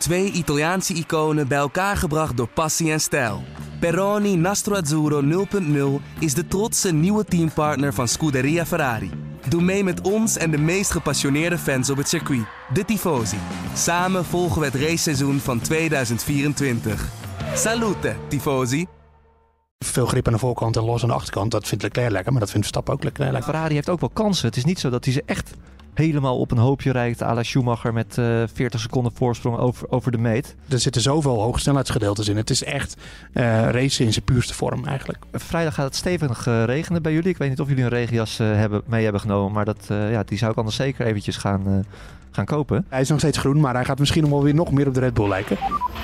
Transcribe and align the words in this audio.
Twee 0.00 0.30
Italiaanse 0.32 0.94
iconen 0.94 1.48
bij 1.48 1.58
elkaar 1.58 1.96
gebracht 1.96 2.36
door 2.36 2.48
passie 2.48 2.92
en 2.92 3.00
stijl. 3.00 3.42
Peroni 3.80 4.36
Nastro 4.36 4.74
Azzurro 4.74 5.46
0.0 6.00 6.04
is 6.18 6.34
de 6.34 6.46
trotse 6.48 6.92
nieuwe 6.92 7.24
teampartner 7.24 7.94
van 7.94 8.08
Scuderia 8.08 8.66
Ferrari. 8.66 9.10
Doe 9.48 9.62
mee 9.62 9.84
met 9.84 10.00
ons 10.00 10.36
en 10.36 10.50
de 10.50 10.58
meest 10.58 10.90
gepassioneerde 10.90 11.58
fans 11.58 11.90
op 11.90 11.96
het 11.96 12.08
circuit, 12.08 12.44
de 12.72 12.84
Tifosi. 12.84 13.36
Samen 13.74 14.24
volgen 14.24 14.60
we 14.60 14.66
het 14.66 14.74
raceseizoen 14.74 15.38
van 15.38 15.60
2024. 15.60 17.08
Salute, 17.54 18.16
Tifosi! 18.28 18.86
Veel 19.84 20.06
grip 20.06 20.26
aan 20.26 20.32
de 20.32 20.38
voorkant 20.38 20.76
en 20.76 20.84
los 20.84 21.02
aan 21.02 21.08
de 21.08 21.14
achterkant. 21.14 21.50
Dat 21.50 21.66
vindt 21.66 21.84
Leclerc 21.84 22.10
lekker, 22.10 22.32
maar 22.32 22.40
dat 22.40 22.50
vindt 22.50 22.66
Verstappen 22.66 22.94
ook 22.94 23.04
lekker. 23.04 23.24
lekker. 23.24 23.42
Ferrari 23.42 23.74
heeft 23.74 23.88
ook 23.88 24.00
wel 24.00 24.10
kansen. 24.12 24.46
Het 24.46 24.56
is 24.56 24.64
niet 24.64 24.80
zo 24.80 24.90
dat 24.90 25.04
hij 25.04 25.14
ze 25.14 25.22
echt 25.26 25.54
helemaal 25.94 26.38
op 26.38 26.50
een 26.50 26.58
hoopje 26.58 26.92
rijdt. 26.92 27.22
à 27.22 27.34
la 27.34 27.42
Schumacher 27.42 27.92
met 27.92 28.18
eh 28.18 28.42
40 28.54 28.80
seconden 28.80 29.12
voorsprong 29.14 29.58
over, 29.58 29.90
over 29.90 30.12
de 30.12 30.18
meet. 30.18 30.54
Er 30.68 30.80
zitten 30.80 31.02
zoveel 31.02 31.40
hogesnelheidsgedeeltes 31.42 32.28
in. 32.28 32.36
Het 32.36 32.50
is 32.50 32.64
echt 32.64 32.96
eh 33.32 33.70
racen 33.70 34.04
in 34.04 34.12
zijn 34.12 34.24
puurste 34.24 34.54
vorm 34.54 34.86
eigenlijk. 34.86 35.18
Vrijdag 35.32 35.74
gaat 35.74 35.84
het 35.84 35.96
stevig 35.96 36.46
eh, 36.46 36.64
regenen 36.64 37.02
bij 37.02 37.12
jullie. 37.12 37.28
Ik 37.30 37.36
weet 37.38 37.48
niet 37.48 37.60
of 37.60 37.68
jullie 37.68 37.82
een 37.84 37.88
regenjas 37.90 38.38
eh, 38.38 38.46
hebben, 38.52 38.82
mee 38.86 39.02
hebben 39.02 39.20
genomen. 39.20 39.52
Maar 39.52 39.64
dat, 39.64 39.84
eh, 39.88 40.10
ja, 40.10 40.22
die 40.22 40.38
zou 40.38 40.50
ik 40.50 40.56
anders 40.58 40.76
zeker 40.76 41.06
eventjes 41.06 41.36
gaan, 41.36 41.66
eh, 41.66 41.72
gaan 42.30 42.44
kopen. 42.44 42.86
Hij 42.88 43.00
is 43.00 43.08
nog 43.08 43.18
steeds 43.18 43.38
groen, 43.38 43.60
maar 43.60 43.74
hij 43.74 43.84
gaat 43.84 43.98
misschien 43.98 44.22
nog 44.22 44.30
wel 44.30 44.42
weer 44.42 44.54
nog 44.54 44.72
meer 44.72 44.86
op 44.86 44.94
de 44.94 45.00
Red 45.00 45.14
Bull 45.14 45.28
lijken. 45.28 45.56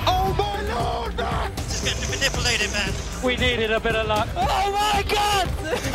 Oh 0.06 0.27
my 0.28 0.73
lord! 0.75 1.12
This 1.55 1.83
is 1.83 1.89
getting 1.91 2.09
manipulated, 2.11 2.70
man. 2.73 2.95
We 3.30 3.37
needed 3.39 3.70
a 3.70 3.80
bit 3.80 3.95
of 3.95 4.06
luck. 4.06 4.27
Oh 4.34 4.66
my 4.66 5.03
god! 5.14 5.47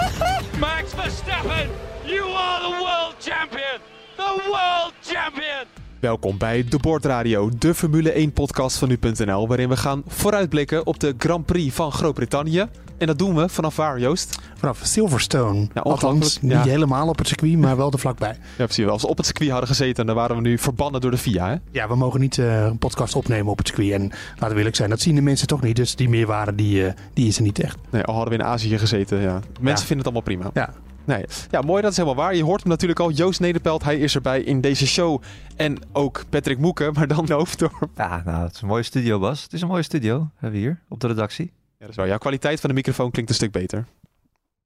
Max 0.60 0.94
Verstappen, 0.96 1.68
you 2.12 2.24
are 2.36 2.62
the 2.62 2.76
world 2.80 3.16
champion! 3.20 3.80
The 4.16 4.42
world 4.46 4.94
champion! 5.02 5.66
Welkom 6.00 6.38
bij 6.38 6.64
De 6.70 6.78
Bordradio, 6.78 7.50
de 7.58 7.74
Formule 7.74 8.12
1 8.12 8.32
podcast 8.34 8.78
van 8.78 8.88
nu.nl, 8.88 9.48
waarin 9.48 9.70
we 9.70 9.78
gaan 9.78 10.04
vooruitblikken 10.08 10.86
op 10.86 11.00
de 11.00 11.16
Grand 11.18 11.46
Prix 11.46 11.76
van 11.76 11.92
Groot-Brittannië. 11.92 12.66
En 12.98 13.08
dat 13.08 13.18
doen 13.20 13.36
we 13.36 13.50
vanaf 13.50 13.76
waar, 13.76 14.00
Joost? 14.00 14.40
Vanaf 14.56 14.80
Silverstone. 14.84 15.68
Ja, 15.74 15.82
Althans, 15.82 16.42
niet 16.42 16.58
helemaal 16.62 17.08
op 17.08 17.18
het 17.18 17.28
circuit, 17.28 17.58
maar 17.58 17.78
wel 17.78 17.92
er 17.92 18.00
vlakbij. 18.00 18.36
Ja, 18.58 18.66
precies. 18.66 18.86
Als 18.88 19.02
we 19.02 19.08
op 19.08 19.18
het 19.18 19.26
circuit 19.26 19.50
hadden 19.50 19.68
gezeten, 19.70 20.06
dan 20.06 20.16
waren 20.16 20.36
we 20.36 20.42
nu 20.42 20.58
verbannen 20.58 21.02
door 21.02 21.12
de 21.12 21.18
FIA, 21.18 21.48
hè? 21.50 21.56
Ja, 21.72 21.88
we 21.88 21.96
mogen 21.96 22.20
niet 22.20 22.38
eh, 22.38 22.64
een 22.66 22.78
podcast 22.78 23.16
opnemen 23.16 23.52
op 23.52 23.58
het 23.58 23.68
circuit. 23.68 23.92
En 23.92 24.12
laten 24.34 24.50
we 24.52 24.56
eerlijk 24.58 24.76
zijn, 24.76 24.90
dat 24.90 25.00
zien 25.02 25.16
de 25.16 25.22
mensen 25.22 25.48
toch 25.48 25.62
niet. 25.62 25.76
Dus 25.76 25.96
die 25.96 26.10
meerwaarde, 26.10 26.56
die, 26.56 26.86
eh, 26.86 26.94
die 27.14 27.28
is 27.28 27.38
er 27.38 27.44
niet 27.44 27.60
echt. 27.60 27.78
Nee, 27.90 28.04
al 28.04 28.14
hadden 28.16 28.34
we 28.38 28.40
in 28.44 28.50
Azië 28.50 28.78
gezeten, 28.78 29.22
ja. 29.22 29.34
Mensen 29.34 29.66
Ja. 29.70 29.76
vinden 29.76 29.98
het 29.98 30.06
allemaal 30.06 30.22
prima. 30.22 30.50
Ja. 30.54 30.74
Nee. 31.06 31.26
Ja, 31.52 31.62
mooi, 31.62 31.82
dat 31.82 31.92
is 31.92 31.98
helemaal 31.98 32.24
waar. 32.24 32.36
Je 32.36 32.44
hoort 32.44 32.62
hem 32.62 32.70
natuurlijk 32.70 33.00
al. 33.00 33.12
Joost 33.12 33.40
Nederpelt, 33.40 33.84
hij 33.84 33.98
is 34.00 34.16
erbij 34.16 34.42
in 34.42 34.62
deze 34.62 34.88
show. 34.88 35.22
En 35.56 35.78
ook 35.92 36.24
Patrick 36.30 36.58
Moeken, 36.58 36.94
maar 36.94 37.08
dan 37.08 37.32
Hoofddorp. 37.32 37.90
Ja, 37.96 38.22
nou, 38.26 38.44
het 38.44 38.56
is 38.56 38.62
een 38.62 38.68
mooie 38.68 38.84
studio, 38.84 39.20
Bas. 39.20 39.44
Het 39.44 39.54
is 39.54 39.62
een 39.62 39.68
mooie 39.68 39.82
studio, 39.84 40.30
hebben 40.36 40.60
we 40.60 40.66
hier, 40.66 40.82
op 40.90 41.00
de 41.00 41.08
redactie. 41.08 41.46
Ja, 41.46 41.52
dat 41.78 41.90
is 41.90 41.96
waar. 41.96 42.08
Ja, 42.08 42.18
kwaliteit 42.18 42.60
van 42.60 42.70
de 42.70 42.76
microfoon 42.76 43.12
klinkt 43.12 43.30
een 43.30 43.36
stuk 43.36 43.52
beter. 43.52 43.86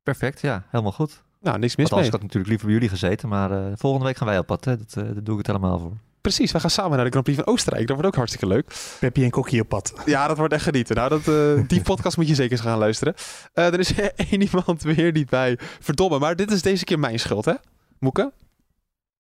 Perfect, 0.04 0.42
ja, 0.42 0.64
helemaal 0.70 0.92
goed. 0.92 1.24
Nou, 1.42 1.60
niks 1.60 1.76
mis 1.76 1.90
Want 1.90 2.02
mee. 2.02 2.12
had 2.12 2.20
ik 2.20 2.26
natuurlijk 2.26 2.48
liever 2.50 2.66
bij 2.66 2.76
jullie 2.76 2.90
gezeten. 2.90 3.30
Maar 3.30 3.52
eh, 3.52 3.72
volgende 3.76 4.06
week 4.06 4.18
gaan 4.18 4.28
wij 4.28 4.38
op 4.38 4.46
pad, 4.46 4.66
hè. 4.66 4.78
Dat, 4.78 4.88
eh, 4.98 5.04
daar 5.04 5.24
doe 5.24 5.40
ik 5.40 5.48
het 5.48 5.48
helemaal 5.48 5.80
voor. 5.80 5.94
Precies, 6.26 6.52
we 6.52 6.60
gaan 6.60 6.70
samen 6.70 6.96
naar 6.96 7.06
de 7.06 7.12
Grand 7.12 7.26
Prix 7.26 7.40
van 7.44 7.54
Oostenrijk. 7.54 7.88
Dat 7.88 7.96
wordt 7.96 8.12
ook 8.12 8.16
hartstikke 8.16 8.48
leuk. 8.48 8.76
Pepje 9.00 9.24
en 9.24 9.30
Kokkie 9.30 9.62
op 9.62 9.70
pad. 9.70 9.94
Ja, 10.06 10.28
dat 10.28 10.38
wordt 10.38 10.54
echt 10.54 10.64
genieten. 10.64 10.96
Nou, 10.96 11.10
dat, 11.10 11.28
eh, 11.28 11.68
die 11.68 11.82
podcast 11.82 12.18
moet 12.18 12.28
je 12.28 12.36
zeker 12.36 12.52
eens 12.52 12.62
gaan 12.62 12.78
luisteren. 12.78 13.14
Eh, 13.54 13.74
er 13.74 13.80
is 13.80 13.94
één 14.30 14.42
iemand 14.42 14.82
weer 14.82 15.12
niet 15.12 15.30
bij. 15.30 15.60
Verdomme, 15.80 16.20
maar 16.20 16.36
dit 16.36 16.52
is 16.52 16.62
deze 16.62 16.84
keer 16.84 17.00
mijn 17.00 17.20
schuld, 17.20 17.46
hè? 17.46 17.54
Moeke? 18.00 18.34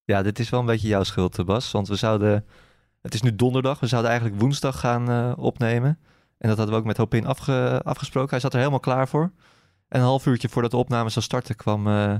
Ja, 0.03 0.22
dit 0.22 0.39
is 0.39 0.50
wel 0.50 0.59
een 0.59 0.66
beetje 0.66 0.88
jouw 0.88 1.03
schuld, 1.03 1.39
eh, 1.39 1.45
Bas. 1.45 1.72
Want 1.72 1.88
we 1.88 1.95
zouden... 1.95 2.45
Het 3.02 3.14
is 3.14 3.22
nu 3.22 3.36
donderdag. 3.36 3.80
We 3.80 3.88
zouden 3.88 4.12
eigenlijk 4.12 4.42
woensdag 4.42 4.80
gaan 4.80 5.09
eh, 5.09 5.34
opnemen. 5.38 6.00
En 6.38 6.50
dat 6.50 6.58
hadden 6.58 6.75
we 6.75 6.81
ook 6.81 6.88
met 6.88 6.97
Hopin 6.97 7.25
afge, 7.25 7.81
afgesproken. 7.84 8.30
Hij 8.30 8.40
zat 8.40 8.53
er 8.53 8.59
helemaal 8.59 8.80
klaar 8.80 9.08
voor. 9.08 9.31
En 9.88 10.00
een 10.00 10.06
half 10.06 10.25
uurtje 10.25 10.50
voordat 10.50 10.72
de 10.72 10.78
opname 10.78 11.09
zou 11.09 11.25
starten... 11.25 11.56
kwam, 11.56 11.88
eh, 11.88 12.13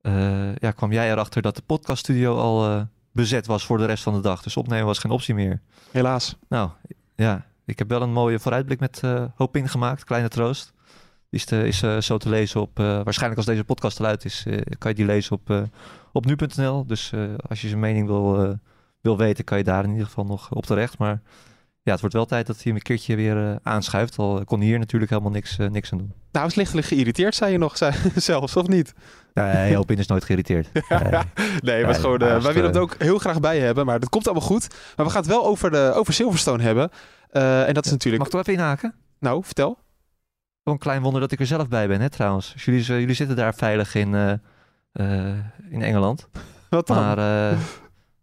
eh, 0.00 0.56
ja, 0.56 0.70
kwam 0.70 0.92
jij 0.92 1.10
erachter 1.10 1.42
dat 1.42 1.56
de 1.56 1.62
podcaststudio 1.62 2.36
al 2.36 2.68
eh, 2.68 2.82
bezet 3.12 3.46
was 3.46 3.64
voor 3.66 3.78
de 3.78 3.84
rest 3.84 4.02
van 4.02 4.14
de 4.14 4.20
dag. 4.20 4.42
Dus 4.42 4.56
opnemen 4.56 4.86
was 4.86 4.98
geen 4.98 5.10
optie 5.10 5.34
meer. 5.34 5.60
Helaas. 5.90 6.36
Nou, 6.48 6.70
ja. 7.16 7.46
Ik 7.64 7.78
heb 7.78 7.88
wel 7.88 8.02
een 8.02 8.12
mooie 8.12 8.38
vooruitblik 8.38 8.80
met 8.80 9.00
eh 9.02 9.24
Hopin 9.34 9.68
gemaakt. 9.68 10.04
Kleine 10.04 10.28
troost. 10.28 10.72
Die 11.30 11.40
is, 11.40 11.44
te- 11.44 11.66
is 11.66 11.82
eh, 11.82 11.98
zo 11.98 12.16
te 12.18 12.28
lezen 12.28 12.60
op... 12.60 12.78
eh, 12.78 12.84
waarschijnlijk 12.84 13.36
als 13.36 13.46
deze 13.46 13.64
podcast 13.64 14.00
al 14.00 14.06
uit 14.06 14.24
is... 14.24 14.46
kan 14.78 14.90
je 14.90 14.96
die 14.96 15.06
lezen 15.06 15.32
op, 15.32 15.68
op 16.12 16.24
nu.nl. 16.24 16.86
Dus 16.86 17.12
als 17.48 17.60
je 17.60 17.68
zijn 17.68 17.80
mening 17.80 18.06
wil, 18.06 18.56
wil 19.00 19.16
weten... 19.16 19.44
kan 19.44 19.58
je 19.58 19.64
daar 19.64 19.84
in 19.84 19.90
ieder 19.90 20.06
geval 20.06 20.24
nog 20.24 20.50
op 20.52 20.66
terecht. 20.66 20.98
Maar 20.98 21.20
ja, 21.82 21.92
het 21.92 22.00
wordt 22.00 22.14
wel 22.14 22.26
tijd 22.26 22.46
dat 22.46 22.54
hij 22.56 22.64
hem 22.64 22.74
een 22.74 22.82
keertje 22.82 23.16
weer 23.16 23.48
eh, 23.50 23.56
aanschuift. 23.62 24.18
Al 24.18 24.44
kon 24.44 24.60
hier 24.60 24.78
natuurlijk 24.78 25.10
helemaal 25.10 25.32
niks, 25.32 25.56
niks 25.56 25.92
aan 25.92 25.98
doen. 25.98 26.06
Nou, 26.08 26.18
hij 26.30 26.46
is 26.46 26.54
lichtelijk 26.54 26.86
geïrriteerd, 26.86 27.34
zei 27.34 27.52
je 27.52 27.58
nog 27.58 27.76
zelfs, 28.14 28.56
of 28.56 28.66
niet? 28.66 28.94
Nee, 29.34 29.76
Hopin 29.76 29.98
is 29.98 30.06
nooit 30.06 30.24
geïrriteerd. 30.24 30.68
Nee. 30.72 31.22
nee, 31.60 31.84
maar 31.84 31.94
gewoon, 31.94 32.18
eh, 32.20 32.42
wij 32.42 32.52
willen 32.52 32.70
het 32.70 32.78
ook 32.78 32.94
heel 32.98 33.18
graag 33.18 33.40
bij 33.40 33.58
hebben, 33.58 33.86
maar 33.86 34.00
dat 34.00 34.08
komt 34.08 34.26
allemaal 34.28 34.46
goed. 34.46 34.68
Maar 34.96 35.06
we 35.06 35.12
gaan 35.12 35.22
het 35.22 35.30
wel 35.30 35.46
over, 35.46 35.70
de, 35.70 35.92
over 35.94 36.14
Silverstone 36.14 36.62
hebben. 36.62 36.90
Eh, 37.30 37.68
en 37.68 37.74
dat 37.74 37.84
is 37.84 37.90
natuurlijk... 37.90 38.22
Mag 38.22 38.26
ik 38.26 38.38
toch 38.38 38.46
even 38.46 38.60
inhaken? 38.62 38.94
Nou, 39.18 39.44
vertel. 39.44 39.78
Wel 40.62 40.74
een 40.74 40.80
klein 40.80 41.02
wonder 41.02 41.20
dat 41.20 41.32
ik 41.32 41.40
er 41.40 41.46
zelf 41.46 41.68
bij 41.68 41.88
ben, 41.88 42.00
hè, 42.00 42.10
trouwens. 42.10 42.52
Dus 42.52 42.64
Jullie, 42.64 42.84
jullie 42.84 43.14
zitten 43.14 43.36
daar 43.36 43.54
veilig 43.54 43.94
in, 43.94 44.14
eh, 44.14 44.32
eh, 44.92 45.36
in 45.70 45.82
Engeland. 45.82 46.28
Wat 46.70 46.86
dan? 46.86 46.96
Maar 46.96 47.18
eh, 47.18 47.58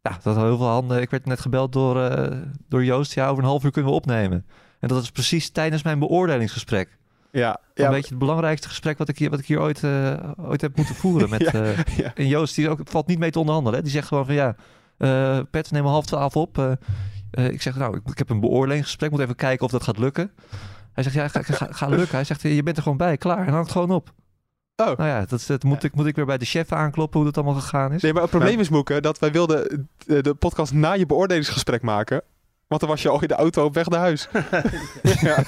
ja, 0.02 0.12
dat 0.24 0.36
had 0.36 0.36
heel 0.36 0.58
veel 0.58 0.68
handen. 0.68 1.02
Ik 1.02 1.10
werd 1.10 1.26
net 1.26 1.40
gebeld 1.40 1.74
door, 1.74 2.02
eh, 2.02 2.38
door 2.70 2.84
Joost. 2.84 3.14
Ja, 3.14 3.28
over 3.28 3.44
een 3.44 3.50
half 3.50 3.64
uur 3.64 3.72
kunnen 3.72 3.92
we 3.92 3.98
opnemen. 3.98 4.46
En 4.80 4.88
dat 4.88 5.04
is 5.04 5.12
precies 5.12 5.50
tijdens 5.50 5.84
mijn 5.84 6.00
beoordelingsgesprek. 6.00 6.98
Ja, 7.32 7.60
Een 7.74 7.84
ja, 7.84 7.90
beetje 7.90 8.10
het 8.10 8.20
belangrijkste 8.20 8.68
gesprek 8.68 8.98
wat 8.98 9.10
ik 9.10 9.18
hier, 9.18 9.30
wat 9.30 9.40
ik 9.40 9.46
hier 9.46 9.60
ooit, 9.60 9.84
eh, 9.84 10.14
ooit 10.38 10.62
heb 10.62 10.76
moeten 10.76 10.96
voeren. 10.96 11.30
Met, 11.30 11.42
Ja, 11.52 11.52
eh, 11.54 11.98
ja. 11.98 12.12
En 12.16 12.28
Joost 12.28 12.56
die 12.56 12.70
ook, 12.70 12.80
valt 12.84 13.08
niet 13.08 13.20
mee 13.20 13.32
te 13.32 13.40
onderhandelen. 13.40 13.78
Hè. 13.80 13.84
Die 13.84 13.94
zegt 13.94 14.08
gewoon 14.08 14.26
van 14.26 14.36
ja, 14.36 14.56
eh 14.98 15.40
Pet, 15.52 15.72
neem 15.72 15.86
om 15.86 15.92
half 15.92 16.06
twaalf 16.06 16.36
op. 16.36 16.58
Eh, 16.58 16.72
eh, 17.32 17.50
ik 17.50 17.62
zeg 17.62 17.76
nou, 17.76 17.98
ik, 17.98 18.02
ik 18.10 18.18
heb 18.18 18.30
een 18.30 18.40
beoordelingsgesprek. 18.40 19.12
Moet 19.12 19.20
even 19.20 19.36
kijken 19.36 19.66
of 19.66 19.72
dat 19.72 19.84
gaat 19.84 19.98
lukken. 19.98 20.32
Hij 20.94 21.04
zegt 21.04 21.16
ja, 21.16 21.28
ga, 21.28 21.42
ga, 21.42 21.68
ga 21.72 21.88
lukken. 21.88 22.16
Hij 22.16 22.24
zegt 22.24 22.42
je 22.42 22.64
bent 22.64 22.78
er 22.78 22.84
gewoon 22.84 22.98
bij, 22.98 23.18
klaar. 23.18 23.48
En 23.48 23.54
hangt 23.54 23.72
gewoon 23.72 23.92
op. 23.92 24.14
Oh. 24.76 24.86
Nou 24.86 25.10
ja, 25.10 25.26
dat, 25.26 25.44
dat 25.48 25.64
moet, 25.64 25.84
ik, 25.84 25.96
moet 25.96 26.06
ik 26.06 26.16
weer 26.16 26.26
bij 26.26 26.38
de 26.38 26.46
chef 26.46 26.72
aankloppen 26.72 27.20
hoe 27.20 27.32
dat 27.32 27.44
allemaal 27.44 27.62
gegaan 27.62 27.94
is. 27.94 28.02
Nee, 28.02 28.14
maar 28.14 28.22
het 28.22 28.32
probleem 28.32 28.60
is, 28.60 28.70
Moeke, 28.70 29.02
dat 29.02 29.20
wij 29.20 29.32
wilden 29.32 29.90
de, 29.98 30.22
de 30.22 30.34
podcast 30.34 30.74
na 30.74 30.94
je 30.94 31.06
beoordelingsgesprek 31.06 31.82
maken. 31.82 32.22
Want 32.68 32.82
dan 32.82 32.90
was 32.90 33.02
je 33.02 33.10
al 33.10 33.22
in 33.22 33.28
de 33.28 33.34
auto 33.34 33.64
op 33.64 33.74
weg 33.74 33.88
naar 33.90 34.00
huis. 34.00 34.28
ja. 35.22 35.44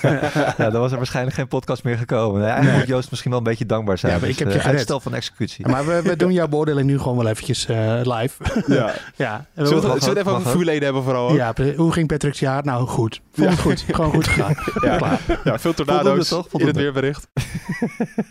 Ja, 0.57 0.69
dan 0.69 0.81
was 0.81 0.91
er 0.91 0.97
waarschijnlijk 0.97 1.35
geen 1.35 1.47
podcast 1.47 1.83
meer 1.83 1.97
gekomen. 1.97 2.39
Nee, 2.41 2.49
eigenlijk 2.49 2.77
moet 2.77 2.87
Joost 2.87 3.09
misschien 3.09 3.31
wel 3.31 3.39
een 3.39 3.45
beetje 3.45 3.65
dankbaar 3.65 3.97
zijn. 3.97 4.13
Ja, 4.13 4.19
maar 4.19 4.29
ik 4.29 4.37
Dus, 4.37 4.43
heb 4.43 4.47
je 4.53 4.57
eh, 4.57 4.61
gered. 4.61 4.77
uitstel 4.77 4.99
van 4.99 5.13
executie. 5.13 5.67
Maar 5.67 5.85
we, 5.85 6.01
we 6.01 6.15
doen 6.15 6.31
jouw 6.33 6.47
beoordeling 6.47 6.87
nu 6.87 6.99
gewoon 6.99 7.17
wel 7.17 7.27
eventjes 7.27 7.65
eh, 7.65 7.99
live. 8.03 8.63
ja. 8.67 8.93
ja. 9.15 9.45
En 9.53 9.67
Zullen 9.67 9.81
we, 9.81 9.87
we- 9.87 9.93
het- 9.93 10.03
zullen 10.03 10.03
we 10.03 10.07
het 10.07 10.17
even 10.17 10.31
over 10.39 10.51
vuurleden 10.51 10.83
hebben 10.83 11.03
vooral? 11.03 11.29
ook? 11.29 11.35
ja, 11.35 11.53
hoe 11.75 11.91
ging 11.91 12.07
Patrick's 12.07 12.39
jaar? 12.39 12.63
Nou, 12.63 12.87
goed. 12.87 13.21
Vond 13.33 13.49
het 13.49 13.59
goed. 13.59 13.85
Gewoon 13.91 14.11
goed 14.11 14.27
gegaan. 14.27 14.55
Ja. 14.89 14.97
Klaar. 14.97 15.19
Ja, 15.27 15.59
veel 15.59 15.73
Voldoende, 15.73 15.85
tornado's 15.93 16.27
toch? 16.27 16.37
in 16.37 16.43
het 16.43 16.51
Voldoende. 16.51 16.79
weerbericht. 16.81 17.27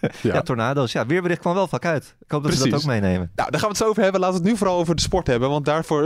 ja. 0.01 0.33
Ja. 0.35 0.43
tornado's. 0.43 0.93
Ja, 0.93 1.07
weerbericht 1.07 1.41
kwam 1.41 1.55
wel 1.55 1.69
vaak 1.69 1.85
uit. 1.85 2.15
Ik 2.25 2.31
hoop 2.31 2.43
dat 2.43 2.55
ze 2.55 2.69
dat 2.69 2.81
ook 2.81 2.87
meenemen. 2.87 3.31
Nou, 3.35 3.51
daar 3.51 3.61
gaan 3.61 3.69
we 3.71 3.75
het 3.75 3.77
zo 3.77 3.89
over 3.89 4.03
hebben. 4.03 4.21
Laten 4.21 4.37
we 4.37 4.43
het 4.43 4.51
nu 4.53 4.59
vooral 4.59 4.79
over 4.79 4.95
de 4.95 5.03
sport 5.03 5.27
hebben. 5.27 5.49
Want 5.49 5.65
daarvoor, 5.65 6.03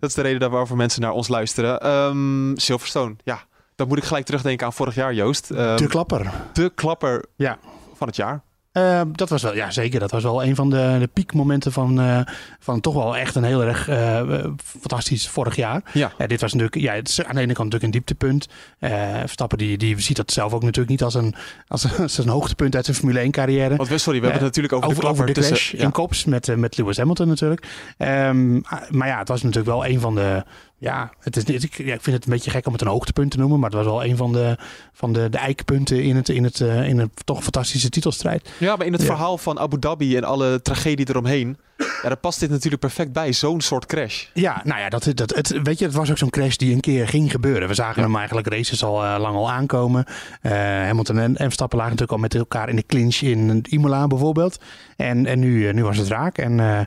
dat 0.00 0.08
is 0.10 0.14
de 0.14 0.22
reden 0.22 0.50
waarover 0.50 0.76
mensen 0.76 1.00
naar 1.00 1.10
ons 1.12 1.28
luisteren. 1.28 1.80
Ehm, 2.26 2.56
Silverstone, 2.56 3.16
ja. 3.24 3.42
Dan 3.76 3.88
moet 3.88 3.98
ik 3.98 4.04
gelijk 4.04 4.24
terugdenken 4.24 4.66
aan 4.66 4.72
vorig 4.72 4.94
jaar, 4.94 5.14
Joost. 5.14 5.50
Ehm, 5.50 5.76
De 5.76 5.86
klapper. 5.86 6.30
de 6.52 6.72
klapper 6.74 7.24
Ja. 7.36 7.58
van 7.94 8.06
het 8.06 8.16
jaar. 8.16 8.42
Eh, 8.72 9.00
dat 9.12 9.28
was 9.28 9.42
wel, 9.42 9.54
ja 9.54 9.70
zeker. 9.70 10.00
Dat 10.00 10.10
was 10.10 10.22
wel 10.22 10.44
een 10.44 10.54
van 10.54 10.70
de, 10.70 10.96
de 11.00 11.06
piekmomenten 11.12 11.72
van, 11.72 12.00
eh, 12.00 12.20
van 12.58 12.80
toch 12.80 12.94
wel 12.94 13.16
echt 13.16 13.34
een 13.34 13.44
heel 13.44 13.64
erg 13.64 13.88
eh, 13.88 14.44
fantastisch 14.80 15.28
vorig 15.28 15.56
jaar. 15.56 15.82
Ja. 15.92 16.12
Dit 16.26 16.40
was 16.40 16.52
natuurlijk, 16.52 16.82
ja, 16.82 16.92
het 16.94 17.08
is 17.08 17.24
aan 17.24 17.34
de 17.34 17.40
ene 17.40 17.52
kant 17.52 17.72
natuurlijk 17.72 17.82
een 17.84 17.90
dieptepunt. 17.90 18.48
Eh 18.78 19.18
Verstappen 19.20 19.58
die, 19.58 19.78
die 19.78 20.00
ziet 20.00 20.16
dat 20.16 20.32
zelf 20.32 20.52
ook 20.52 20.60
natuurlijk 20.62 20.88
niet 20.90 21.02
als 21.02 21.14
een, 21.14 21.34
als, 21.68 21.84
een- 21.84 21.96
als 22.02 22.18
een 22.18 22.28
hoogtepunt 22.28 22.74
uit 22.76 22.84
zijn 22.84 22.96
Formule 22.96 23.18
1 23.20 23.30
carrière. 23.30 23.76
Want 23.76 23.88
we, 23.88 23.98
sorry, 23.98 24.18
we 24.20 24.24
hebben 24.26 24.44
het 24.46 24.56
natuurlijk 24.56 24.74
over, 24.74 24.88
over, 24.88 25.02
de 25.02 25.08
over 25.10 25.26
de 25.26 25.32
tussen... 25.32 25.54
clash 25.56 25.72
ja. 25.72 25.78
in 25.84 25.90
Kops 25.92 26.24
met, 26.24 26.56
met 26.56 26.76
Lewis 26.76 26.96
Hamilton 26.96 27.28
natuurlijk. 27.28 27.66
Ehm, 27.98 28.52
maar 28.90 29.08
ja, 29.08 29.18
het 29.18 29.28
was 29.28 29.42
natuurlijk 29.42 29.74
wel 29.74 29.86
een 29.86 30.00
van 30.00 30.14
de... 30.14 30.44
Ja, 30.82 31.10
het 31.20 31.36
is, 31.48 31.64
ik, 31.64 31.74
ja, 31.76 31.94
ik 31.94 32.02
vind 32.02 32.16
het 32.16 32.24
een 32.24 32.32
beetje 32.32 32.50
gek 32.50 32.66
om 32.66 32.72
het 32.72 32.82
een 32.82 32.86
hoogtepunt 32.88 33.30
te 33.30 33.38
noemen. 33.38 33.60
Maar 33.60 33.70
het 33.70 33.78
was 33.78 33.86
wel 33.88 34.04
een 34.04 34.16
van 34.16 34.32
de, 34.32 34.56
van 34.92 35.12
de, 35.12 35.28
de 35.28 35.38
eikpunten 35.38 36.02
in 36.02 36.16
het, 36.16 36.28
in, 36.28 36.44
het, 36.44 36.60
eh, 36.60 36.88
in 36.88 36.98
het 36.98 37.10
toch 37.24 37.42
fantastische 37.42 37.88
titelstrijd. 37.88 38.50
Ja, 38.58 38.76
maar 38.76 38.86
in 38.86 38.92
het 38.92 39.00
Ja. 39.00 39.06
verhaal 39.06 39.38
van 39.38 39.58
Abu 39.58 39.78
Dhabi 39.78 40.16
en 40.16 40.24
alle 40.24 40.62
tragedie 40.62 41.08
eromheen... 41.08 41.56
Ja, 41.76 42.08
daar 42.08 42.16
past 42.16 42.40
dit 42.40 42.50
natuurlijk 42.50 42.80
perfect 42.82 43.12
bij. 43.12 43.32
Zo'n 43.32 43.60
soort 43.60 43.86
crash. 43.86 44.24
Ja, 44.34 44.60
nou 44.64 44.80
ja, 44.80 44.88
dat, 44.88 45.08
dat, 45.14 45.34
het, 45.34 45.60
weet 45.62 45.78
je, 45.78 45.84
het 45.84 45.94
was 45.94 46.10
ook 46.10 46.18
zo'n 46.18 46.30
crash 46.30 46.56
die 46.56 46.74
een 46.74 46.80
keer 46.80 47.08
ging 47.08 47.30
gebeuren. 47.30 47.68
We 47.68 47.74
zagen 47.74 48.00
Ja. 48.02 48.06
hem 48.08 48.16
eigenlijk 48.16 48.46
races 48.48 48.84
al 48.84 49.04
eh, 49.04 49.16
lang 49.18 49.36
al 49.36 49.50
aankomen. 49.50 50.04
Eh 50.40 50.52
Hamilton 50.60 51.18
en, 51.18 51.36
en 51.36 51.44
Verstappen 51.44 51.78
lagen 51.78 51.92
natuurlijk 51.96 52.18
al 52.18 52.28
met 52.28 52.34
elkaar 52.34 52.68
in 52.68 52.76
de 52.76 52.86
clinch 52.86 53.16
in 53.20 53.64
Imola 53.68 54.06
bijvoorbeeld. 54.06 54.58
En, 54.96 55.26
en 55.26 55.38
nu, 55.38 55.72
nu 55.72 55.84
was 55.84 55.96
het 55.96 56.08
raak. 56.08 56.38
En 56.38 56.86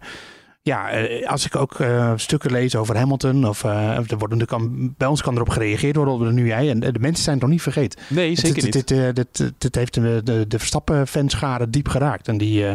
ja, 0.65 0.89
eh, 0.89 1.27
als 1.27 1.45
ik 1.45 1.55
ook 1.55 1.79
eh, 1.79 2.13
stukken 2.15 2.51
lees 2.51 2.75
over 2.75 2.97
Hamilton, 2.97 3.47
of 3.47 3.63
eh, 3.63 4.11
er 4.11 4.17
worden, 4.17 4.39
er 4.39 4.45
kan, 4.45 4.93
bij 4.97 5.07
ons 5.07 5.21
kan 5.21 5.35
erop 5.35 5.49
gereageerd 5.49 5.95
worden, 5.95 6.33
nu 6.33 6.47
jij. 6.47 6.69
En 6.69 6.79
de 6.79 6.99
mensen 6.99 7.23
zijn 7.23 7.35
het 7.35 7.43
nog 7.43 7.53
niet 7.53 7.61
vergeten. 7.61 7.99
Nee, 8.07 8.35
zeker 8.35 8.53
dit, 8.53 8.63
niet. 8.63 8.87
Dit, 8.87 9.15
dit, 9.15 9.53
dit, 9.57 9.75
heeft 9.75 9.93
de, 9.93 10.21
de, 10.23 10.45
de 10.47 10.59
Verstappen-fanschade 10.59 11.69
diep 11.69 11.87
geraakt. 11.87 12.27
En 12.27 12.37
die, 12.37 12.65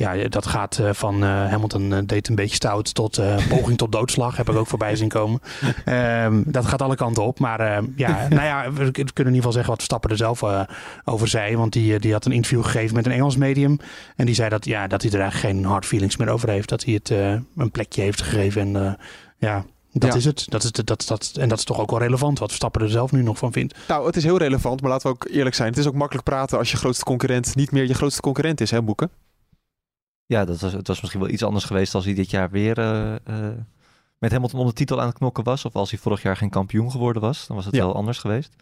ja, 0.00 0.28
dat 0.28 0.46
gaat 0.46 0.78
eh, 0.78 0.92
van 0.92 1.22
eh, 1.22 1.28
Hamilton 1.28 1.92
eh, 1.92 1.98
deed 2.06 2.28
een 2.28 2.34
beetje 2.34 2.54
stout 2.54 2.94
tot 2.94 3.20
poging 3.48 3.78
tot 3.78 3.92
doodslag. 3.92 4.36
Heb 4.36 4.48
ik 4.48 4.56
ook 4.56 4.66
voorbij 4.66 4.96
zien 4.96 5.08
komen. 5.08 5.40
Ehm, 5.84 6.42
dat 6.46 6.66
gaat 6.66 6.82
alle 6.82 6.96
kanten 6.96 7.22
op. 7.22 7.38
Maar 7.38 7.60
eh, 7.60 7.82
ja, 7.96 8.26
nou 8.28 8.42
ja, 8.42 8.72
we, 8.72 8.84
we 8.84 8.90
kunnen 8.92 9.04
in 9.14 9.16
ieder 9.16 9.34
geval 9.34 9.52
zeggen 9.52 9.68
wat 9.70 9.76
Verstappen 9.76 10.10
er 10.10 10.16
zelf 10.16 10.42
over 11.04 11.28
zei. 11.28 11.56
Want 11.56 11.72
die, 11.72 11.98
die 11.98 12.12
had 12.12 12.24
een 12.24 12.32
interview 12.32 12.64
gegeven 12.64 12.96
met 12.96 13.06
een 13.06 13.12
Engels 13.12 13.36
medium. 13.36 13.78
En 14.16 14.26
die 14.26 14.34
zei 14.34 14.48
dat, 14.48 14.64
ja, 14.64 14.86
dat 14.86 15.02
hij 15.02 15.10
er 15.10 15.20
eigenlijk 15.20 15.54
geen 15.54 15.64
hard 15.64 15.86
feelings 15.86 16.16
meer 16.16 16.28
over 16.28 16.48
heeft. 16.48 16.68
Dat 16.68 16.84
hij 16.84 16.94
het 16.94 17.10
een 17.56 17.70
plekje 17.70 18.02
heeft 18.02 18.22
gegeven. 18.22 18.74
En 18.76 18.98
ja, 19.38 19.64
dat 19.92 20.12
Ja. 20.12 20.18
is 20.18 20.24
het. 20.24 20.44
Dat 20.48 20.62
is, 20.62 20.72
dat, 20.72 21.04
dat, 21.06 21.32
en 21.40 21.48
dat 21.48 21.58
is 21.58 21.64
toch 21.64 21.80
ook 21.80 21.90
wel 21.90 21.98
relevant 22.00 22.38
wat 22.38 22.48
Verstappen 22.48 22.82
er 22.82 22.90
zelf 22.90 23.12
nu 23.12 23.22
nog 23.22 23.38
van 23.38 23.52
vindt. 23.52 23.78
Nou, 23.88 24.06
het 24.06 24.16
is 24.16 24.24
heel 24.24 24.38
relevant, 24.38 24.80
maar 24.80 24.90
laten 24.90 25.06
we 25.06 25.14
ook 25.14 25.28
eerlijk 25.30 25.54
zijn. 25.54 25.68
Het 25.68 25.78
is 25.78 25.86
ook 25.86 25.94
makkelijk 25.94 26.24
praten 26.24 26.58
als 26.58 26.70
je 26.70 26.76
grootste 26.76 27.04
concurrent 27.04 27.54
niet 27.54 27.70
meer 27.70 27.86
je 27.86 27.94
grootste 27.94 28.20
concurrent 28.20 28.60
is, 28.60 28.70
hè, 28.70 28.82
Boeken? 28.82 29.10
Ja, 30.30 30.44
dat 30.44 30.60
was, 30.60 30.72
het 30.72 30.86
was 30.86 31.00
misschien 31.00 31.20
wel 31.20 31.30
iets 31.30 31.42
anders 31.42 31.64
geweest 31.64 31.94
als 31.94 32.04
hij 32.04 32.14
dit 32.14 32.30
jaar 32.30 32.50
weer 32.50 32.78
eh, 32.78 33.14
eh, 33.14 33.56
met 34.18 34.32
Hamilton 34.32 34.60
om 34.60 34.66
de 34.66 34.72
titel 34.72 35.00
aan 35.00 35.06
het 35.06 35.16
knokken 35.16 35.44
was. 35.44 35.64
Of 35.64 35.74
als 35.74 35.90
hij 35.90 35.98
vorig 35.98 36.22
jaar 36.22 36.36
geen 36.36 36.50
kampioen 36.50 36.90
geworden 36.90 37.22
was. 37.22 37.46
Dan 37.46 37.56
was 37.56 37.64
het 37.64 37.74
Ja. 37.74 37.84
wel 37.84 37.94
anders 37.94 38.18
geweest. 38.18 38.52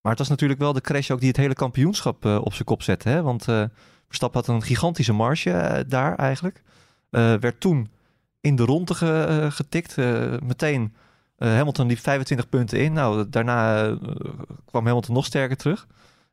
Maar 0.00 0.10
het 0.10 0.18
was 0.20 0.28
natuurlijk 0.28 0.60
wel 0.60 0.72
de 0.72 0.80
crash 0.80 1.10
ook 1.10 1.18
die 1.18 1.28
het 1.28 1.36
hele 1.36 1.54
kampioenschap 1.54 2.24
eh, 2.24 2.38
op 2.42 2.52
zijn 2.52 2.64
kop 2.64 2.82
zette. 2.82 3.08
Hè? 3.08 3.22
Want 3.22 3.44
Verstappen 4.06 4.40
had 4.40 4.48
een 4.48 4.62
gigantische 4.62 5.12
marge 5.12 5.84
daar 5.88 6.14
eigenlijk. 6.16 6.62
Werd 7.10 7.60
toen 7.60 7.90
in 8.40 8.56
de 8.56 8.64
ronde 8.64 8.94
ge- 8.94 9.46
getikt. 9.50 9.96
Meteen 10.42 10.94
Hamilton 11.38 11.86
liep 11.86 11.98
25 11.98 12.48
punten 12.48 12.80
in. 12.80 12.92
Nou, 12.92 13.28
daarna 13.28 13.82
kwam 14.64 14.86
Hamilton 14.86 15.14
nog 15.14 15.24
sterker 15.24 15.56
terug. 15.56 15.86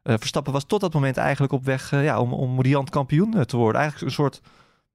Eh, 0.06 0.16
Verstappen 0.18 0.54
was 0.54 0.63
tot 0.63 0.81
dat 0.81 0.94
moment 0.94 1.18
eigenlijk 1.18 1.54
op 1.54 1.66
weg 1.66 1.92
eh, 1.92 2.04
ja, 2.04 2.19
om, 2.19 2.34
om 2.34 2.62
riant 2.62 2.90
kampioen 2.90 3.34
eh, 3.34 3.42
te 3.42 3.57
worden. 3.57 3.81
Eigenlijk 3.81 4.10
een 4.12 4.16
soort 4.16 4.42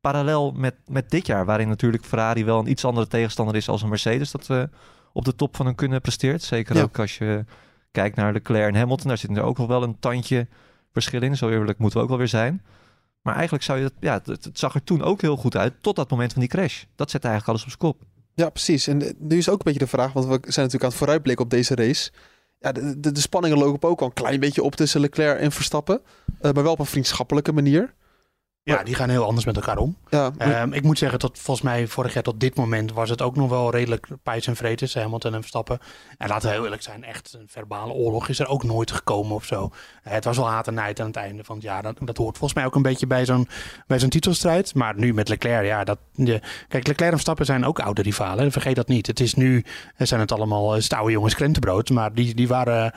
parallel 0.01 0.53
met, 0.53 0.75
met 0.87 1.11
dit 1.11 1.27
jaar, 1.27 1.45
waarin 1.45 1.69
natuurlijk 1.69 2.05
Ferrari 2.05 2.45
wel 2.45 2.59
een 2.59 2.71
iets 2.71 2.85
andere 2.85 3.07
tegenstander 3.07 3.57
is 3.57 3.69
als 3.69 3.83
een 3.83 3.89
Mercedes 3.89 4.31
dat 4.31 4.47
we 4.47 4.69
op 5.13 5.25
de 5.25 5.35
top 5.35 5.57
van 5.57 5.67
hun 5.67 5.75
kunnen 5.75 6.01
presteert. 6.01 6.43
Zeker 6.43 6.77
Ja. 6.77 6.83
ook 6.83 6.99
als 6.99 7.19
je 7.19 7.45
kijkt 7.91 8.17
naar 8.17 8.33
Leclerc 8.33 8.69
en 8.69 8.79
Hamilton, 8.79 9.09
daar 9.09 9.19
zit 9.19 9.37
er 9.37 9.43
ook 9.43 9.59
nog 9.59 9.67
wel 9.67 9.83
een 9.83 9.99
tandje 9.99 10.47
verschil 10.93 11.23
in. 11.23 11.37
Zo 11.37 11.49
eerlijk 11.49 11.79
moeten 11.79 11.99
we 11.99 12.05
ook 12.05 12.11
wel 12.11 12.19
weer 12.19 12.29
zijn. 12.29 12.63
Maar 13.23 13.35
eigenlijk 13.35 13.65
zou 13.65 13.79
je 13.79 13.85
dat, 13.85 13.95
ja, 14.01 14.23
het, 14.25 14.45
het 14.45 14.59
zag 14.59 14.75
er 14.75 14.85
toen 14.85 15.03
ook 15.03 15.21
heel 15.21 15.37
goed 15.37 15.57
uit 15.57 15.75
tot 15.81 15.97
dat 15.97 16.11
moment 16.11 16.33
van 16.33 16.41
die 16.41 16.51
crash. 16.51 16.83
Dat 16.97 17.11
zette 17.11 17.29
eigenlijk 17.29 17.59
alles 17.59 17.75
op 17.75 17.81
zijn 17.81 17.93
kop. 17.93 18.09
Ja, 18.35 18.51
precies. 18.51 18.87
En 18.87 19.17
nu 19.19 19.37
is 19.37 19.49
ook 19.49 19.59
een 19.59 19.65
beetje 19.65 19.79
de 19.79 19.87
vraag, 19.87 20.13
want 20.13 20.27
we 20.27 20.31
zijn 20.31 20.43
natuurlijk 20.43 20.83
aan 20.83 20.89
het 20.89 20.99
vooruitblikken 20.99 21.45
op 21.45 21.51
deze 21.51 21.75
race. 21.75 22.11
Ja, 22.63 22.73
de, 22.73 23.13
de, 23.13 23.21
spanningen 23.21 23.59
lopen 23.59 23.89
ook 23.89 24.01
al 24.01 24.07
een 24.07 24.13
klein 24.13 24.41
beetje 24.41 24.63
op 24.63 24.75
tussen 24.77 25.01
Leclerc 25.01 25.39
en 25.39 25.53
Verstappen. 25.53 26.01
Eh, 26.41 26.53
maar 26.53 26.63
wel 26.63 26.73
op 26.73 26.79
een 26.79 26.87
vriendschappelijke 26.87 27.53
manier. 27.53 27.95
Ja, 28.63 28.83
die 28.83 28.95
gaan 28.95 29.09
heel 29.09 29.25
anders 29.25 29.47
met 29.47 29.57
elkaar 29.57 29.79
om. 29.79 29.97
Ja, 30.09 30.31
Ehm, 30.39 30.73
ik 30.73 30.83
moet 30.83 30.99
zeggen, 30.99 31.19
tot 31.19 31.39
volgens 31.39 31.67
mij 31.67 31.87
vorig 31.87 32.15
jaar 32.15 32.23
tot 32.23 32.41
dit 32.41 32.55
moment 32.55 32.93
was 32.93 33.11
het 33.11 33.23
ook 33.23 33.37
nog 33.37 33.49
wel 33.49 33.71
redelijk 33.71 34.07
pijs 34.23 34.47
en 34.47 34.77
tussen 34.77 35.03
Hamilton 35.03 35.35
en 35.35 35.41
Verstappen. 35.41 35.79
En 36.19 36.29
laten 36.29 36.49
we 36.49 36.55
heel 36.55 36.65
eerlijk 36.65 36.83
zijn, 36.83 37.05
echt 37.05 37.37
een 37.39 37.49
verbale 37.49 37.93
oorlog 37.93 38.29
is 38.29 38.39
er 38.39 38.49
ook 38.49 38.65
nooit 38.65 38.91
gekomen 38.91 39.35
of 39.35 39.45
zo. 39.45 39.71
Eh, 40.03 40.13
het 40.13 40.25
was 40.25 40.37
wel 40.37 40.49
haat 40.49 40.67
en 40.67 40.75
nijd 40.75 41.01
aan 41.01 41.07
het 41.07 41.17
einde 41.17 41.45
van 41.45 41.55
het 41.55 41.65
jaar. 41.65 41.83
Dat, 41.83 41.97
dat 42.01 42.17
hoort 42.17 42.39
volgens 42.39 42.55
mij 42.55 42.65
ook 42.65 42.75
een 42.75 42.83
beetje 42.83 43.07
bij 43.07 43.25
zo'n, 43.25 43.49
bij 43.87 43.99
zo'n 43.99 44.09
titelstrijd. 44.09 44.75
Maar 44.75 44.95
nu 44.97 45.15
met 45.15 45.29
Leclerc, 45.29 45.65
ja, 45.67 45.85
dat, 45.85 45.99
de, 46.15 46.41
kijk, 46.69 46.87
Leclerc 46.87 47.01
en 47.01 47.11
Verstappen 47.11 47.47
zijn 47.47 47.65
ook 47.65 47.81
oude 47.81 48.03
rivalen. 48.03 48.53
Vergeet 48.53 48.77
dat 48.77 48.89
niet. 48.89 49.07
Het 49.07 49.21
is 49.21 49.35
nu, 49.35 49.65
eh, 49.97 50.07
zijn 50.07 50.21
het 50.21 50.33
allemaal 50.33 50.75
eh, 50.75 50.81
stouwe 50.81 51.11
jongens 51.11 51.35
krentenbrood. 51.35 51.91
Maar 51.91 52.15
die, 52.15 52.35
die 52.35 52.49
waren 52.49 52.93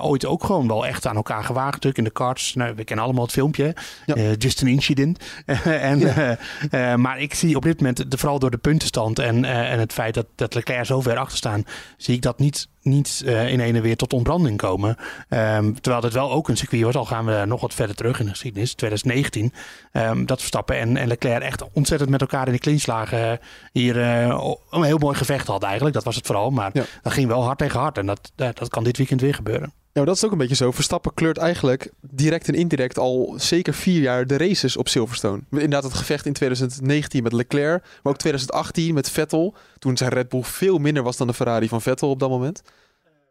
ooit 0.00 0.26
ook 0.26 0.44
gewoon 0.44 0.68
wel 0.68 0.86
echt 0.86 1.06
aan 1.06 1.16
elkaar 1.16 1.44
gewaagd. 1.44 1.72
Natuurlijk 1.72 1.98
in 1.98 2.04
de 2.04 2.10
karts. 2.10 2.54
Nou, 2.54 2.74
we 2.74 2.84
kennen 2.84 3.04
allemaal 3.04 3.24
het 3.24 3.32
filmpje. 3.32 3.74
Ja. 4.06 4.32
just 4.38 4.62
an 4.62 4.68
incident. 4.68 5.17
en, 5.90 6.02
eh, 6.02 6.92
eh, 6.92 6.98
maar 6.98 7.20
ik 7.20 7.34
zie 7.34 7.56
op 7.56 7.62
dit 7.62 7.76
moment, 7.80 8.10
de, 8.10 8.18
vooral 8.18 8.38
door 8.38 8.50
de 8.50 8.58
puntenstand 8.58 9.18
en, 9.18 9.44
eh, 9.44 9.72
en 9.72 9.78
het 9.78 9.92
feit 9.92 10.14
dat, 10.14 10.26
dat 10.34 10.54
Leclerc 10.54 10.84
zo 10.84 11.00
ver 11.00 11.16
achter 11.16 11.36
staan, 11.36 11.64
zie 11.96 12.14
ik 12.14 12.22
dat 12.22 12.38
niet, 12.38 12.68
niet 12.82 13.22
in 13.26 13.60
ene 13.60 13.80
weer 13.80 13.96
tot 13.96 14.12
ontbranding 14.12 14.56
komen. 14.56 14.96
Ehm, 15.28 15.72
terwijl 15.72 16.02
het 16.02 16.12
wel 16.12 16.30
ook 16.30 16.48
een 16.48 16.56
circuit 16.56 16.82
was, 16.82 16.94
al 16.94 17.04
gaan 17.04 17.24
we 17.24 17.42
nog 17.46 17.60
wat 17.60 17.74
verder 17.74 17.96
terug 17.96 18.18
in 18.18 18.24
de 18.24 18.30
geschiedenis, 18.30 18.74
2019, 18.74 19.52
ehm, 19.92 20.24
dat 20.24 20.38
Verstappen 20.38 20.78
en, 20.78 20.96
en 20.96 21.08
Leclerc 21.08 21.42
echt 21.42 21.64
ontzettend 21.72 22.10
met 22.10 22.20
elkaar 22.20 22.46
in 22.46 22.52
de 22.52 22.58
clinch 22.58 22.86
lagen. 22.86 23.40
hier 23.72 23.96
een 23.96 24.82
heel 24.82 24.98
mooi 24.98 25.16
gevecht 25.16 25.46
hadden 25.46 25.66
eigenlijk, 25.66 25.96
dat 25.96 26.04
was 26.04 26.16
het 26.16 26.26
vooral. 26.26 26.50
Maar 26.50 26.70
Ja. 26.72 26.84
dat 27.02 27.12
ging 27.12 27.28
wel 27.28 27.44
hard 27.44 27.58
tegen 27.58 27.80
hard 27.80 27.98
en 27.98 28.06
dat, 28.06 28.32
dat 28.34 28.68
kan 28.68 28.84
dit 28.84 28.96
weekend 28.96 29.20
weer 29.20 29.34
gebeuren. 29.34 29.72
Maar 29.98 30.06
dat 30.06 30.16
is 30.16 30.24
ook 30.24 30.32
een 30.32 30.38
beetje 30.38 30.54
zo. 30.54 30.70
Verstappen 30.70 31.14
kleurt 31.14 31.38
eigenlijk 31.38 31.90
direct 32.00 32.48
en 32.48 32.54
indirect 32.54 32.98
al 32.98 33.34
zeker 33.36 33.74
vier 33.74 34.00
jaar 34.00 34.26
de 34.26 34.36
races 34.36 34.76
op 34.76 34.88
Silverstone. 34.88 35.42
Inderdaad, 35.50 35.82
het 35.82 35.94
gevecht 35.94 36.26
in 36.26 36.32
2019 36.32 37.22
met 37.22 37.32
Leclerc, 37.32 37.82
maar 38.02 38.12
ook 38.12 38.18
2018 38.18 38.94
met 38.94 39.10
Vettel. 39.10 39.54
Toen 39.78 39.96
zijn 39.96 40.10
Red 40.10 40.28
Bull 40.28 40.42
veel 40.42 40.78
minder 40.78 41.02
was 41.02 41.16
dan 41.16 41.26
de 41.26 41.34
Ferrari 41.34 41.68
van 41.68 41.82
Vettel 41.82 42.10
op 42.10 42.20
dat 42.20 42.28
moment. 42.28 42.62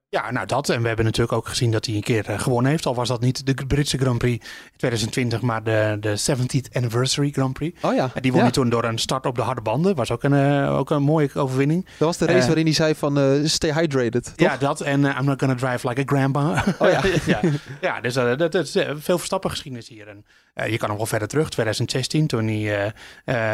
Ja, 0.09 0.31
nou 0.31 0.45
dat. 0.45 0.69
En 0.69 0.81
we 0.81 0.88
hebben 0.88 1.06
natuurlijk 1.06 1.38
ook 1.38 1.48
gezien 1.48 1.71
dat 1.71 1.86
hij 1.86 1.95
een 1.95 2.01
keer 2.01 2.30
eh, 2.30 2.39
gewonnen 2.39 2.71
heeft. 2.71 2.86
Al 2.86 2.95
was 2.95 3.07
dat 3.07 3.21
niet 3.21 3.45
de 3.45 3.65
Britse 3.68 3.98
Grand 3.98 4.18
Prix 4.18 4.48
2020, 4.77 5.42
maar 5.42 5.63
de, 5.63 5.98
de 6.00 6.19
70th 6.19 6.74
Anniversary 6.74 7.31
Grand 7.31 7.54
Prix. 7.54 7.83
Oh 7.83 7.95
ja, 7.95 8.09
En 8.13 8.21
die 8.21 8.31
won 8.31 8.39
ja. 8.39 8.45
hij 8.45 8.54
toen 8.54 8.69
door 8.69 8.83
een 8.83 8.98
start 8.98 9.25
op 9.25 9.36
de 9.36 9.42
harde 9.42 9.62
banden. 9.62 9.95
Was 9.95 10.12
ook 10.12 10.24
een, 10.24 10.33
eh, 10.33 10.77
ook 10.77 10.89
een 10.89 11.04
mooie 11.04 11.30
overwinning. 11.33 11.86
Dat 11.86 12.07
was 12.07 12.18
de 12.18 12.25
race 12.25 12.39
Eh, 12.39 12.45
waarin 12.45 12.65
hij 12.65 12.74
zei 12.74 12.95
van 12.95 13.42
stay 13.44 13.74
hydrated, 13.74 14.24
toch? 14.24 14.33
Ja, 14.36 14.57
dat. 14.57 14.81
En 14.81 15.04
I'm 15.04 15.25
not 15.25 15.39
gonna 15.39 15.56
drive 15.56 15.88
like 15.88 16.01
a 16.01 16.04
grandpa. 16.06 16.63
Oh 16.80 16.89
ja. 16.89 17.01
ja. 17.25 17.39
ja, 17.81 18.01
dus 18.01 18.13
dat, 18.13 18.39
dat 18.39 18.56
is 18.56 18.71
veel 18.95 19.18
verstappen 19.18 19.50
geschiedenis 19.50 19.88
hier. 19.89 20.07
En, 20.07 20.25
je 20.71 20.77
kan 20.77 20.88
nog 20.89 20.98
wel 20.98 21.06
verder 21.06 21.27
terug. 21.27 21.50
2016, 21.50 22.27
toen 22.27 22.48
hij 22.48 22.94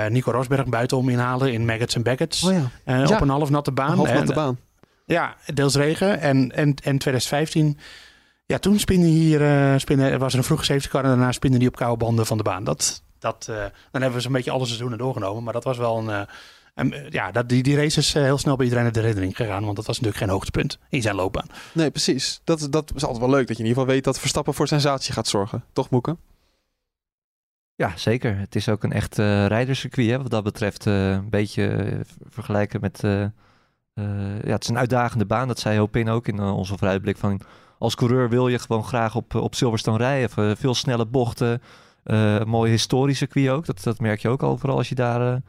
Nico 0.10 0.32
Rosberg 0.32 0.66
buitenom 0.66 1.10
inhaalde 1.10 1.52
in 1.52 1.66
Maggots 1.66 1.96
en 1.96 2.04
Baggots. 2.04 2.44
Oh 2.44 2.52
ja, 2.52 2.72
Ja. 2.86 3.08
Op 3.08 3.22
een 3.22 3.30
half 3.30 3.50
natte 3.50 3.72
baan. 3.72 3.92
een 3.92 3.98
half 3.98 4.14
natte 4.14 4.34
baan. 4.34 4.58
Ja, 5.06 5.36
deels 5.54 5.76
regen. 5.76 6.20
En, 6.20 6.52
en, 6.52 6.76
en 6.84 6.98
2015, 6.98 7.78
ja, 8.46 8.58
toen 8.58 8.80
spinde 8.80 9.08
hier, 9.08 9.42
eh 9.42 9.80
spinde, 9.80 10.04
er 10.10 10.20
was 10.20 10.32
er 10.34 10.38
een 10.38 10.44
vroege 10.46 10.66
safety 10.66 10.88
car 10.88 11.04
en 11.04 11.10
daarna 11.10 11.32
spinde 11.32 11.58
die 11.58 11.68
op 11.68 11.76
koude 11.76 11.98
banden 12.06 12.26
van 12.26 12.38
de 12.38 12.44
baan. 12.44 12.64
Dat, 12.64 13.04
dat, 13.20 13.48
eh, 13.50 13.56
dan 13.92 14.02
hebben 14.02 14.14
we 14.14 14.20
zo'n 14.20 14.32
beetje 14.32 14.52
alle 14.52 14.66
seizoenen 14.66 14.98
doorgenomen. 14.98 15.44
Maar 15.44 15.54
dat 15.54 15.64
was 15.64 15.78
wel 15.78 15.98
een, 15.98 16.10
eh, 16.10 16.22
eh, 16.76 17.10
ja, 17.10 17.32
dat, 17.32 17.50
die, 17.50 17.64
die 17.64 17.76
race 17.76 18.00
is 18.00 18.14
heel 18.14 18.38
snel 18.38 18.56
bij 18.56 18.66
iedereen 18.66 18.86
uit 18.86 18.94
de 18.94 19.02
redding 19.02 19.36
gegaan. 19.36 19.64
Want 19.64 19.76
dat 19.76 19.86
was 19.86 19.96
natuurlijk 20.00 20.24
geen 20.24 20.34
hoogtepunt 20.34 20.80
in 20.90 21.02
zijn 21.02 21.16
loopbaan. 21.16 21.48
Nee, 21.74 21.92
precies. 21.92 22.42
Dat, 22.44 22.68
dat 22.70 22.92
is 22.96 23.04
altijd 23.04 23.22
wel 23.26 23.30
leuk 23.36 23.48
dat 23.48 23.58
je 23.58 23.64
in 23.64 23.70
ieder 23.70 23.82
geval 23.82 23.96
weet 23.96 24.04
dat 24.04 24.20
Verstappen 24.20 24.54
voor 24.54 24.68
sensatie 24.68 25.14
gaat 25.14 25.28
zorgen. 25.28 25.64
Toch, 25.74 25.90
Moeke? 25.90 26.18
Ja, 27.76 27.98
zeker. 27.98 28.38
Het 28.38 28.56
is 28.56 28.70
ook 28.70 28.84
een 28.84 28.92
echt 28.92 29.20
eh 29.20 29.46
rijderscircuit 29.46 30.10
hè, 30.10 30.18
wat 30.22 30.32
dat 30.32 30.44
betreft. 30.44 30.88
eh, 30.88 31.10
een 31.12 31.30
beetje 31.30 31.98
vergelijken 32.30 32.82
met... 32.82 33.04
ja, 34.44 34.52
het 34.54 34.64
is 34.64 34.70
een 34.70 34.78
uitdagende 34.78 35.26
baan. 35.26 35.48
Dat 35.48 35.60
zei 35.60 35.78
Hopin 35.80 36.10
ook 36.10 36.28
in 36.28 36.40
eh, 36.40 36.58
onze 36.58 36.78
vooruitblik. 36.78 37.18
Van, 37.18 37.42
als 37.80 37.96
coureur 37.96 38.30
wil 38.30 38.48
je 38.48 38.60
gewoon 38.60 38.84
graag 38.84 39.16
op, 39.16 39.36
op 39.36 39.56
Silverstone 39.56 39.98
rijden. 39.98 40.30
Of, 40.30 40.38
eh, 40.38 40.52
veel 40.56 40.76
snelle 40.76 41.06
bochten. 41.06 41.62
eh, 42.04 42.34
een 42.36 42.48
mooi 42.48 42.72
historisch 42.72 43.18
circuit 43.18 43.50
ook. 43.50 43.66
Dat, 43.66 43.84
dat 43.84 44.00
merk 44.00 44.20
je 44.20 44.30
ook 44.30 44.44
overal 44.44 44.78
als 44.78 44.90
je 44.90 44.96
daar, 44.96 45.34
eh, 45.34 45.40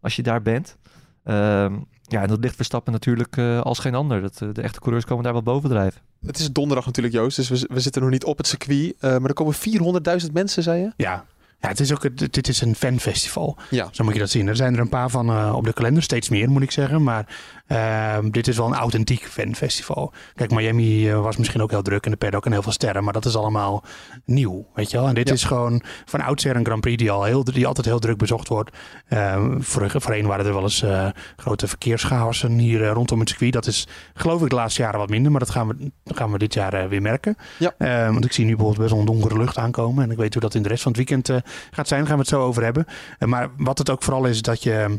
als 0.00 0.16
je 0.16 0.22
daar 0.22 0.42
bent. 0.42 0.76
Ehm, 1.24 1.74
ja, 2.02 2.22
en 2.22 2.28
dat 2.28 2.38
ligt 2.40 2.56
Verstappen 2.56 2.92
natuurlijk 2.92 3.36
eh, 3.36 3.60
als 3.60 3.78
geen 3.78 3.94
ander. 3.94 4.20
Dat, 4.20 4.40
eh, 4.42 4.48
de 4.52 4.62
echte 4.62 4.78
coureurs 4.80 5.04
komen 5.04 5.24
daar 5.24 5.32
wel 5.32 5.42
bovendrijven. 5.42 6.00
Het 6.26 6.38
is 6.38 6.52
donderdag 6.52 6.86
natuurlijk, 6.86 7.14
Joost. 7.14 7.36
Dus 7.36 7.48
we, 7.48 7.66
we 7.74 7.80
zitten 7.80 8.02
nog 8.02 8.10
niet 8.10 8.24
op 8.24 8.36
het 8.38 8.46
circuit. 8.46 8.94
eh, 9.00 9.10
maar 9.18 9.28
er 9.28 9.34
komen 9.34 9.54
400.000 9.54 10.32
mensen, 10.32 10.62
zei 10.62 10.80
je? 10.80 10.92
Ja, 10.96 11.24
ja 11.60 11.68
het 11.68 11.80
is 11.80 11.92
ook, 11.92 12.02
het- 12.02 12.32
dit 12.32 12.48
is 12.48 12.60
een 12.60 12.74
fanfestival. 12.74 13.56
Ja. 13.70 13.88
Zo 13.90 14.04
moet 14.04 14.12
je 14.12 14.18
dat 14.20 14.30
zien. 14.30 14.48
Er 14.48 14.56
zijn 14.56 14.74
er 14.74 14.80
een 14.80 14.88
paar 14.88 15.10
van 15.10 15.28
eh, 15.30 15.52
op 15.56 15.64
de 15.64 15.72
kalender, 15.72 16.02
steeds 16.02 16.28
meer 16.28 16.50
moet 16.50 16.62
ik 16.62 16.70
zeggen. 16.70 17.02
Maar 17.02 17.36
ehm, 17.70 18.30
dit 18.30 18.48
is 18.48 18.56
wel 18.56 18.66
een 18.66 18.74
authentiek 18.74 19.26
fanfestival. 19.26 20.12
Kijk, 20.34 20.50
Miami 20.50 21.10
eh, 21.10 21.20
was 21.20 21.36
misschien 21.36 21.62
ook 21.62 21.70
heel 21.70 21.82
druk 21.82 22.04
en 22.04 22.10
de 22.10 22.16
paddock 22.16 22.44
en 22.46 22.52
heel 22.52 22.62
veel 22.62 22.72
sterren. 22.72 23.04
Maar 23.04 23.12
dat 23.12 23.24
is 23.24 23.36
allemaal 23.36 23.84
nieuw, 24.24 24.66
weet 24.74 24.90
je 24.90 24.96
wel. 24.96 25.08
En 25.08 25.14
dit 25.14 25.28
Ja. 25.28 25.34
is 25.34 25.44
gewoon 25.44 25.82
van 26.04 26.20
oudsher 26.20 26.56
een 26.56 26.64
Grand 26.64 26.80
Prix 26.80 26.96
die, 26.96 27.10
al 27.10 27.24
heel, 27.24 27.44
die 27.44 27.66
altijd 27.66 27.86
heel 27.86 27.98
druk 27.98 28.16
bezocht 28.18 28.48
wordt. 28.48 28.76
Ehm 29.08 29.60
voor, 29.60 29.90
voorheen 29.90 30.26
waren 30.26 30.46
er 30.46 30.52
wel 30.52 30.62
eens 30.62 30.82
eh, 30.82 31.06
grote 31.36 31.68
verkeerschaossen 31.68 32.58
hier 32.58 32.84
eh, 32.84 32.92
rondom 32.92 33.20
het 33.20 33.28
circuit. 33.28 33.52
Dat 33.52 33.66
is 33.66 33.88
geloof 34.14 34.42
ik 34.42 34.48
de 34.50 34.54
laatste 34.56 34.82
jaren 34.82 34.98
wat 34.98 35.08
minder. 35.08 35.30
Maar 35.30 35.40
dat 35.40 35.50
gaan 35.50 35.68
we, 35.68 35.90
gaan 36.04 36.30
we 36.32 36.38
dit 36.38 36.54
jaar 36.54 36.88
weer 36.88 37.02
merken. 37.02 37.36
Ja. 37.58 37.74
Ehm, 37.78 38.12
want 38.12 38.24
ik 38.24 38.32
zie 38.32 38.44
nu 38.44 38.50
bijvoorbeeld 38.56 38.78
best 38.80 38.90
wel 38.90 39.00
een 39.00 39.20
donkere 39.20 39.38
lucht 39.40 39.58
aankomen. 39.58 40.04
En 40.04 40.10
ik 40.10 40.16
weet 40.16 40.32
hoe 40.32 40.42
dat 40.42 40.54
in 40.54 40.62
de 40.62 40.68
rest 40.68 40.82
van 40.82 40.92
het 40.92 41.00
weekend 41.08 41.42
gaat 41.70 41.88
zijn. 41.88 42.00
Daar 42.00 42.08
gaan 42.08 42.18
we 42.18 42.22
het 42.22 42.32
zo 42.34 42.40
over 42.42 42.62
hebben. 42.62 42.86
Maar 43.18 43.48
wat 43.56 43.78
het 43.78 43.90
ook 43.90 44.02
vooral 44.02 44.24
is, 44.24 44.42
dat 44.42 44.62
je... 44.62 44.98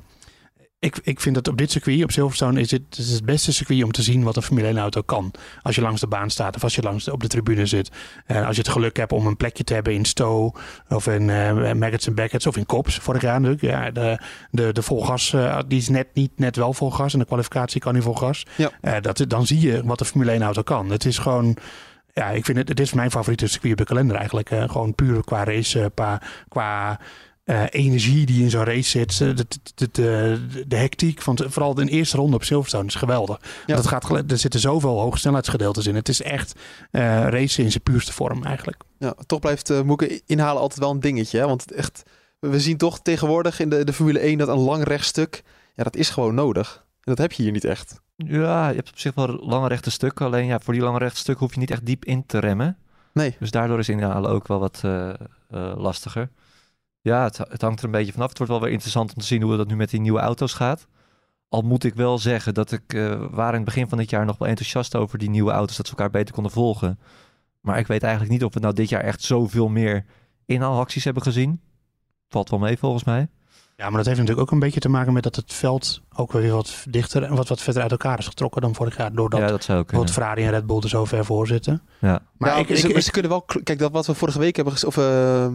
ik, 0.81 0.99
ik 1.03 1.19
vind 1.19 1.35
dat 1.35 1.47
op 1.47 1.57
dit 1.57 1.71
circuit, 1.71 2.03
op 2.03 2.11
Silverstone, 2.11 2.59
is 2.59 2.71
het, 2.71 2.81
het 2.89 2.97
is 2.97 3.11
het 3.11 3.25
beste 3.25 3.53
circuit 3.53 3.83
om 3.83 3.91
te 3.91 4.01
zien 4.01 4.23
wat 4.23 4.35
een 4.35 4.41
Formule 4.41 4.67
1 4.67 4.77
auto 4.77 5.01
kan. 5.01 5.31
Als 5.61 5.75
je 5.75 5.81
langs 5.81 6.01
de 6.01 6.07
baan 6.07 6.29
staat 6.29 6.55
of 6.55 6.63
als 6.63 6.75
je 6.75 6.81
langs 6.81 7.03
de- 7.03 7.11
op 7.11 7.21
de 7.21 7.27
tribune 7.27 7.65
zit. 7.65 7.91
Eh, 8.25 8.45
als 8.47 8.55
je 8.55 8.61
het 8.61 8.71
geluk 8.71 8.97
hebt 8.97 9.11
om 9.11 9.27
een 9.27 9.37
plekje 9.37 9.63
te 9.63 9.73
hebben 9.73 9.93
in 9.93 10.05
Stowe 10.05 10.53
of 10.89 11.07
in 11.07 11.25
Maggots 11.79 12.07
en 12.07 12.15
Beckett's 12.15 12.45
of 12.45 12.57
in 12.57 12.65
Kops 12.65 12.95
vorig 12.97 13.21
jaar 13.21 13.41
natuurlijk. 13.41 13.61
Ja, 13.61 13.91
de, 13.91 14.19
de, 14.51 14.73
de 14.73 14.81
volgas, 14.81 15.33
eh, 15.33 15.59
die 15.67 15.77
is 15.79 15.89
net 15.89 16.07
niet 16.13 16.31
net 16.35 16.55
wel 16.55 16.73
vol 16.73 16.91
gas 16.91 17.13
en 17.13 17.19
de 17.19 17.25
kwalificatie 17.25 17.81
kan 17.81 17.93
niet 17.93 18.03
vol 18.03 18.15
gas. 18.15 18.45
Ja. 18.57 18.71
Eh, 18.81 19.01
dat, 19.01 19.25
dan 19.27 19.45
zie 19.45 19.59
je 19.59 19.81
wat 19.85 19.99
de 19.99 20.05
Formule 20.05 20.31
1 20.31 20.41
auto 20.41 20.61
kan. 20.61 20.89
Het 20.89 21.05
is 21.05 21.17
gewoon... 21.17 21.57
Ja, 22.13 22.29
ik 22.29 22.45
vind 22.45 22.57
het, 22.57 22.69
het 22.69 22.79
is 22.79 22.93
mijn 22.93 23.11
favoriete 23.11 23.47
circuit 23.47 23.71
op 23.71 23.77
de 23.77 23.83
kalender 23.85 24.15
eigenlijk. 24.15 24.49
Gewoon 24.49 24.95
puur 24.95 25.23
qua 25.23 25.43
race, 25.43 25.91
qua, 25.93 26.21
qua 26.47 26.99
eh, 27.43 27.63
energie 27.69 28.25
die 28.25 28.43
in 28.43 28.49
zo'n 28.49 28.63
race 28.63 28.89
zit. 28.89 29.11
eh, 29.11 29.17
De, 29.17 29.33
de, 29.33 29.45
de, 29.75 29.89
de, 29.91 30.63
de 30.67 30.75
hectiek, 30.75 31.21
van 31.21 31.37
vooral 31.47 31.73
de 31.73 31.89
eerste 31.89 32.17
ronde 32.17 32.35
op 32.35 32.43
Silverstone 32.43 32.85
is 32.87 32.95
geweldig. 32.95 33.39
Ja. 33.65 33.75
Dat 33.75 33.87
gaat, 33.87 34.09
er 34.31 34.37
zitten 34.37 34.59
zoveel 34.59 34.99
hoge 34.99 35.17
snelheidsgedeeltes 35.17 35.87
in. 35.87 35.95
Het 35.95 36.09
is 36.09 36.21
echt 36.21 36.53
eh 36.91 37.01
racen 37.29 37.63
in 37.63 37.71
zijn 37.71 37.83
puurste 37.83 38.13
vorm 38.13 38.43
eigenlijk. 38.43 38.81
Ja, 38.99 39.13
toch 39.25 39.39
blijft 39.39 39.69
eh 39.69 39.81
Moeke 39.81 40.21
inhalen 40.25 40.61
altijd 40.61 40.79
wel 40.79 40.91
een 40.91 40.99
dingetje. 40.99 41.39
Hè? 41.39 41.47
Want 41.47 41.71
echt, 41.71 42.03
we 42.39 42.59
zien 42.59 42.77
toch 42.77 42.99
tegenwoordig 42.99 43.59
in 43.59 43.69
de, 43.69 43.83
de 43.83 43.93
Formule 43.93 44.19
1 44.19 44.37
dat 44.37 44.47
een 44.47 44.57
lang 44.59 44.83
rechtstuk, 44.83 45.43
ja, 45.75 45.83
dat 45.83 45.95
is 45.95 46.09
gewoon 46.09 46.35
nodig. 46.35 46.85
En 46.93 47.01
dat 47.03 47.17
heb 47.17 47.31
je 47.31 47.43
hier 47.43 47.51
niet 47.51 47.65
echt. 47.65 48.01
Ja, 48.15 48.69
je 48.69 48.75
hebt 48.75 48.89
op 48.89 48.99
zich 48.99 49.13
wel 49.13 49.27
lange 49.27 49.67
rechte 49.67 49.91
stukken. 49.91 50.25
Alleen 50.25 50.45
ja, 50.45 50.59
voor 50.59 50.73
die 50.73 50.81
lange 50.83 50.97
rechte 50.97 51.17
stukken 51.19 51.45
hoef 51.45 51.53
je 51.53 51.59
niet 51.59 51.71
echt 51.71 51.85
diep 51.85 52.05
in 52.05 52.25
te 52.25 52.39
remmen. 52.39 52.77
Nee. 53.13 53.35
Dus 53.39 53.51
daardoor 53.51 53.79
is 53.79 53.89
inhalen 53.89 54.29
ook 54.29 54.47
wel 54.47 54.59
wat 54.59 54.79
eh, 54.83 55.09
eh, 55.09 55.15
lastiger. 55.77 56.29
Ja, 57.01 57.23
het, 57.23 57.61
hangt 57.61 57.79
er 57.79 57.85
een 57.85 57.91
beetje 57.91 58.11
vanaf. 58.11 58.29
Het 58.29 58.37
wordt 58.37 58.51
wel 58.51 58.61
weer 58.61 58.71
interessant 58.71 59.13
om 59.13 59.21
te 59.21 59.25
zien 59.25 59.41
hoe 59.41 59.57
dat 59.57 59.67
nu 59.67 59.75
met 59.75 59.89
die 59.89 59.99
nieuwe 59.99 60.19
auto's 60.19 60.53
gaat. 60.53 60.87
Al 61.49 61.61
moet 61.61 61.83
ik 61.83 61.93
wel 61.93 62.17
zeggen 62.17 62.53
dat 62.53 62.71
ik 62.71 62.93
eh 62.93 63.25
waren 63.31 63.53
in 63.53 63.61
het 63.61 63.65
begin 63.65 63.89
van 63.89 63.97
dit 63.97 64.09
jaar 64.09 64.25
nog 64.25 64.37
wel 64.37 64.47
enthousiast 64.47 64.95
over 64.95 65.17
die 65.17 65.29
nieuwe 65.29 65.51
auto's. 65.51 65.77
Dat 65.77 65.85
ze 65.85 65.91
elkaar 65.91 66.09
beter 66.09 66.33
konden 66.33 66.51
volgen. 66.51 66.99
Maar 67.61 67.79
ik 67.79 67.87
weet 67.87 68.03
eigenlijk 68.03 68.33
niet 68.33 68.43
of 68.43 68.53
we 68.53 68.59
nou 68.59 68.73
dit 68.73 68.89
jaar 68.89 69.01
echt 69.01 69.21
zoveel 69.21 69.67
meer 69.67 70.05
inhaalacties 70.45 71.03
hebben 71.03 71.23
gezien. 71.23 71.61
Valt 72.29 72.49
wel 72.49 72.59
mee 72.59 72.77
volgens 72.77 73.03
mij. 73.03 73.29
Ja, 73.81 73.87
maar 73.87 73.97
dat 73.97 74.05
heeft 74.05 74.19
natuurlijk 74.19 74.47
ook 74.47 74.51
een 74.51 74.59
beetje 74.59 74.79
te 74.79 74.89
maken 74.89 75.13
met 75.13 75.23
dat 75.23 75.35
het 75.35 75.53
veld 75.53 76.01
ook 76.15 76.31
weer 76.31 76.51
wat 76.51 76.85
dichter 76.89 77.23
en 77.23 77.35
wat, 77.35 77.47
wat 77.47 77.61
verder 77.61 77.81
uit 77.81 77.91
elkaar 77.91 78.19
is 78.19 78.27
getrokken 78.27 78.61
dan 78.61 78.75
vorig 78.75 78.97
jaar. 78.97 79.13
Doordat 79.13 79.39
ja, 79.39 79.47
dat 79.47 79.63
zou 79.63 79.79
bijvoorbeeld 79.79 80.13
Ferrari 80.13 80.43
en 80.43 80.49
Red 80.49 80.65
Bull 80.65 80.79
er 80.81 80.89
zo 80.89 81.05
ver 81.05 81.25
voor 81.25 81.47
zitten. 81.47 81.81
Ja. 81.99 82.21
Maar 82.37 82.59
ik, 82.59 82.77
ze, 82.77 82.87
ik, 82.87 82.93
maar 82.93 83.01
ze 83.01 83.11
kunnen 83.11 83.31
wel, 83.31 83.45
kijk, 83.63 83.79
dat 83.79 83.91
wat 83.91 84.05
we 84.05 84.13
vorige 84.13 84.39
week 84.39 84.55
hebben 84.55 84.73
gezien, 84.73 84.89
of 84.89 84.97
eh, 84.97 85.45
eh, 85.45 85.51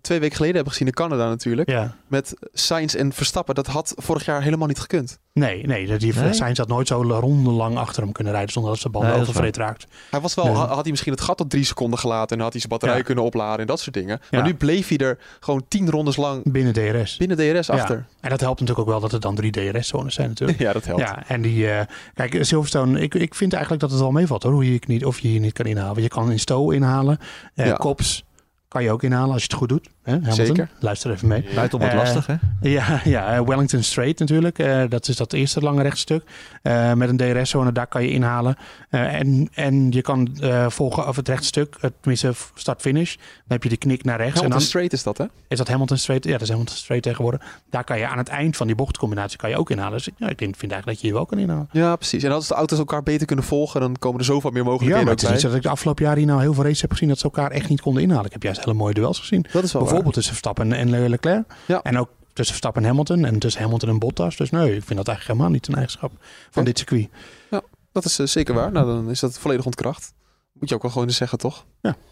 twee 0.00 0.20
weken 0.20 0.36
geleden 0.36 0.54
hebben 0.54 0.72
gezien 0.72 0.88
in 0.88 0.94
Canada 0.94 1.28
natuurlijk, 1.28 1.70
ja. 1.70 1.96
met 2.06 2.34
Sainz 2.52 2.94
en 2.94 3.12
Verstappen, 3.12 3.54
dat 3.54 3.66
had 3.66 3.94
vorig 3.96 4.24
jaar 4.24 4.42
helemaal 4.42 4.68
niet 4.68 4.80
gekund. 4.80 5.18
Nee, 5.32 5.66
nee, 5.66 5.98
die 5.98 6.14
Nee? 6.14 6.32
Sainz 6.32 6.58
had 6.58 6.68
nooit 6.68 6.86
zo 6.88 7.02
rondelang 7.02 7.76
achter 7.76 8.02
hem 8.02 8.12
kunnen 8.12 8.32
rijden 8.32 8.52
zonder 8.52 8.70
dat 8.70 8.80
zijn 8.80 8.92
band 8.92 9.04
Nee, 9.06 9.14
overvreed 9.20 9.56
raakt. 9.56 9.86
Hij 10.10 10.20
was 10.20 10.34
wel, 10.34 10.44
Nee. 10.44 10.54
ha- 10.54 10.66
had 10.66 10.80
hij 10.82 10.90
misschien 10.90 11.12
het 11.12 11.20
gat 11.20 11.36
tot 11.36 11.50
drie 11.50 11.64
seconden 11.64 11.98
gelaten 11.98 12.36
en 12.36 12.42
had 12.42 12.50
hij 12.52 12.60
zijn 12.60 12.72
batterij 12.72 12.96
Ja. 12.96 13.02
kunnen 13.02 13.24
opladen 13.24 13.60
en 13.60 13.66
dat 13.66 13.80
soort 13.80 13.94
dingen. 13.94 14.20
Maar 14.30 14.40
Ja. 14.40 14.46
nu 14.46 14.54
bleef 14.54 14.88
hij 14.88 14.98
er 14.98 15.18
gewoon 15.40 15.64
tien 15.68 15.90
rondes 15.90 16.16
lang 16.16 16.52
Binnen 16.52 16.72
DRS. 16.72 17.16
binnen 17.16 17.36
DRS 17.36 17.66
Ja. 17.66 17.74
achter. 17.74 18.06
En 18.20 18.30
dat 18.30 18.40
helpt 18.40 18.60
natuurlijk 18.60 18.88
ook 18.88 18.92
wel 18.94 19.00
dat 19.02 19.12
er 19.12 19.20
dan 19.20 19.34
drie 19.34 19.50
DRS-zones 19.50 20.14
zijn 20.14 20.28
natuurlijk. 20.28 20.58
Ja, 20.66 20.72
dat 20.72 20.84
helpt. 20.84 21.00
Ja, 21.02 21.22
en 21.28 21.42
die, 21.42 21.70
eh, 21.70 21.86
kijk, 22.14 22.38
Silverstone, 22.44 23.00
ik, 23.00 23.14
ik 23.14 23.34
vind 23.34 23.52
eigenlijk 23.52 23.82
dat 23.82 23.90
het 23.90 24.00
wel 24.00 24.10
meevalt 24.10 24.42
hoor, 24.42 24.52
hoe 24.52 24.66
je, 24.66 24.72
het 24.74 24.86
niet, 24.86 25.04
of 25.04 25.18
je 25.18 25.28
hier 25.28 25.40
niet 25.40 25.52
kan 25.52 25.66
inhalen. 25.66 26.02
Je 26.02 26.08
kan 26.08 26.30
in 26.30 26.38
Stowe 26.38 26.74
inhalen, 26.74 27.18
eh 27.54 27.66
Ja. 27.66 27.72
Kops 27.72 28.24
kan 28.68 28.82
je 28.82 28.90
ook 28.92 29.02
inhalen 29.02 29.32
als 29.32 29.42
je 29.42 29.48
het 29.48 29.56
goed 29.58 29.68
doet. 29.68 29.88
Hè, 30.02 30.12
Hamilton? 30.12 30.46
Zeker. 30.46 30.68
Luister 30.78 31.10
even 31.10 31.28
mee. 31.28 31.44
Buitenom 31.54 31.86
wat 31.86 31.96
Eh, 31.96 32.02
lastig, 32.02 32.26
hè? 32.26 32.34
Ja, 32.60 33.00
ja 33.04 33.44
Wellington 33.44 33.82
Strait 33.82 34.18
natuurlijk. 34.18 34.58
Eh, 34.58 34.82
dat 34.88 35.08
is 35.08 35.16
dat 35.16 35.32
eerste 35.32 35.60
lange 35.60 35.82
rechtstuk. 35.82 36.22
Eh, 36.62 36.92
met 36.92 37.08
een 37.08 37.16
DRS-zone, 37.16 37.72
daar 37.72 37.86
kan 37.86 38.02
je 38.02 38.10
inhalen. 38.10 38.56
Eh, 38.90 39.14
en, 39.14 39.48
en 39.54 39.90
je 39.90 40.02
kan 40.02 40.36
eh, 40.40 40.68
volgen 40.68 41.08
of 41.08 41.16
het 41.16 41.28
rechtstuk, 41.28 41.76
het, 41.80 41.92
tenminste 42.00 42.32
start-finish. 42.54 43.14
Dan 43.16 43.24
heb 43.46 43.62
je 43.62 43.68
de 43.68 43.76
knik 43.76 44.04
naar 44.04 44.16
rechts. 44.16 44.34
Hamilton 44.34 44.52
en 44.52 44.58
dan 44.58 44.68
straight 44.68 44.92
is 44.92 45.02
dat, 45.02 45.18
hè? 45.18 45.24
is 45.48 45.58
dat 45.58 45.68
Hamilton 45.68 45.96
Strait. 45.96 46.24
Ja, 46.24 46.32
dat 46.32 46.40
is 46.40 46.48
Hamilton 46.48 46.76
Strait 46.76 47.02
tegenwoordig. 47.02 47.42
Daar 47.70 47.84
kan 47.84 47.98
je 47.98 48.06
aan 48.06 48.18
het 48.18 48.28
eind 48.28 48.56
van 48.56 48.66
die 48.66 48.76
bochtcombinatie 48.76 49.38
kan 49.38 49.50
je 49.50 49.56
ook 49.56 49.70
inhalen. 49.70 49.92
Dus 49.92 50.08
ja, 50.16 50.28
ik 50.28 50.38
denk, 50.38 50.56
vind 50.56 50.72
eigenlijk 50.72 50.86
dat 50.86 51.00
je 51.00 51.06
hier 51.06 51.14
wel 51.16 51.26
kan 51.26 51.38
inhalen. 51.38 51.68
Ja, 51.72 51.96
precies. 51.96 52.22
En 52.22 52.32
als 52.32 52.48
de 52.48 52.54
auto's 52.54 52.78
elkaar 52.78 53.02
beter 53.02 53.26
kunnen 53.26 53.44
volgen, 53.44 53.80
dan 53.80 53.96
komen 53.98 54.18
er 54.18 54.24
zoveel 54.24 54.50
meer 54.50 54.62
Ja, 54.62 54.68
mogelijkheden 54.68 55.04
maar 55.04 55.12
ook 55.14 55.20
het 55.20 55.28
is 55.30 55.34
niet 55.34 55.40
bij. 55.42 55.50
zo 55.50 55.56
dat 55.56 55.56
ik 55.56 55.62
de 55.62 55.68
afgelopen 55.76 56.04
jaren 56.04 56.18
hier 56.18 56.28
nou 56.28 56.40
heel 56.40 56.54
veel 56.54 56.64
races 56.64 56.80
heb 56.80 56.92
gezien 56.92 57.08
dat 57.08 57.18
ze 57.18 57.24
elkaar 57.24 57.50
echt 57.50 57.68
niet 57.68 57.80
konden 57.80 58.02
inhalen. 58.02 58.24
Ik 58.26 58.32
heb 58.32 58.42
juist 58.42 58.64
hele 58.64 58.76
mooie 58.76 58.94
duels 58.94 59.18
gezien. 59.18 59.44
Dat 59.52 59.64
is 59.64 59.72
wel 59.72 59.86
Bijvoorbeeld 59.90 60.14
tussen 60.14 60.32
Verstappen 60.34 60.72
en 60.72 60.90
Le- 60.90 61.08
Leclerc. 61.08 61.44
Ja. 61.66 61.82
En 61.82 61.98
ook 61.98 62.08
tussen 62.26 62.54
Verstappen 62.54 62.82
en 62.82 62.88
Hamilton. 62.88 63.24
En 63.24 63.38
tussen 63.38 63.62
Hamilton 63.62 63.88
en 63.88 63.98
Bottas. 63.98 64.36
Dus 64.36 64.50
nee, 64.50 64.64
ik 64.76 64.84
vind 64.84 64.96
dat 64.98 65.08
eigenlijk 65.08 65.26
helemaal 65.26 65.50
niet 65.50 65.68
een 65.68 65.74
eigenschap 65.74 66.10
van 66.50 66.62
Ja. 66.62 66.68
dit 66.68 66.78
circuit. 66.78 67.08
waar. 67.48 67.60
Dat 67.92 68.04
is 68.04 68.18
eh, 68.18 68.26
zeker 68.26 68.54
waar. 68.54 68.72
Nou, 68.72 68.86
dan 68.86 69.10
is 69.10 69.20
dat 69.20 69.38
volledig 69.38 69.64
ontkracht. 69.64 70.12
Moet 70.52 70.68
je 70.68 70.74
ook 70.74 70.82
wel 70.82 70.90
gewoon 70.90 71.06
eens 71.06 71.16
zeggen, 71.16 71.38
toch? 71.38 71.64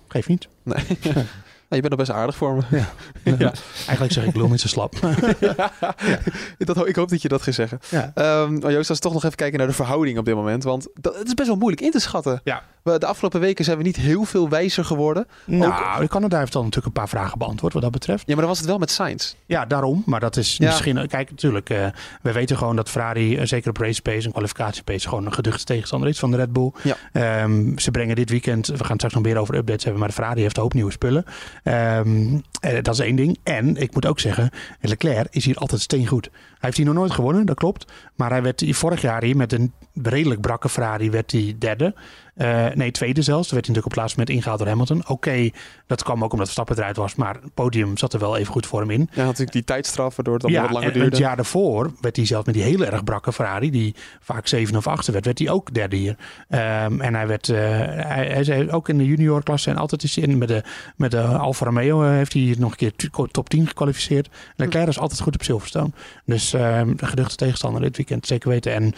Geef 0.08 0.28
niet. 0.28 0.48
Nee. 0.62 0.84
Nou, 1.70 1.82
je 1.82 1.88
bent 1.88 1.98
nog 2.00 2.06
best 2.08 2.18
aardig 2.20 2.36
voor 2.36 2.54
me. 2.56 2.62
Ja. 3.38 3.52
Eigenlijk 3.86 4.12
zeg 4.12 4.24
ik 4.24 4.36
lul 4.36 4.48
niet 4.48 4.60
zo 4.60 4.68
slap. 4.68 4.94
dat, 6.58 6.86
ik 6.88 6.96
hoop 6.96 7.08
dat 7.08 7.22
je 7.22 7.28
dat 7.28 7.42
gaat 7.42 7.54
zeggen. 7.54 7.78
ja. 7.90 8.10
Ehm 8.14 8.58
maar 8.58 8.72
Joost, 8.72 8.88
als 8.88 8.98
we 8.98 9.04
toch 9.04 9.12
nog 9.12 9.24
even 9.24 9.36
kijken 9.36 9.58
naar 9.58 9.66
de 9.66 9.72
verhouding 9.72 10.18
op 10.18 10.24
dit 10.24 10.34
moment. 10.34 10.62
Want 10.64 10.88
dat, 10.94 11.16
het 11.18 11.26
is 11.26 11.34
best 11.34 11.48
wel 11.48 11.56
moeilijk 11.56 11.82
in 11.82 11.90
te 11.90 11.98
schatten. 12.00 12.40
Ja. 12.44 12.62
We, 12.92 12.98
de 12.98 13.06
afgelopen 13.06 13.40
weken 13.40 13.64
zijn 13.64 13.76
we 13.76 13.82
niet 13.82 13.96
heel 13.96 14.24
veel 14.24 14.48
wijzer 14.48 14.84
geworden. 14.84 15.26
Nou, 15.44 16.06
Canada 16.06 16.38
heeft 16.38 16.52
dan 16.52 16.64
natuurlijk 16.64 16.86
een 16.86 17.02
paar 17.02 17.08
vragen 17.08 17.38
beantwoord 17.38 17.72
wat 17.72 17.82
dat 17.82 17.90
betreft. 17.92 18.20
Ja, 18.26 18.32
maar 18.32 18.36
dan 18.36 18.48
was 18.48 18.58
het 18.58 18.66
wel 18.66 18.78
met 18.78 18.90
Sainz. 18.90 19.34
Ja, 19.46 19.66
daarom. 19.66 20.02
Maar 20.06 20.20
dat 20.20 20.36
is 20.36 20.56
Ja. 20.56 20.66
misschien... 20.66 21.06
Kijk, 21.08 21.30
natuurlijk. 21.30 21.70
eh, 21.70 21.86
we 22.22 22.32
weten 22.32 22.56
gewoon 22.56 22.76
dat 22.76 22.88
Ferrari, 22.90 23.36
eh, 23.36 23.46
zeker 23.46 23.70
op 23.70 23.76
race 23.76 24.02
pace 24.02 24.26
en 24.26 24.32
kwalificatie 24.32 24.82
pace, 24.82 25.08
gewoon 25.08 25.26
een 25.26 25.32
geduchte 25.32 25.64
tegenstander 25.64 26.08
is 26.08 26.18
van 26.18 26.30
de 26.30 26.36
Red 26.36 26.52
Bull. 26.52 26.72
Ja. 26.82 26.96
Ehm, 27.12 27.78
ze 27.78 27.90
brengen 27.90 28.16
dit 28.16 28.30
weekend, 28.30 28.66
we 28.66 28.76
gaan 28.76 28.86
het 28.86 28.94
straks 28.96 29.14
nog 29.14 29.22
meer 29.22 29.36
over 29.36 29.54
updates 29.54 29.82
hebben, 29.82 30.00
maar 30.00 30.08
de 30.08 30.14
Ferrari 30.14 30.40
heeft 30.40 30.56
een 30.56 30.62
hoop 30.62 30.74
nieuwe 30.74 30.90
spullen. 30.92 31.24
Ehm, 31.62 32.38
eh, 32.60 32.82
dat 32.82 32.94
is 32.94 33.00
één 33.00 33.16
ding. 33.16 33.38
En 33.42 33.76
ik 33.76 33.94
moet 33.94 34.06
ook 34.06 34.20
zeggen, 34.20 34.50
Leclerc 34.80 35.26
is 35.30 35.44
hier 35.44 35.56
altijd 35.56 35.80
steengoed. 35.80 36.28
Hij 36.32 36.56
heeft 36.60 36.76
hier 36.76 36.86
nog 36.86 36.94
nooit 36.94 37.12
gewonnen, 37.12 37.46
dat 37.46 37.56
klopt. 37.56 37.92
Maar 38.16 38.30
hij 38.30 38.42
werd 38.42 38.64
vorig 38.68 39.00
jaar 39.00 39.22
hier 39.22 39.36
met 39.36 39.52
een 39.52 39.72
redelijk 40.02 40.40
brakke 40.40 40.68
Ferrari 40.68 41.10
werd 41.10 41.32
hij 41.32 41.56
derde. 41.58 41.94
Eh, 42.38 42.66
nee, 42.74 42.90
tweede 42.90 43.22
zelfs. 43.22 43.48
Toen 43.48 43.58
werd 43.58 43.68
natuurlijk 43.68 43.84
op 43.84 43.90
het 43.90 44.00
laatste 44.00 44.18
moment 44.18 44.36
ingehaald 44.36 44.58
door 44.58 44.68
Hamilton. 44.68 45.08
Oké, 45.08 45.50
dat 45.86 46.02
kwam 46.02 46.24
ook 46.24 46.32
omdat 46.32 46.46
Verstappen 46.46 46.76
eruit 46.76 46.96
was, 46.96 47.14
maar 47.14 47.34
het 47.34 47.54
podium 47.54 47.96
zat 47.96 48.12
er 48.12 48.20
wel 48.20 48.36
even 48.36 48.52
goed 48.52 48.66
voor 48.66 48.80
hem 48.80 48.90
in. 48.90 49.08
Ja, 49.12 49.24
natuurlijk 49.24 49.52
die 49.52 49.64
tijdstraf, 49.64 50.16
waardoor 50.16 50.34
het 50.34 50.42
wat 50.42 50.52
langer 50.52 50.82
en 50.82 50.92
duurde. 50.92 51.08
het 51.08 51.18
jaar 51.18 51.36
daarvoor 51.36 51.92
werd 52.00 52.16
hij 52.16 52.26
zelfs 52.26 52.46
met 52.46 52.54
die 52.54 52.64
hele 52.64 52.86
erg 52.86 53.04
brakke 53.04 53.32
Ferrari, 53.32 53.70
die 53.70 53.94
vaak 54.20 54.46
zeven 54.46 54.76
of 54.76 54.86
achter 54.86 55.12
werd, 55.12 55.24
werd 55.24 55.38
hij 55.38 55.50
ook 55.50 55.74
derde 55.74 55.96
hier. 55.96 56.16
Ehm, 56.48 57.00
en 57.00 57.14
hij 57.14 57.26
werd, 57.26 57.48
eh, 57.48 57.58
hij, 57.58 58.26
hij 58.26 58.44
zei 58.44 58.70
ook 58.70 58.88
in 58.88 58.98
de 58.98 59.06
juniorklasse 59.06 59.70
en 59.70 59.76
altijd 59.76 60.02
is 60.02 60.16
in 60.16 60.38
met 60.38 60.48
de, 60.48 60.62
met 60.96 61.10
de 61.10 61.22
Alfa 61.22 61.64
Romeo 61.64 62.02
eh, 62.02 62.10
heeft 62.10 62.32
hij 62.32 62.54
nog 62.58 62.70
een 62.70 62.76
keer 62.76 63.10
top 63.30 63.48
10 63.48 63.66
gekwalificeerd. 63.66 64.28
Leclerc 64.56 64.88
is 64.88 64.98
altijd 64.98 65.20
goed 65.20 65.34
op 65.34 65.42
Silverstone. 65.42 65.90
Dus 66.24 66.52
ehm 66.52 66.96
de 66.96 67.06
geduchte 67.06 67.36
tegenstander 67.36 67.82
dit 67.82 67.96
weekend, 67.96 68.26
zeker 68.26 68.48
weten. 68.48 68.74
En 68.74 68.94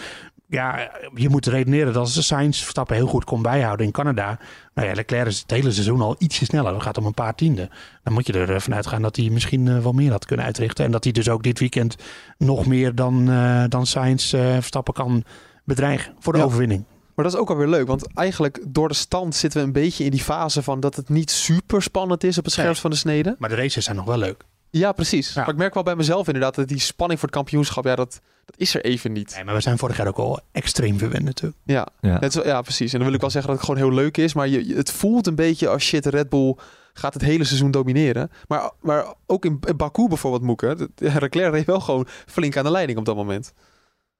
ja, 0.50 0.90
je 1.14 1.28
moet 1.28 1.46
redeneren 1.46 1.92
dat 1.92 1.96
als 1.96 2.26
Sainz 2.26 2.60
Verstappen 2.60 2.96
heel 2.96 3.06
goed 3.06 3.24
kon 3.24 3.42
bijhouden 3.42 3.86
in 3.86 3.92
Canada. 3.92 4.38
Nou 4.74 4.88
ja, 4.88 4.94
Leclerc 4.94 5.26
is 5.26 5.40
het 5.40 5.50
hele 5.50 5.70
seizoen 5.70 6.00
al 6.00 6.14
ietsje 6.18 6.44
sneller. 6.44 6.72
Dat 6.72 6.82
gaat 6.82 6.98
om 6.98 7.06
een 7.06 7.14
paar 7.14 7.34
tienden. 7.34 7.70
Dan 8.02 8.12
moet 8.12 8.26
je 8.26 8.32
ervan 8.32 8.74
uitgaan 8.74 9.02
dat 9.02 9.16
hij 9.16 9.28
misschien 9.30 9.68
eh, 9.68 9.78
wel 9.78 9.92
meer 9.92 10.10
had 10.10 10.24
kunnen 10.26 10.46
uitrichten. 10.46 10.84
En 10.84 10.90
dat 10.90 11.04
hij 11.04 11.12
dus 11.12 11.28
ook 11.28 11.42
dit 11.42 11.58
weekend 11.58 11.96
nog 12.38 12.66
meer 12.66 12.94
dan, 12.94 13.30
eh 13.30 13.64
dan 13.68 13.86
Sainz 13.86 14.32
eh, 14.34 14.40
Verstappen 14.52 14.94
kan 14.94 15.24
bedreigen 15.64 16.14
voor 16.18 16.32
de 16.32 16.38
Ja. 16.38 16.44
overwinning. 16.44 16.84
Maar 17.14 17.24
dat 17.24 17.34
is 17.34 17.40
ook 17.40 17.50
alweer 17.50 17.68
leuk, 17.68 17.86
want 17.86 18.14
eigenlijk 18.14 18.60
door 18.68 18.88
de 18.88 18.94
stand 18.94 19.34
zitten 19.34 19.60
we 19.60 19.66
een 19.66 19.72
beetje 19.72 20.04
in 20.04 20.10
die 20.10 20.20
fase 20.22 20.62
van 20.62 20.80
dat 20.80 20.96
het 20.96 21.08
niet 21.08 21.30
super 21.30 21.82
spannend 21.82 22.24
is 22.24 22.38
op 22.38 22.44
het 22.44 22.52
scherpst 22.52 22.80
van 22.80 22.90
de 22.90 22.96
snede. 22.96 23.36
Maar 23.38 23.48
de 23.48 23.54
races 23.54 23.84
zijn 23.84 23.96
nog 23.96 24.04
wel 24.04 24.18
leuk. 24.18 24.44
Ja, 24.70 24.92
precies. 24.92 25.32
Ja. 25.34 25.40
Maar 25.40 25.50
ik 25.50 25.56
merk 25.56 25.74
wel 25.74 25.82
bij 25.82 25.96
mezelf 25.96 26.26
inderdaad 26.26 26.54
dat 26.54 26.68
die 26.68 26.78
spanning 26.78 27.18
voor 27.20 27.28
het 27.28 27.36
kampioenschap, 27.38 27.84
ja, 27.84 27.96
dat, 27.96 28.20
dat 28.44 28.54
is 28.58 28.74
er 28.74 28.84
even 28.84 29.12
niet. 29.12 29.34
Nee, 29.34 29.44
maar 29.44 29.54
we 29.54 29.60
zijn 29.60 29.78
vorig 29.78 29.96
jaar 29.96 30.06
ook 30.08 30.16
al 30.18 30.40
extreem 30.52 30.98
verwend 30.98 31.24
natuurlijk. 31.24 31.60
Ja. 31.64 31.88
Ja. 32.00 32.18
Wel- 32.18 32.46
ja, 32.46 32.62
precies. 32.62 32.92
En 32.92 32.96
dan 32.98 33.06
wil 33.06 33.14
ik 33.14 33.20
wel 33.20 33.30
zeggen 33.30 33.50
dat 33.50 33.60
het 33.60 33.68
gewoon 33.70 33.86
heel 33.86 33.94
leuk 33.96 34.16
is, 34.16 34.34
maar 34.34 34.48
je, 34.48 34.74
het 34.74 34.90
voelt 34.92 35.26
een 35.26 35.34
beetje 35.34 35.68
als 35.68 35.82
shit, 35.84 36.06
Red 36.06 36.28
Bull 36.28 36.56
gaat 36.92 37.14
het 37.14 37.22
hele 37.22 37.44
seizoen 37.44 37.70
domineren. 37.70 38.30
Maar, 38.48 38.70
maar 38.80 39.14
ook 39.26 39.44
in, 39.44 39.58
in 39.66 39.76
Baku 39.76 40.08
bijvoorbeeld, 40.08 40.42
Moeke, 40.42 40.74
de- 40.74 40.90
de- 40.94 41.20
Leclerc 41.20 41.52
reed 41.52 41.66
wel 41.66 41.80
gewoon 41.80 42.06
flink 42.26 42.56
aan 42.56 42.64
de 42.64 42.70
leiding 42.70 42.98
op 42.98 43.04
dat 43.04 43.16
moment. 43.16 43.52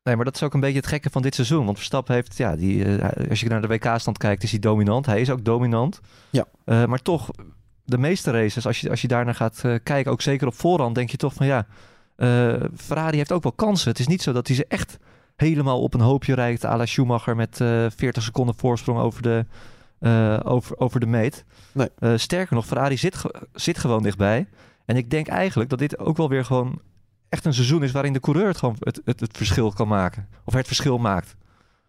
Nee, 0.02 0.16
maar 0.16 0.24
dat 0.24 0.34
is 0.34 0.42
ook 0.42 0.54
een 0.54 0.60
beetje 0.60 0.76
het 0.76 0.86
gekke 0.86 1.10
van 1.10 1.22
dit 1.22 1.34
seizoen. 1.34 1.64
Want 1.64 1.76
Verstappen 1.76 2.14
heeft, 2.14 2.36
ja, 2.36 2.56
die, 2.56 2.84
eh, 2.98 3.28
als 3.30 3.40
je 3.40 3.48
naar 3.48 3.60
de 3.60 3.66
WK-stand 3.68 4.18
kijkt, 4.18 4.42
is 4.42 4.50
hij 4.50 4.60
dominant. 4.60 5.06
Hij 5.06 5.20
is 5.20 5.30
ook 5.30 5.44
dominant. 5.44 6.00
Ja. 6.30 6.44
Eh, 6.64 6.84
maar 6.84 7.02
toch, 7.02 7.28
de 7.90 7.98
meeste 7.98 8.30
races, 8.30 8.66
als 8.66 8.80
je, 8.80 8.90
als 8.90 9.02
je 9.02 9.08
daarnaar 9.08 9.34
gaat 9.34 9.60
eh, 9.64 9.74
kijken, 9.82 10.12
ook 10.12 10.20
zeker 10.20 10.46
op 10.46 10.54
voorhand, 10.54 10.94
denk 10.94 11.10
je 11.10 11.16
toch 11.16 11.32
van 11.32 11.46
ja, 11.46 11.66
eh, 12.16 12.54
Ferrari 12.76 13.16
heeft 13.16 13.32
ook 13.32 13.42
wel 13.42 13.52
kansen. 13.52 13.90
Het 13.90 13.98
is 13.98 14.06
niet 14.06 14.22
zo 14.22 14.32
dat 14.32 14.46
hij 14.46 14.56
ze 14.56 14.64
echt 14.68 14.98
helemaal 15.36 15.82
op 15.82 15.94
een 15.94 16.00
hoopje 16.00 16.34
rijdt, 16.34 16.64
à 16.64 16.76
la 16.76 16.86
Schumacher 16.86 17.36
met 17.36 17.60
eh 17.60 17.86
40 17.96 18.22
seconden 18.22 18.54
voorsprong 18.54 18.98
over 18.98 19.22
de, 19.22 19.44
over, 20.44 20.78
over 20.78 21.00
de 21.00 21.06
meet. 21.06 21.44
Nee. 21.72 22.18
Sterker 22.18 22.54
nog, 22.54 22.66
Ferrari 22.66 22.96
zit, 22.96 23.22
zit 23.52 23.78
gewoon 23.78 24.02
dichtbij. 24.02 24.46
En 24.84 24.96
ik 24.96 25.10
denk 25.10 25.28
eigenlijk 25.28 25.70
dat 25.70 25.78
dit 25.78 25.98
ook 25.98 26.16
wel 26.16 26.28
weer 26.28 26.44
gewoon 26.44 26.80
echt 27.28 27.44
een 27.44 27.54
seizoen 27.54 27.82
is 27.82 27.92
waarin 27.92 28.12
de 28.12 28.20
coureur 28.20 28.46
het, 28.46 28.56
gewoon 28.56 28.76
het, 28.78 29.00
het, 29.04 29.20
het 29.20 29.36
verschil 29.36 29.72
kan 29.72 29.88
maken. 29.88 30.28
Of 30.44 30.54
het 30.54 30.66
verschil 30.66 30.98
maakt. 30.98 31.36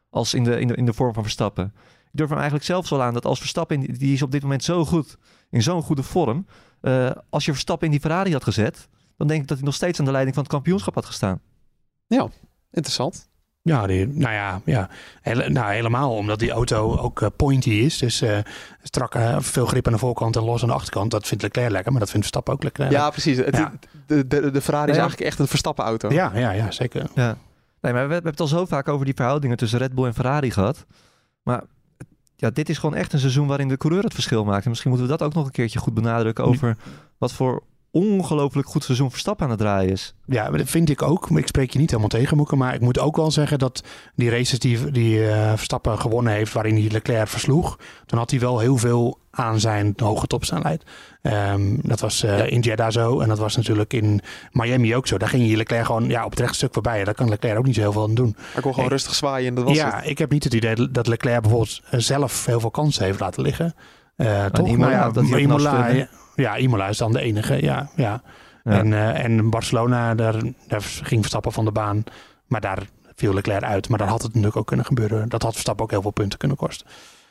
Als 0.10 0.34
in 0.34 0.44
de, 0.44 0.60
in 0.60 0.68
de, 0.68 0.76
in 0.76 0.86
de 0.86 0.94
vorm 0.94 1.14
van 1.14 1.24
Verstappen. 1.24 1.74
Ik 2.12 2.18
durf 2.18 2.30
hem 2.30 2.38
eigenlijk 2.38 2.68
zelfs 2.68 2.90
wel 2.90 3.02
aan 3.02 3.14
dat 3.14 3.26
als 3.26 3.40
Verstappen, 3.40 3.80
die 3.80 4.14
is 4.14 4.22
op 4.22 4.32
dit 4.32 4.42
moment 4.42 4.64
zo 4.64 4.86
goed, 4.86 5.18
in 5.52 5.62
zo'n 5.62 5.82
goede 5.82 6.04
vorm. 6.04 6.46
eh, 6.82 7.12
als 7.30 7.46
je 7.46 7.52
Verstappen 7.52 7.86
in 7.86 7.92
die 7.92 8.02
Ferrari 8.02 8.32
had 8.32 8.44
gezet, 8.44 8.88
dan 9.18 9.28
denk 9.28 9.42
ik 9.42 9.48
dat 9.48 9.58
hij 9.58 9.66
nog 9.66 9.76
steeds 9.76 10.00
aan 10.00 10.06
de 10.06 10.12
leiding 10.12 10.36
van 10.36 10.44
het 10.44 10.54
kampioenschap 10.54 10.96
had 10.96 11.06
gestaan. 11.06 11.40
Interessant. 12.72 13.30
Ja, 13.64 13.88
die, 13.88 14.08
nou 14.08 14.34
ja, 14.34 14.62
ja. 14.66 14.90
Hele- 15.22 15.50
nou, 15.50 15.74
helemaal 15.74 16.16
omdat 16.16 16.40
die 16.40 16.52
auto 16.52 16.98
ook 16.98 17.22
eh, 17.22 17.28
pointy 17.36 17.70
is. 17.70 17.98
Dus 17.98 18.22
eh, 18.22 18.38
strak, 18.82 19.16
veel 19.40 19.66
grip 19.66 19.88
aan 19.88 19.94
de 19.94 20.00
voorkant 20.00 20.36
en 20.36 20.44
los 20.44 20.62
aan 20.62 20.68
de 20.68 20.74
achterkant. 20.74 21.12
Dat 21.12 21.28
vindt 21.28 21.44
Leclerc 21.44 21.72
lekker, 21.72 21.92
maar 21.92 22.00
dat 22.02 22.10
vindt 22.10 22.26
Verstappen 22.26 22.54
ook 22.54 22.64
lekker. 22.64 22.92
Ja, 22.92 23.10
precies. 23.10 23.38
Het, 23.38 23.56
Ja. 23.58 23.74
De, 24.06 24.28
de, 24.28 24.52
de 24.52 24.62
Ferrari 24.62 24.90
is 24.90 24.96
Ja. 24.96 25.02
eigenlijk 25.02 25.30
echt 25.32 25.40
een 25.40 25.48
Verstappen 25.48 25.86
auto. 25.86 26.10
ja, 26.12 26.32
ja, 26.36 26.52
ja, 26.52 26.72
zeker. 26.72 27.10
Ja. 27.16 27.38
Nee, 27.82 27.94
maar 27.94 28.02
we, 28.02 28.08
we 28.08 28.14
hebben 28.14 28.32
het 28.32 28.40
al 28.40 28.48
zo 28.48 28.66
vaak 28.66 28.88
over 28.88 29.06
die 29.06 29.14
verhoudingen 29.16 29.58
tussen 29.58 29.80
Red 29.80 29.94
Bull 29.96 30.06
en 30.06 30.14
Ferrari 30.14 30.52
gehad. 30.52 30.86
Maar 31.44 31.64
ja, 32.42 32.50
dit 32.50 32.70
is 32.70 32.78
gewoon 32.78 32.96
echt 32.96 33.14
een 33.14 33.20
seizoen 33.20 33.48
waarin 33.48 33.68
de 33.68 33.78
coureur 33.78 34.04
het 34.04 34.14
verschil 34.14 34.44
maakt. 34.46 34.64
En 34.64 34.70
misschien 34.70 34.92
moeten 34.92 35.10
we 35.10 35.18
dat 35.18 35.28
ook 35.28 35.34
nog 35.34 35.46
een 35.46 35.52
keertje 35.52 35.80
goed 35.80 35.94
benadrukken 35.94 36.44
over 36.44 36.78
wat 37.18 37.34
voor 37.34 37.64
ongelooflijk 37.92 38.68
goed 38.68 38.84
seizoen 38.84 39.12
Verstappen 39.12 39.46
aan 39.46 39.52
het 39.52 39.60
draaien 39.60 39.92
is. 39.92 40.14
Ja, 40.26 40.50
maar 40.50 40.58
dat 40.58 40.70
vind 40.70 40.90
ik 40.90 41.02
ook. 41.02 41.30
Maar 41.30 41.40
Ik 41.40 41.48
spreek 41.48 41.72
je 41.72 41.80
niet 41.80 41.90
helemaal 41.90 42.10
tegen, 42.10 42.38
Moeke. 42.38 42.56
Maar 42.56 42.74
ik 42.74 42.82
moet 42.82 43.00
ook 43.00 43.16
wel 43.16 43.32
zeggen 43.32 43.60
dat 43.60 43.84
die 44.16 44.30
races 44.30 44.60
die, 44.60 44.92
die 44.92 45.28
eh, 45.28 45.50
Verstappen 45.50 46.00
gewonnen 46.00 46.34
heeft, 46.34 46.54
waarin 46.54 46.76
hij 46.76 46.92
Leclerc 46.92 47.28
versloeg, 47.28 47.80
toen 48.06 48.20
had 48.20 48.32
hij 48.32 48.40
wel 48.40 48.60
heel 48.60 48.78
veel 48.78 49.20
aan 49.32 49.60
zijn 49.60 49.94
hoge 49.98 50.28
topsnelheid. 50.28 50.84
Ehm, 51.22 51.76
dat 51.82 52.00
was 52.00 52.24
eh, 52.24 52.52
in 52.52 52.60
Jeddah 52.60 52.92
zo. 52.92 53.20
En 53.20 53.28
dat 53.28 53.40
was 53.40 53.56
natuurlijk 53.56 53.94
in 53.94 54.22
Miami 54.52 54.96
ook 54.96 55.08
zo. 55.08 55.18
Daar 55.18 55.30
ging 55.30 55.50
je 55.50 55.58
Leclerc 55.58 55.86
gewoon 55.86 56.10
ja, 56.10 56.26
op 56.26 56.32
het 56.32 56.40
rechtstuk 56.40 56.74
voorbij. 56.74 57.04
Daar 57.04 57.14
kan 57.14 57.30
Leclerc 57.30 57.58
ook 57.58 57.66
niet 57.66 57.76
zo 57.76 57.82
heel 57.82 57.92
veel 57.92 58.04
aan 58.04 58.16
doen. 58.16 58.36
Hij 58.54 58.62
kon 58.62 58.74
gewoon 58.74 58.90
rustig 58.90 59.16
zwaaien 59.16 59.48
en 59.48 59.56
dat 59.56 59.64
was 59.64 59.76
ja, 59.76 59.96
het. 59.96 60.10
ik 60.10 60.18
heb 60.18 60.32
niet 60.32 60.44
het 60.44 60.54
idee 60.54 60.92
dat 60.92 61.08
Leclerc 61.08 61.42
bijvoorbeeld 61.42 61.82
eh, 61.90 62.00
zelf 62.00 62.46
heel 62.46 62.60
veel 62.60 62.72
kansen 62.72 63.06
heeft 63.06 63.20
laten 63.20 63.44
liggen. 63.44 63.74
Eh 64.16 64.46
toch? 64.46 64.68
Imola, 64.68 64.90
Nou 64.90 64.92
ja, 64.92 65.12
dat 65.12 65.40
Imola? 65.40 66.08
Ja, 66.36 66.58
Imola 66.58 66.88
is 66.88 66.98
dan 66.98 67.12
de 67.12 67.20
enige. 67.22 67.62
Ja, 67.64 67.90
ja. 67.96 68.22
Ja. 68.64 68.72
En, 68.80 68.94
eh, 68.94 69.24
en 69.24 69.50
Barcelona, 69.50 70.16
daar, 70.16 70.36
daar 70.68 70.82
ging 70.82 71.20
Verstappen 71.20 71.52
van 71.52 71.66
de 71.66 71.72
baan. 71.72 72.04
Maar 72.48 72.62
daar 72.62 72.84
viel 73.16 73.34
Leclerc 73.34 73.64
uit. 73.64 73.90
Maar 73.90 73.98
daar 73.98 74.08
had 74.08 74.18
het 74.22 74.28
natuurlijk 74.28 74.58
ook 74.58 74.68
kunnen 74.68 74.86
gebeuren. 74.86 75.30
Dat 75.30 75.42
had 75.42 75.52
Verstappen 75.52 75.84
ook 75.86 75.92
heel 75.92 76.02
veel 76.02 76.12
punten 76.12 76.40
kunnen 76.40 76.58
kosten. 76.58 76.88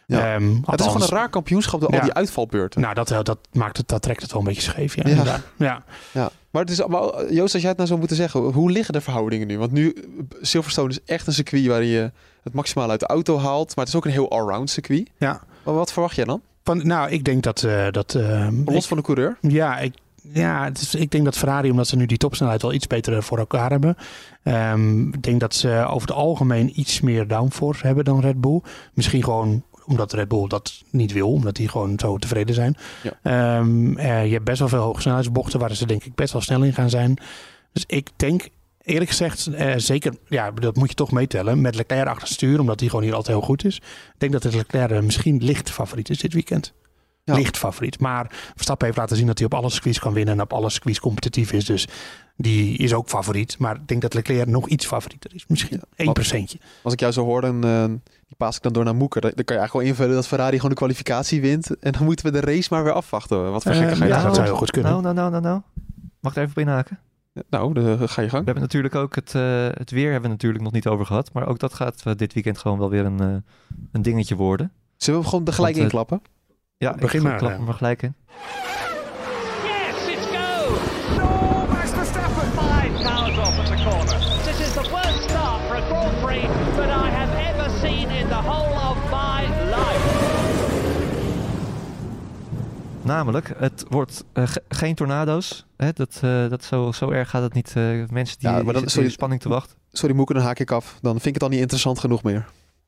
Ja. 0.07 0.35
Ehm, 0.35 0.55
Het 0.65 0.81
is 0.81 0.87
gewoon 0.87 1.03
een 1.03 1.09
raar 1.09 1.29
kampioenschap 1.29 1.81
door 1.81 1.91
al 1.91 2.01
die 2.01 2.13
uitvalbeurten. 2.13 2.81
Nou, 2.81 2.95
dat, 2.95 3.09
dat, 3.09 3.39
maakt 3.53 3.77
het, 3.77 3.89
dat 3.89 4.03
trekt 4.03 4.23
het 4.23 4.33
wel 4.33 4.41
een 4.41 4.47
beetje 4.47 4.63
scheef. 4.63 4.95
Ja, 4.95 5.03
Ja. 5.05 5.11
inderdaad. 5.11 5.41
ja. 5.57 5.83
Ja. 6.13 6.31
Maar, 6.51 6.63
het 6.63 6.71
is, 6.71 6.87
maar 6.87 7.33
Joost, 7.33 7.53
als 7.53 7.61
jij 7.63 7.69
het 7.69 7.77
nou 7.77 7.87
zou 7.87 7.99
moeten 7.99 8.17
zeggen, 8.17 8.41
hoe 8.41 8.71
liggen 8.71 8.93
de 8.93 9.01
verhoudingen 9.01 9.47
nu? 9.47 9.59
Want 9.59 9.73
nu, 9.73 9.95
Silverstone 10.41 10.89
is 10.89 10.99
echt 11.05 11.27
een 11.27 11.33
circuit 11.33 11.67
waar 11.67 11.83
je 11.83 12.11
het 12.43 12.53
maximaal 12.53 12.91
uit 12.91 13.01
de 13.01 13.07
auto 13.07 13.39
haalt. 13.39 13.77
Maar 13.77 13.85
het 13.85 13.89
is 13.89 14.01
ook 14.01 14.05
een 14.05 14.11
heel 14.11 14.31
allround 14.31 14.71
circuit. 14.71 15.11
Ja. 15.19 15.41
Maar 15.63 15.75
wat 15.75 15.93
verwacht 15.93 16.17
jij 16.17 16.25
dan? 16.25 16.41
Van, 16.71 16.87
nou, 16.87 17.11
ik 17.11 17.25
denk 17.25 17.43
dat... 17.43 17.63
eh, 17.63 17.87
dat 17.91 18.15
ehm, 18.15 18.63
Los 18.65 18.87
van 18.87 18.97
de 18.97 19.03
coureur? 19.03 19.37
Ja, 19.41 19.79
ik, 19.79 19.95
ja 20.33 20.65
het 20.65 20.81
is, 20.81 20.95
ik 20.95 21.11
denk 21.11 21.25
dat 21.25 21.37
Ferrari, 21.37 21.71
omdat 21.71 21.89
ze 21.89 21.97
nu 21.97 22.07
die 22.07 22.19
topsnelheid 22.19 22.63
wel 22.63 22.73
iets 22.73 22.87
beter 22.87 23.23
voor 23.23 23.39
elkaar 23.39 23.71
hebben. 23.71 23.97
ehm, 24.43 25.09
ik 25.09 25.23
denk 25.23 25.41
dat 25.41 25.55
ze 25.55 25.85
over 25.89 26.09
het 26.09 26.17
algemeen 26.17 26.81
iets 26.81 27.01
meer 27.01 27.29
downforce 27.29 27.87
hebben 27.87 28.05
dan 28.05 28.21
Red 28.21 28.41
Bull. 28.41 28.61
Misschien 28.95 29.25
gewoon 29.25 29.63
omdat 29.87 30.13
Red 30.13 30.29
Bull 30.29 30.47
dat 30.49 30.83
niet 30.91 31.13
wil, 31.13 31.33
omdat 31.33 31.57
die 31.57 31.69
gewoon 31.69 31.99
zo 31.99 32.19
tevreden 32.19 32.55
zijn. 32.55 32.77
Ja. 33.03 33.13
Ehm, 33.23 33.97
eh, 33.97 34.27
je 34.27 34.33
hebt 34.33 34.45
best 34.45 34.59
wel 34.59 34.69
veel 34.69 34.83
hoge 34.83 35.01
snelheidsbochten 35.01 35.61
waar 35.61 35.75
ze 35.75 35.87
denk 35.87 36.05
ik 36.05 36.15
best 36.15 36.33
wel 36.33 36.43
snel 36.43 36.63
in 36.63 36.73
gaan 36.73 36.91
zijn. 36.91 37.17
Dus 37.73 37.85
ik 37.87 38.09
denk 38.17 38.49
eerlijk 38.83 39.11
gezegd, 39.11 39.47
eh, 39.47 39.73
zeker, 39.77 40.15
ja, 40.29 40.51
dat 40.51 40.77
moet 40.77 40.89
je 40.89 40.95
toch 40.95 41.11
meetellen, 41.13 41.61
met 41.61 41.75
Leclerc 41.75 42.07
achter 42.09 42.23
het 42.23 42.33
stuur, 42.33 42.61
omdat 42.61 42.81
hij 42.81 42.89
gewoon 42.89 43.05
hier 43.05 43.15
altijd 43.15 43.37
heel 43.37 43.47
goed 43.47 43.65
is. 43.65 43.77
Ik 43.77 44.15
denk 44.19 44.33
dat 44.33 44.43
het 44.43 44.55
Leclerc 44.55 44.91
eh, 44.91 45.01
misschien 45.01 45.45
licht 45.45 45.71
favoriet 45.71 46.09
is 46.11 46.19
dit 46.19 46.33
weekend. 46.33 46.73
Ja. 47.25 47.35
Licht 47.35 47.57
favoriet. 47.59 48.01
Maar 48.01 48.27
Verstappen 48.55 48.87
heeft 48.87 48.99
laten 48.99 49.17
zien 49.17 49.27
dat 49.27 49.39
hij 49.39 49.47
op 49.47 49.55
alle 49.55 49.71
circuits 49.71 49.99
kan 49.99 50.13
winnen 50.13 50.35
en 50.35 50.41
op 50.41 50.53
alle 50.53 50.71
circuits 50.71 51.01
competitief 51.01 51.53
is. 51.53 51.65
Dus 51.65 51.87
die 52.37 52.77
is 52.77 52.93
ook 52.93 53.09
favoriet. 53.09 53.59
Maar 53.59 53.75
ik 53.77 53.87
denk 53.89 54.03
dat 54.03 54.15
Leclerc 54.15 54.47
nog 54.49 54.69
iets 54.69 54.87
favorieter 54.87 55.35
is. 55.35 55.45
Misschien 55.49 55.77
Ja. 55.77 55.83
één 55.97 56.07
Wat- 56.07 56.15
procentje. 56.15 56.59
Als 56.83 56.93
ik 56.93 57.01
jou 57.01 57.13
zo 57.13 57.25
hoor, 57.25 57.41
dan, 57.41 57.65
eh, 57.65 57.85
die 58.27 58.37
paas 58.37 58.57
ik 58.57 58.63
dan 58.63 58.73
door 58.73 58.85
naar 58.85 58.95
Moeker. 58.95 59.21
Dan 59.21 59.33
dan 59.35 59.45
kan 59.45 59.57
je 59.57 59.61
eigenlijk 59.61 59.87
wel 59.89 59.97
invullen 59.97 60.21
dat 60.23 60.27
Ferrari 60.29 60.55
gewoon 60.57 60.71
de 60.71 60.77
kwalificatie 60.77 61.41
wint. 61.41 61.79
En 61.79 61.93
dan 61.93 62.05
moeten 62.05 62.25
we 62.27 62.33
de 62.33 62.41
race 62.41 62.69
maar 62.71 62.85
weer 62.85 62.93
afwachten. 62.93 63.51
Wat 63.53 63.63
voor 63.63 63.73
gekkigheid. 63.75 64.11
ja, 64.11 64.15
gaat 64.15 64.23
dat 64.23 64.31
er? 64.31 64.35
zou 64.37 64.47
heel 64.49 64.57
goed 64.57 64.71
kunnen. 64.71 64.91
Nou, 64.91 65.03
nou, 65.03 65.15
nou, 65.15 65.31
nou, 65.31 65.43
nou. 65.43 65.61
Mag 66.21 66.33
ik 66.33 66.39
er 66.39 66.45
even 66.45 66.57
op 66.57 66.63
inhaken? 66.69 66.99
Nou, 67.49 67.73
dan 67.73 68.09
ga 68.09 68.23
je 68.23 68.29
gang. 68.29 68.45
We 68.45 68.51
hebben 68.51 68.63
natuurlijk 68.63 68.95
ook 68.95 69.15
het, 69.15 69.35
eh, 69.35 69.69
het 69.71 69.91
weer 69.91 70.11
hebben 70.11 70.23
we 70.31 70.37
natuurlijk 70.37 70.65
nog 70.65 70.73
niet 70.73 70.87
over 70.87 71.07
gehad. 71.07 71.33
Maar 71.33 71.47
ook 71.47 71.59
dat 71.59 71.75
gaat 71.75 72.03
eh, 72.05 72.15
dit 72.15 72.33
weekend 72.33 72.59
gewoon 72.59 72.79
wel 72.79 72.91
weer 72.91 73.05
een, 73.05 73.21
eh, 73.21 73.37
een 73.93 74.03
dingetje 74.03 74.37
worden. 74.37 74.73
Zullen 74.97 75.21
we 75.21 75.27
gewoon 75.27 75.47
er 75.47 75.53
gelijk 75.53 75.77
Want, 75.77 75.93
in 75.93 75.99
eh, 75.99 76.05
klappen? 76.05 76.23
Ja, 76.77 76.95
Begin 76.95 77.21
ik 77.21 77.27
maar, 77.27 77.37
klap 77.37 77.51
eh. 77.51 77.57
hem 77.59 77.69
er 77.69 77.75
gelijk 77.75 78.03
in. 78.03 78.15
Namelijk, 93.15 93.53
het 93.57 93.85
wordt 93.89 94.25
eh, 94.33 94.47
ge- 94.47 94.63
geen 94.69 94.95
tornado's. 94.95 95.67
Hè? 95.77 95.93
Dat, 95.93 96.21
eh, 96.23 96.49
dat 96.49 96.65
zo, 96.65 96.93
zo 96.93 97.11
erg 97.11 97.31
gaat 97.31 97.43
het 97.43 97.53
niet. 97.55 97.73
eh, 97.77 97.83
mensen 98.11 98.39
die, 98.39 98.49
Ja, 98.49 98.63
maar 98.63 98.75
dan- 98.75 98.89
sorry. 98.89 99.07
in 99.07 99.13
spanning 99.13 99.41
te 99.41 99.49
wachten. 99.49 99.77
Sorry 99.93 100.15
Moeker, 100.15 100.35
dan 100.35 100.45
haak 100.45 100.59
ik 100.59 100.71
af. 100.71 100.99
Dan 101.03 101.13
vind 101.13 101.27
ik 101.27 101.35
het 101.35 101.43
al 101.43 101.49
niet 101.49 101.61
interessant 101.61 101.99
genoeg 101.99 102.23
meer. 102.23 102.47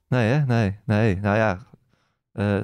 Nee, 0.08 0.28
hè? 0.32 0.44
Nee, 0.44 0.78
nee. 0.84 1.16
Nou 1.20 1.36
ja, 1.36 1.58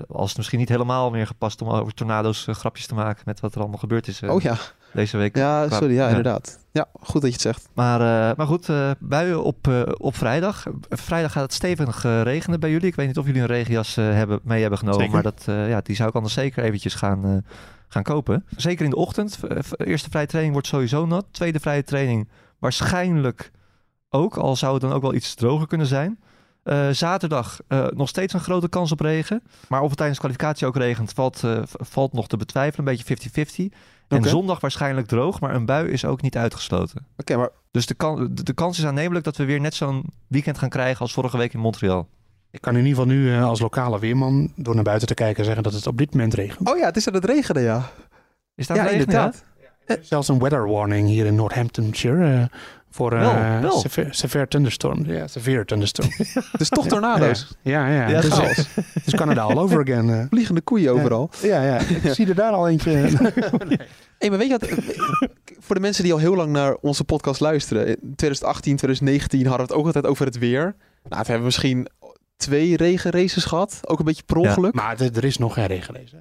als 0.09 0.29
het 0.29 0.37
misschien 0.37 0.59
niet 0.59 0.69
helemaal 0.69 1.11
meer 1.11 1.27
gepast 1.27 1.63
om 1.63 1.69
over 1.69 1.95
tornado's 1.95 2.47
grapjes 2.51 2.87
te 2.87 2.95
maken 2.95 3.23
met 3.25 3.41
wat 3.41 3.55
er 3.55 3.61
allemaal 3.61 3.79
gebeurd 3.79 4.09
is 4.09 4.23
oh 4.23 4.43
ja, 4.43 4.57
deze 4.99 5.17
week. 5.17 5.37
ja 5.37 5.65
Qua- 5.67 5.77
sorry. 5.77 5.95
Ja, 5.95 6.03
ja. 6.03 6.09
inderdaad. 6.09 6.59
Ja, 6.73 6.87
goed 7.01 7.13
dat 7.21 7.23
je 7.23 7.33
het 7.33 7.41
zegt. 7.41 7.69
Maar, 7.75 8.01
eh, 8.31 8.37
maar 8.37 8.47
goed, 8.47 8.69
eh, 8.69 8.91
buien 8.99 9.45
op, 9.45 9.69
eh, 9.69 9.83
op 9.99 10.17
vrijdag. 10.17 10.67
Vrijdag 10.89 11.33
gaat 11.33 11.43
het 11.43 11.53
stevig 11.53 12.03
regenen 12.03 12.61
bij 12.61 12.71
jullie. 12.71 12.87
Ik 12.87 12.95
weet 12.95 13.07
niet 13.07 13.19
of 13.19 13.27
jullie 13.27 13.41
een 13.41 13.47
regenjas 13.47 13.97
eh, 13.97 14.05
hebben, 14.05 14.41
mee 14.45 14.61
hebben 14.61 14.79
genomen. 14.79 15.01
Zeker. 15.01 15.15
Maar 15.15 15.23
dat, 15.23 15.45
eh, 15.47 15.69
ja, 15.69 15.81
die 15.81 15.97
zou 15.97 16.09
ik 16.09 16.15
anders 16.15 16.35
zeker 16.35 16.65
eventjes 16.65 16.95
gaan, 16.95 17.25
eh, 17.25 17.37
gaan 17.89 18.03
kopen. 18.03 18.45
Zeker 18.57 18.85
in 18.85 18.91
de 18.91 18.97
ochtend. 18.97 19.39
Eerste 19.77 20.11
vrije 20.11 20.27
training 20.27 20.53
wordt 20.53 20.69
sowieso 20.69 21.07
nat. 21.07 21.27
Tweede 21.31 21.61
vrije 21.61 21.83
training 21.85 22.29
waarschijnlijk 22.59 23.51
ook. 24.11 24.37
Al 24.37 24.57
zou 24.57 24.73
het 24.73 24.83
dan 24.83 24.93
ook 24.93 25.03
wel 25.03 25.15
iets 25.15 25.35
droger 25.35 25.67
kunnen 25.67 25.87
zijn. 25.87 26.19
Eh, 26.63 26.89
zaterdag 26.91 27.59
eh, 27.69 27.87
nog 27.95 28.09
steeds 28.09 28.33
een 28.33 28.41
grote 28.41 28.69
kans 28.69 28.93
op 28.93 29.01
regen. 29.01 29.43
Maar 29.69 29.81
of 29.81 29.89
het 29.89 29.97
tijdens 29.97 30.19
de 30.21 30.25
kwalificatie 30.27 30.67
ook 30.67 30.77
regent, 30.77 31.13
valt, 31.13 31.45
eh, 31.45 31.63
valt 31.65 32.13
nog 32.13 32.29
te 32.29 32.37
betwijfelen. 32.37 32.87
Een 32.89 32.95
beetje 32.95 33.05
50-50. 33.05 33.73
En 34.09 34.25
zondag 34.25 34.61
waarschijnlijk 34.61 35.07
droog, 35.07 35.41
maar 35.41 35.55
een 35.55 35.67
bui 35.67 35.89
is 35.89 36.05
ook 36.05 36.23
niet 36.23 36.37
uitgesloten. 36.37 37.07
Oké, 37.17 37.37
maar 37.37 37.51
Dus 37.71 37.87
de, 37.87 37.95
kan, 37.95 38.35
de, 38.35 38.43
de 38.43 38.53
kans 38.53 38.79
is 38.79 38.87
aannemelijk 38.87 39.25
dat 39.25 39.37
we 39.37 39.45
weer 39.45 39.61
net 39.61 39.75
zo'n 39.75 40.05
weekend 40.27 40.59
gaan 40.59 40.69
krijgen 40.69 41.01
als 41.01 41.13
vorige 41.13 41.37
week 41.37 41.53
in 41.53 41.61
Montreal. 41.61 42.09
Ik 42.51 42.61
kan 42.61 42.77
in 42.77 42.87
ieder 42.87 43.03
geval 43.03 43.15
nu 43.15 43.35
eh, 43.35 43.45
als 43.45 43.61
lokale 43.61 43.99
weerman 43.99 44.53
door 44.57 44.75
naar 44.75 44.85
buiten 44.85 45.09
te 45.09 45.15
kijken 45.15 45.45
zeggen 45.45 45.63
dat 45.63 45.73
het 45.73 45.87
op 45.87 45.99
dit 45.99 46.11
moment 46.13 46.35
regent. 46.35 46.71
Oh 46.71 46.79
ja, 46.79 46.85
het 46.85 46.97
is 46.97 47.09
aan 47.09 47.15
het 47.15 47.25
regenen, 47.25 47.63
ja. 47.63 47.91
Is 48.55 48.67
dat 48.67 48.77
ja, 48.77 48.83
regen, 48.83 48.99
inderdaad. 48.99 49.45
Zelfs 50.01 50.29
een 50.29 50.39
weather 50.39 50.69
warning 50.69 51.09
hier 51.09 51.27
in 51.27 51.35
Northamptonshire 51.35 52.35
eh, 52.35 52.59
voor 52.99 53.13
eh, 53.13 53.21
Wel, 53.21 53.61
wel. 53.61 53.79
Severe, 53.79 54.15
severe 54.15 54.49
thunderstorm. 54.49 55.05
Ja, 55.07 55.27
severe 55.27 55.65
thunderstorm. 55.65 56.09
Dus 56.59 56.69
toch 56.69 56.87
tornado's. 56.87 57.55
ja, 57.63 57.89
ja. 57.89 57.95
ja. 58.01 58.09
Ja, 58.09 58.21
dus, 58.21 58.33
chaos. 58.33 58.57
eh, 58.59 58.85
dus 59.05 59.15
Canada 59.15 59.43
all 59.43 59.59
over 59.59 59.81
again. 59.81 60.11
eh. 60.11 60.25
Vliegende 60.31 60.61
koeien 60.61 60.93
overal. 60.93 61.31
Ja, 61.43 61.63
ja. 61.63 61.79
Ik 61.79 62.13
zie 62.13 62.29
er 62.29 62.35
daar 62.35 62.53
al 62.53 62.69
eentje. 62.69 62.91
Hé, 64.19 64.29
maar 64.31 64.39
weet 64.39 64.49
je 64.49 64.57
wat? 64.59 64.69
Voor 65.59 65.75
de 65.75 65.81
mensen 65.81 66.03
die 66.05 66.13
al 66.13 66.19
heel 66.19 66.35
lang 66.35 66.53
naar 66.53 66.75
onze 66.75 67.05
podcast 67.05 67.41
luisteren. 67.41 67.87
In 67.87 67.95
2018, 68.17 68.77
2019 68.77 69.47
hadden 69.47 69.67
we 69.67 69.73
het 69.73 69.81
ook 69.81 69.87
altijd 69.87 70.07
over 70.07 70.27
het 70.27 70.39
weer. 70.39 70.63
Nou, 71.09 71.21
we 71.23 71.27
hebben 71.29 71.45
misschien 71.45 71.89
twee 72.37 72.77
regenraces 72.77 73.45
gehad. 73.45 73.81
Ook 73.83 73.99
een 73.99 74.05
beetje 74.05 74.23
per 74.23 74.41
Ja. 74.41 74.49
ongeluk. 74.49 74.75
maar 74.75 75.01
er 75.01 75.25
is 75.25 75.39
nog 75.39 75.55
geen 75.55 75.67
regenrace. 75.67 76.17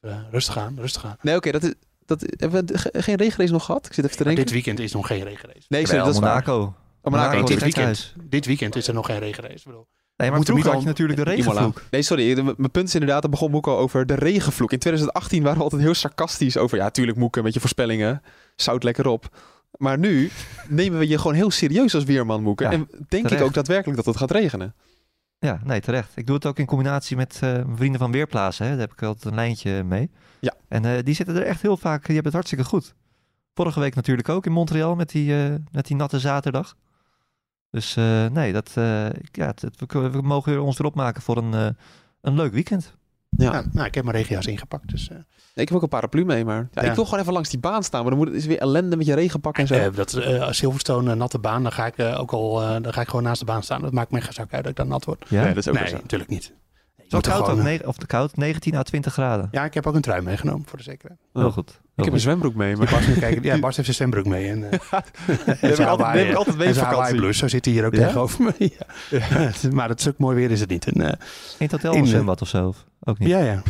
eh, 0.00 0.16
rustig 0.30 0.58
aan, 0.58 0.76
rustig 0.80 1.04
aan. 1.04 1.16
Nee, 1.20 1.36
oké, 1.36 1.50
dat 1.50 1.62
is... 1.62 1.72
Dat, 2.06 2.20
hebben 2.36 2.66
we 2.66 2.78
ge- 2.78 3.02
geen 3.02 3.16
regenrace 3.16 3.52
nog 3.52 3.64
gehad? 3.64 3.86
Ik 3.86 3.92
zit 3.92 4.04
even 4.04 4.16
te 4.16 4.24
denken. 4.24 4.42
dit 4.44 4.52
weekend 4.52 4.80
is 4.80 4.92
nog 4.92 5.06
geen 5.06 5.22
regenrace. 5.24 5.66
Nee, 5.68 5.86
dat 5.86 5.92
is 6.08 6.18
waar. 6.18 6.30
Monaco. 6.30 6.74
Oh, 7.02 7.12
Monaco. 7.12 7.42
Dit 7.42 7.62
weekend. 7.62 8.14
Dit 8.22 8.46
weekend 8.46 8.76
is 8.76 8.88
er 8.88 8.94
nog 8.94 9.06
geen 9.06 9.18
regenrace. 9.18 9.62
Bedoel, 9.64 9.86
Nee, 10.16 10.30
maar 10.30 10.38
had 10.38 10.80
je 10.80 10.86
natuurlijk 10.86 11.18
de 11.18 11.24
regenvloek. 11.24 11.82
Nee, 11.90 12.02
sorry. 12.02 12.42
Mijn 12.42 12.70
punt 12.70 12.88
is 12.88 12.94
inderdaad, 12.94 13.22
daar 13.22 13.30
begon 13.30 13.50
Moeko 13.50 13.76
over 13.76 14.06
de 14.06 14.14
regenvloek. 14.14 14.72
In 14.72 14.78
2018 14.78 15.42
waren 15.42 15.58
we 15.58 15.64
altijd 15.64 15.82
heel 15.82 15.94
sarcastisch 15.94 16.56
over... 16.56 16.78
Ja, 16.78 16.90
tuurlijk 16.90 17.18
Moeke, 17.18 17.42
met 17.42 17.54
je 17.54 17.60
voorspellingen. 17.60 18.22
Zout 18.56 18.82
lekker 18.82 19.06
op. 19.06 19.28
Maar 19.78 19.98
nu 19.98 20.30
nemen 20.68 20.98
we 20.98 21.08
je 21.08 21.18
gewoon 21.18 21.34
heel 21.34 21.50
serieus 21.50 21.94
als 21.94 22.04
weerman, 22.04 22.42
Moeke. 22.42 22.64
Ja, 22.64 22.70
en 22.70 22.88
denk 23.08 23.30
ik 23.30 23.40
ook 23.40 23.54
daadwerkelijk 23.54 23.96
dat 23.96 24.06
het 24.06 24.16
gaat 24.16 24.30
regenen. 24.30 24.74
Ja, 25.42 25.60
nee, 25.64 25.80
terecht. 25.80 26.12
Ik 26.16 26.26
doe 26.26 26.34
het 26.34 26.46
ook 26.46 26.58
in 26.58 26.66
combinatie 26.66 27.16
met 27.16 27.34
eh, 27.34 27.40
mijn 27.40 27.76
vrienden 27.76 28.00
van 28.00 28.12
Weerplaatsen. 28.12 28.64
Hè. 28.64 28.70
Daar 28.70 28.80
heb 28.80 28.92
ik 28.92 29.02
altijd 29.02 29.24
een 29.24 29.34
lijntje 29.34 29.84
mee. 29.84 30.10
Ja. 30.40 30.54
En 30.68 30.84
eh, 30.84 31.02
die 31.02 31.14
zitten 31.14 31.36
er 31.36 31.42
echt 31.42 31.62
heel 31.62 31.76
vaak, 31.76 32.04
die 32.06 32.14
hebben 32.14 32.24
het 32.24 32.32
hartstikke 32.32 32.64
goed. 32.64 32.94
Vorige 33.54 33.80
week 33.80 33.94
natuurlijk 33.94 34.28
ook 34.28 34.46
in 34.46 34.52
Montreal 34.52 34.94
met 34.94 35.08
die, 35.10 35.44
eh, 35.44 35.54
met 35.72 35.86
die 35.86 35.96
natte 35.96 36.18
zaterdag. 36.20 36.74
Dus 37.70 37.96
eh, 37.96 38.26
nee, 38.26 38.52
dat, 38.52 38.68
eh, 38.74 39.10
ja, 39.32 39.46
het- 39.46 39.60
het- 39.62 39.92
we, 39.92 40.10
we 40.10 40.22
mogen 40.22 40.62
ons 40.62 40.78
weer 40.78 40.86
opmaken 40.86 41.22
voor 41.22 41.36
een, 41.36 41.54
eh, 41.54 41.68
een 42.20 42.34
leuk 42.34 42.52
weekend. 42.52 42.96
Ja. 43.36 43.52
Ja, 43.52 43.64
nou, 43.72 43.86
ik 43.86 43.94
heb 43.94 44.04
mijn 44.04 44.16
regenjas 44.16 44.46
ingepakt. 44.46 44.88
Dus, 44.90 45.08
eh, 45.08 45.16
Ik 45.54 45.68
heb 45.68 45.76
ook 45.76 45.82
een 45.82 45.88
paraplu 45.88 46.24
mee, 46.24 46.44
maar 46.44 46.68
ja, 46.72 46.82
Ja. 46.82 46.88
ik 46.88 46.94
wil 46.94 47.04
gewoon 47.04 47.20
even 47.20 47.32
langs 47.32 47.48
die 47.50 47.58
baan 47.58 47.82
staan. 47.82 48.00
Maar 48.00 48.10
dan 48.10 48.18
moet 48.18 48.28
het 48.28 48.36
is 48.36 48.46
weer 48.46 48.58
ellende 48.58 48.96
met 48.96 49.06
je 49.06 49.14
regenpak 49.14 49.58
en 49.58 49.66
zo. 49.66 49.74
eh, 49.74 49.86
dat 49.94 50.12
eh, 50.14 50.50
Silverstone, 50.50 51.10
een 51.10 51.18
natte 51.18 51.38
baan, 51.38 51.62
dan 51.62 51.72
ga 51.72 51.86
ik 51.86 51.96
eh, 51.98 52.20
ook 52.20 52.32
al 52.32 52.62
eh, 52.62 52.68
dan 52.82 52.92
ga 52.92 53.00
ik 53.00 53.08
gewoon 53.08 53.22
naast 53.24 53.40
de 53.40 53.46
baan 53.46 53.62
staan. 53.62 53.80
Dat 53.80 53.92
maakt 53.92 54.10
me 54.10 54.20
geen 54.20 54.32
zak 54.32 54.52
uit 54.52 54.62
dat 54.62 54.70
ik 54.70 54.76
dan 54.76 54.88
nat 54.88 55.04
word. 55.04 55.24
Ja, 55.28 55.42
Nee, 55.44 55.48
dat 55.54 55.56
is 55.56 55.68
ook 55.68 55.74
nee, 55.78 55.88
zo. 55.88 55.96
natuurlijk 55.96 56.30
niet. 56.30 56.52
Zo 57.12 57.20
koud 57.20 57.40
ook, 57.40 57.46
gewoon, 57.48 57.66
eh, 57.66 57.88
of 57.88 57.96
de 57.96 58.06
koud, 58.06 58.36
19 58.36 58.74
à 58.74 58.82
20 58.82 59.12
graden. 59.12 59.48
Ja, 59.50 59.64
ik 59.64 59.74
heb 59.74 59.86
ook 59.86 59.94
een 59.94 60.00
trui 60.00 60.22
meegenomen 60.22 60.64
voor 60.68 60.78
de 60.78 60.84
zekerheid. 60.84 61.20
Heel 61.32 61.50
goed. 61.50 61.68
Ik 61.70 61.74
Heel 61.94 62.04
heb 62.04 62.14
een 62.14 62.20
zwembroek 62.20 62.54
mee, 62.54 62.76
maar 62.76 62.90
Bas, 62.90 63.18
kijken, 63.18 63.42
ja, 63.42 63.58
Bas 63.58 63.76
heeft 63.76 63.94
zijn 63.94 64.10
zwembroek 64.10 64.26
mee. 64.26 64.48
En, 64.50 64.70
eh, 64.70 64.78
ik 65.78 65.78
altijd, 65.80 66.14
neem 66.14 66.28
ik 66.28 66.34
altijd 66.34 66.56
mee 66.56 66.66
en 66.66 66.74
zijn 66.74 66.86
vakantie. 66.86 66.86
Hawaii 66.86 67.14
Blues, 67.16 67.38
zo 67.38 67.48
zit 67.48 67.64
hij 67.64 67.74
hier 67.74 67.84
ook 67.86 67.94
Ja? 67.94 68.00
tegenover 68.06 68.42
me. 68.44 68.52
Ja. 69.10 69.50
maar 69.76 69.88
dat 69.88 70.00
stuk 70.00 70.18
mooi 70.18 70.36
weer 70.36 70.50
is 70.50 70.60
het 70.60 70.68
niet. 70.68 70.86
En, 70.86 71.00
eh, 71.00 71.08
In 71.08 71.16
het 71.58 71.70
hotel 71.70 71.92
In 71.92 71.98
een 71.98 72.04
de- 72.04 72.10
zwembad 72.10 72.42
of 72.42 72.48
zo? 72.48 72.74
Ook 73.04 73.18
niet? 73.18 73.28
ja, 73.28 73.38
ja. 73.38 73.62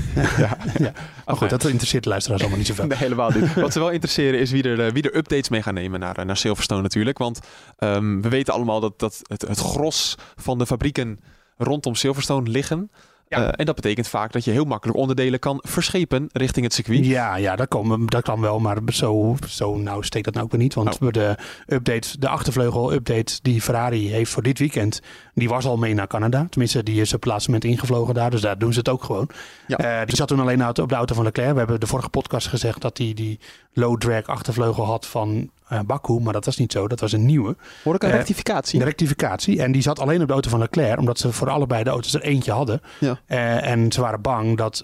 Ja. 0.79 0.95
goed, 1.27 1.51
dat 1.51 1.65
interesseert 1.65 2.03
de 2.03 2.09
luisteraars 2.09 2.41
allemaal 2.43 2.59
niet 2.61 2.69
zoveel. 2.69 2.87
Nee, 2.87 2.99
helemaal 2.99 3.31
niet. 3.31 3.55
Wat 3.55 3.73
ze 3.73 3.79
wel 3.79 3.91
interesseren 3.91 4.41
is 4.41 4.51
wie 4.51 4.63
er, 4.63 4.87
eh, 4.87 4.93
wie 4.93 5.03
er 5.03 5.17
updates 5.17 5.49
mee 5.49 5.63
gaan 5.63 5.75
nemen 5.75 6.01
naar, 6.01 6.17
eh, 6.17 6.25
naar 6.25 6.37
Silverstone 6.37 6.83
natuurlijk. 6.83 7.19
Want 7.19 7.41
ehm, 7.77 8.21
we 8.21 8.29
weten 8.29 8.55
allemaal 8.55 8.81
dat, 8.81 8.99
dat 8.99 9.21
het, 9.23 9.43
het 9.43 9.59
gros 9.59 10.15
van 10.37 10.59
de 10.59 10.67
fabrieken 10.67 11.19
rondom 11.57 11.95
Silverstone 11.95 12.51
liggen. 12.51 12.91
Ja. 13.39 13.47
Eh, 13.47 13.53
en 13.57 13.67
dat 13.67 13.75
betekent 13.75 14.09
vaak 14.09 14.33
dat 14.33 14.45
je 14.45 14.51
heel 14.51 14.65
makkelijk 14.65 14.99
onderdelen 14.99 15.39
kan 15.39 15.59
verschepen 15.67 16.29
richting 16.33 16.65
het 16.65 16.75
circuit. 16.75 17.07
Ja, 17.07 17.37
ja 17.37 17.57
dat, 17.57 17.69
kan, 17.69 18.07
dat 18.07 18.23
kan 18.23 18.41
wel, 18.41 18.61
maar 18.61 18.79
zo, 18.93 19.37
zo 19.49 19.77
nou 19.77 20.05
steekt 20.05 20.25
dat 20.25 20.35
nou 20.35 20.47
ook 20.47 20.53
weer 20.53 20.61
niet. 20.61 20.75
Want 20.75 20.99
Oh. 21.01 21.11
de 21.11 21.37
update, 21.67 22.19
de 22.19 22.29
achtervleugel-update 22.29 23.39
die 23.43 23.61
Ferrari 23.61 24.11
heeft 24.11 24.31
voor 24.31 24.43
dit 24.43 24.59
weekend, 24.59 25.01
die 25.35 25.49
was 25.49 25.65
al 25.65 25.77
mee 25.77 25.95
naar 25.95 26.07
Canada. 26.07 26.47
Tenminste, 26.51 26.83
die 26.83 27.01
is 27.01 27.15
op 27.15 27.23
het 27.23 27.31
laatste 27.31 27.51
moment 27.51 27.71
ingevlogen 27.71 28.15
daar, 28.15 28.31
dus 28.31 28.41
daar 28.41 28.59
doen 28.59 28.73
ze 28.73 28.79
het 28.79 28.89
ook 28.89 29.05
gewoon. 29.05 29.29
Ja. 29.67 29.77
Eh, 29.77 30.07
die 30.07 30.17
zat 30.17 30.29
toen 30.29 30.41
alleen 30.41 30.69
op 30.69 30.89
de 30.89 30.95
auto 30.95 31.15
van 31.15 31.25
Leclerc. 31.25 31.53
We 31.53 31.59
hebben 31.59 31.81
de 31.81 31.87
vorige 31.87 32.09
podcast 32.09 32.47
gezegd 32.47 32.81
dat 32.81 32.99
hij 32.99 33.13
die 33.15 33.41
low 33.73 33.99
drag 33.99 34.27
achtervleugel 34.27 34.85
had 34.85 35.07
van 35.07 35.51
eh 35.69 35.81
Baku, 35.87 36.21
maar 36.21 36.33
dat 36.33 36.45
was 36.45 36.57
niet 36.57 36.73
zo. 36.73 36.89
Dat 36.89 37.01
was 37.01 37.13
een 37.13 37.27
nieuwe. 37.27 37.57
Hoor 37.85 37.95
ik 37.95 38.03
een 38.03 38.11
Eh, 38.11 38.17
rectificatie? 38.17 38.79
De 38.79 38.85
rectificatie. 38.85 39.63
En 39.63 39.73
die 39.73 39.83
zat 39.83 39.99
alleen 39.99 40.21
op 40.21 40.27
de 40.27 40.33
auto 40.33 40.51
van 40.51 40.59
Leclerc, 40.59 40.99
omdat 40.99 41.19
ze 41.19 41.33
voor 41.33 41.51
allebei 41.51 41.85
de 41.85 41.91
auto's 41.91 42.15
er 42.15 42.23
eentje 42.23 42.53
hadden. 42.53 42.81
Ja. 43.01 43.21
En 43.61 43.93
ze 43.93 44.01
waren 44.01 44.21
bang 44.21 44.57
dat 44.57 44.83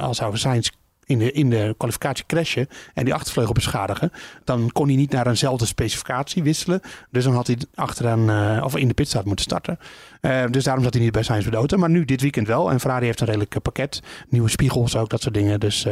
als 0.00 0.16
zou 0.16 0.36
Sainz 0.36 0.70
in 1.10 1.18
de, 1.18 1.32
in 1.32 1.50
de 1.50 1.74
kwalificatie 1.78 2.24
crashen 2.26 2.68
en 2.94 3.04
die 3.04 3.14
achtervleugel 3.14 3.52
beschadigen, 3.52 4.12
dan 4.44 4.70
kon 4.72 4.86
hij 4.86 4.96
niet 4.96 5.10
naar 5.10 5.26
eenzelfde 5.26 5.66
specificatie 5.66 6.42
wisselen. 6.42 6.80
Dus 7.10 7.24
dan 7.24 7.34
had 7.34 7.46
hij 7.46 7.58
achteraan 7.74 8.30
eh, 8.30 8.64
of 8.64 8.76
in 8.76 8.88
de 8.88 8.94
pitstraat 8.94 9.24
moeten 9.24 9.44
starten. 9.44 9.78
Eh, 10.20 10.44
dus 10.50 10.64
daarom 10.64 10.84
zat 10.84 10.94
hij 10.94 11.02
niet 11.02 11.12
bij 11.12 11.22
de 11.22 11.56
auto. 11.56 11.76
Maar 11.76 11.90
nu 11.90 12.04
dit 12.04 12.20
weekend 12.20 12.46
wel. 12.46 12.70
En 12.70 12.80
Ferrari 12.80 13.04
heeft 13.04 13.20
een 13.20 13.26
redelijk 13.26 13.54
eh, 13.54 13.60
pakket. 13.62 14.02
Nieuwe 14.28 14.48
spiegels 14.48 14.96
ook, 14.96 15.08
dat 15.08 15.22
soort 15.22 15.34
dingen. 15.34 15.60
Dus 15.60 15.86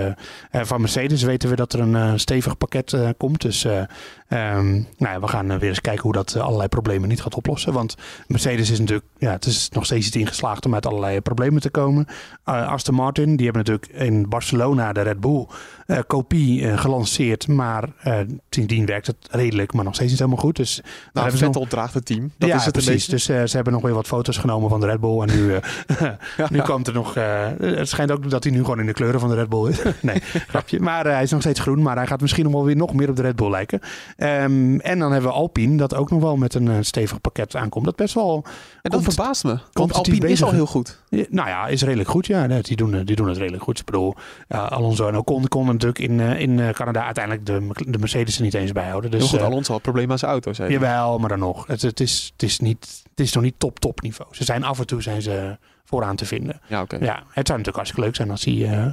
van 0.52 0.81
Mercedes 0.81 1.22
weten 1.22 1.48
we 1.48 1.57
dat 1.57 1.72
er 1.72 1.81
een 1.81 2.20
stevig 2.20 2.59
pakket 2.59 2.96
komt. 3.16 3.40
Dus 3.40 3.64
eh, 3.64 3.81
ehm, 4.28 4.72
nou 4.72 5.12
ja, 5.12 5.20
we 5.20 5.28
gaan 5.28 5.59
weer 5.59 5.68
eens 5.68 5.81
kijken 5.81 6.02
hoe 6.02 6.12
dat 6.12 6.37
allerlei 6.37 6.68
problemen 6.68 7.09
niet 7.09 7.22
gaat 7.22 7.35
oplossen. 7.35 7.72
Want 7.72 7.94
Mercedes 8.26 8.70
is 8.70 8.78
natuurlijk, 8.78 9.07
ja, 9.18 9.31
het 9.31 9.44
is 9.44 9.68
nog 9.68 9.85
steeds 9.85 10.04
niet 10.04 10.14
ingeslaagd 10.14 10.66
om 10.66 10.74
uit 10.74 10.87
allerlei 10.87 11.20
problemen 11.20 11.61
te 11.61 11.70
komen. 11.70 12.07
Aston 12.44 12.94
Martin, 12.94 13.37
die 13.37 13.44
hebben 13.46 13.64
natuurlijk 13.64 14.02
in 14.02 14.28
Barcelona 14.28 14.92
de 14.92 15.00
Red 15.09 15.21
Bull 15.21 15.47
eh, 15.88 15.99
kopie 16.07 16.68
eh, 16.68 16.79
gelanceerd. 16.79 17.49
Maar 17.49 17.85
eh, 17.99 18.18
sindsdien 18.51 18.87
werkt 18.87 19.07
het 19.07 19.16
redelijk, 19.31 19.73
maar 19.73 19.85
nog 19.85 19.94
steeds 19.94 20.11
niet 20.11 20.18
helemaal 20.18 20.40
goed. 20.40 20.57
Dus 20.57 20.81
nou, 20.81 20.90
hebben 21.12 21.38
ze 21.38 21.44
nog- 21.44 21.53
Vettel 21.53 21.71
draagt 21.71 21.94
het 21.94 22.07
team. 22.07 22.33
Dat 22.38 22.49
ja, 22.49 22.57
is 22.57 22.64
het 22.64 22.73
precies. 22.73 23.07
Dus 23.07 23.25
ze 23.25 23.51
hebben 23.51 23.73
nog 23.73 23.83
weer 23.83 23.94
wat 23.94 24.07
foto's 24.07 24.37
genomen 24.37 24.71
van 24.71 24.81
de 24.81 24.87
Red 24.87 25.01
Bull. 25.01 25.21
En 25.21 25.37
nu, 25.37 25.59
nu 26.59 26.61
komt 26.61 26.87
er 26.87 26.92
nog... 26.92 27.14
het 27.14 27.88
schijnt 27.88 28.11
ook 28.11 28.31
dat 28.31 28.44
hij 28.44 28.53
nu 28.53 28.59
gewoon 28.59 28.81
in 28.81 28.87
de 28.87 28.92
kleuren 28.92 29.21
van 29.21 29.29
de 29.29 29.35
Red 29.35 29.49
Bull 29.49 29.68
is. 29.68 29.83
nee, 30.01 30.23
grapje. 30.49 30.81
Maar 30.81 31.05
hij 31.05 31.23
is 31.23 31.31
nog 31.31 31.40
steeds 31.40 31.61
groen. 31.61 31.83
Maar 31.83 31.97
hij 31.97 32.07
gaat 32.07 32.21
misschien 32.21 32.44
nog 32.44 32.53
wel 32.53 32.64
weer 32.64 32.77
nog 32.77 32.94
meer 32.94 33.09
op 33.09 33.16
de 33.16 33.23
Red 33.23 33.37
Bull 33.37 33.51
lijken. 33.51 33.81
Ehm, 34.16 34.79
en 34.79 34.99
dan 34.99 35.12
hebben 35.12 35.31
we 35.31 35.37
Alpine, 35.37 35.77
dat 35.77 35.94
ook 35.94 36.11
nog 36.11 36.21
wel 36.21 36.37
met 36.37 36.55
een 36.55 36.85
stevig 36.85 37.21
pakket 37.21 37.57
aankomt. 37.57 37.85
Dat 37.85 37.97
best 37.97 38.14
wel... 38.14 38.44
En 38.83 38.90
dat 38.90 39.03
verbaast 39.03 39.44
me. 39.44 39.59
Want 39.73 39.92
Alpine 39.92 40.16
is 40.16 40.23
bezig. 40.23 40.47
al 40.47 40.53
heel 40.53 40.66
goed. 40.66 40.99
Ja, 41.09 41.25
Nou 41.31 41.49
ja, 41.49 41.66
is 41.66 41.83
redelijk 41.83 42.09
goed. 42.09 42.27
Ja, 42.27 42.47
die, 42.47 42.77
doen, 42.77 43.05
die 43.05 43.16
doen 43.16 43.29
het 43.29 43.37
redelijk 43.37 43.62
goed. 43.62 43.79
Ik 43.79 43.85
bedoel, 43.85 44.14
ja, 44.49 44.68
Alonso 45.00 45.16
en 45.16 45.34
Ocon 45.34 45.48
konden 45.48 45.72
natuurlijk 45.72 45.98
in, 45.98 46.20
eh, 46.20 46.40
in 46.40 46.61
eh, 46.61 46.68
Canada 46.68 47.04
uiteindelijk 47.04 47.46
de, 47.46 47.90
de 47.90 47.98
Mercedes 47.98 48.37
er 48.37 48.42
niet 48.42 48.54
eens 48.54 48.72
bijhouden. 48.72 49.11
Dus, 49.11 49.20
heel 49.20 49.28
goed, 49.28 49.38
eh, 49.38 49.44
Alonso 49.44 49.72
had 49.72 49.82
problemen 49.82 50.11
aan 50.11 50.18
zijn 50.18 50.30
auto. 50.30 50.52
Zei 50.52 50.68
hij. 50.68 50.78
Jawel, 50.78 51.18
maar 51.18 51.28
dan 51.28 51.38
nog. 51.38 51.66
Het, 51.66 51.82
het, 51.82 52.00
is, 52.00 52.30
het, 52.32 52.42
is 52.42 52.58
niet, 52.58 53.02
het 53.11 53.20
is 53.20 53.32
nog 53.32 53.42
niet 53.42 53.54
top, 53.58 53.78
top 53.78 54.00
niveau. 54.00 54.34
Ze 54.34 54.44
zijn 54.44 54.64
af 54.64 54.78
en 54.78 54.87
toe 54.87 55.02
zijn 55.02 55.22
ze 55.22 55.58
vooraan 55.84 56.16
te 56.16 56.24
vinden. 56.24 56.61
Ja, 56.66 56.82
oké. 56.82 56.96
Ja, 56.96 57.14
het 57.14 57.46
zou 57.46 57.58
natuurlijk 57.58 57.76
hartstikke 57.76 58.04
leuk 58.06 58.16
zijn 58.16 58.30
als 58.30 58.42
die, 58.42 58.66
eh, 58.66 58.87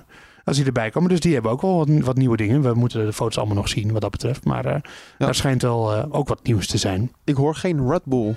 als 0.44 0.56
die 0.58 0.66
erbij 0.66 0.90
komen. 0.90 1.10
Dus 1.10 1.20
die 1.20 1.34
hebben 1.34 1.52
ook 1.52 1.62
wel 1.62 1.78
wat, 1.78 1.90
wat 1.90 2.16
nieuwe 2.16 2.38
dingen. 2.38 2.62
We 2.62 2.74
moeten 2.74 3.06
de 3.06 3.14
foto's 3.14 3.38
allemaal 3.38 3.56
nog 3.56 3.70
zien 3.70 3.92
wat 3.92 4.02
dat 4.02 4.12
betreft. 4.12 4.46
Maar 4.46 4.66
Ja. 4.66 4.82
daar 5.18 5.36
schijnt 5.36 5.62
wel 5.62 6.12
ook 6.12 6.28
wat 6.28 6.44
nieuws 6.44 6.68
te 6.68 6.78
zijn. 6.78 7.12
Ik 7.24 7.36
hoor 7.36 7.56
geen 7.56 7.90
Red 7.90 8.04
Bull. 8.06 8.36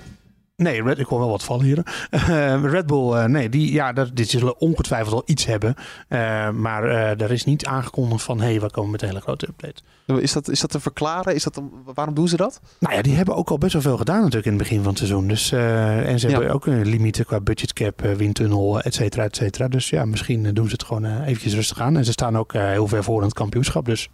Nee, 0.63 0.83
Red, 0.83 0.99
ik 0.99 1.07
hoor 1.07 1.19
wel 1.19 1.29
wat 1.29 1.45
vallen 1.45 1.65
hier. 1.65 1.83
Eh, 2.11 2.63
Red 2.63 2.87
Bull, 2.87 3.13
eh, 3.13 3.25
nee, 3.25 3.49
die, 3.49 3.73
ja, 3.73 3.93
dat, 3.93 4.17
die 4.17 4.25
zullen 4.25 4.61
ongetwijfeld 4.61 5.11
wel 5.13 5.23
iets 5.27 5.45
hebben. 5.45 5.75
Eh, 6.09 6.51
maar 6.51 6.85
er 7.19 7.31
is 7.31 7.45
niet 7.45 7.67
aangekondigd 7.67 8.23
van, 8.23 8.41
hé, 8.41 8.45
hey, 8.51 8.61
we 8.61 8.71
komen 8.71 8.91
met 8.91 9.03
een 9.03 9.09
hele 9.09 9.21
grote 9.21 9.49
update. 9.49 9.83
Is 10.21 10.33
dat, 10.33 10.49
is 10.49 10.61
dat 10.61 10.71
te 10.71 10.81
verklaren? 10.81 11.35
Is 11.35 11.43
dat 11.43 11.57
een- 11.57 11.71
waarom 11.95 12.15
doen 12.15 12.29
ze 12.29 12.37
dat? 12.37 12.61
Nou 12.79 12.95
ja, 12.95 13.03
die 13.03 13.15
hebben 13.15 13.37
ook 13.37 13.51
al 13.51 13.59
best 13.59 13.73
wel 13.73 13.83
veel 13.83 13.97
gedaan 13.97 14.17
natuurlijk 14.19 14.47
in 14.47 14.53
het 14.53 14.63
begin 14.63 14.79
van 14.79 14.89
het 14.89 14.99
seizoen. 14.99 15.29
Dus, 15.29 15.53
en 15.53 16.19
ze 16.21 16.29
Ja. 16.29 16.33
hebben 16.35 16.55
ook 16.55 16.67
een 16.67 16.87
limieten 16.87 17.25
qua 17.25 17.41
budgetcap, 17.41 18.01
windtunnel, 18.01 18.81
et 18.81 18.95
cetera, 18.95 19.25
et 19.25 19.37
cetera. 19.37 19.69
Dus 19.69 19.91
ja, 19.91 20.05
misschien 20.05 20.55
doen 20.55 20.67
ze 20.67 20.73
het 20.73 20.85
gewoon 20.85 21.05
eventjes 21.23 21.55
rustig 21.55 21.81
aan. 21.81 21.97
En 21.97 22.05
ze 22.05 22.13
staan 22.13 22.39
ook 22.39 22.53
heel 22.53 22.87
ver 22.89 23.05
voor 23.05 23.19
in 23.19 23.25
het 23.27 23.35
kampioenschap. 23.37 23.85
Dus 23.85 24.09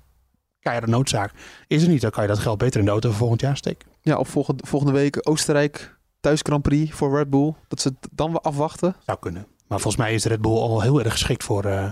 keiharde 0.61 0.90
noodzaak 0.90 1.33
is 1.66 1.83
er 1.83 1.88
niet. 1.88 2.00
Dan 2.00 2.11
kan 2.11 2.22
je 2.22 2.28
dat 2.28 2.38
geld 2.38 2.59
beter 2.59 2.78
in 2.80 2.85
de 2.87 2.90
auto 2.92 3.09
voor 3.09 3.18
volgend 3.18 3.40
jaar 3.40 3.57
steken. 3.57 3.88
Ja, 4.02 4.16
of 4.16 4.28
volgende, 4.28 4.62
volgende 4.66 4.94
week 4.94 5.18
Oostenrijk 5.28 5.96
thuis 6.24 6.40
Grand 6.42 6.62
Prix 6.62 6.92
voor 6.94 7.16
Red 7.16 7.30
Bull. 7.30 7.54
Dat 7.68 7.80
ze 7.80 7.88
het 7.88 8.08
dan 8.12 8.30
weer 8.30 8.40
afwachten. 8.40 8.94
Zou 9.06 9.18
kunnen. 9.18 9.46
Maar 9.68 9.80
volgens 9.80 10.02
mij 10.02 10.14
is 10.14 10.22
de 10.22 10.28
Red 10.28 10.40
Bull 10.40 10.52
al 10.56 10.80
heel 10.80 11.02
erg 11.02 11.12
geschikt 11.12 11.44
voor, 11.44 11.64
eh, 11.64 11.90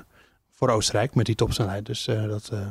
voor 0.51 0.69
Oostenrijk 0.69 1.15
met 1.15 1.27
die 1.27 1.35
topsnelheid. 1.35 1.87
Dus 1.87 2.07
eh, 2.07 2.29
dat... 2.29 2.49
eh, 2.53 2.69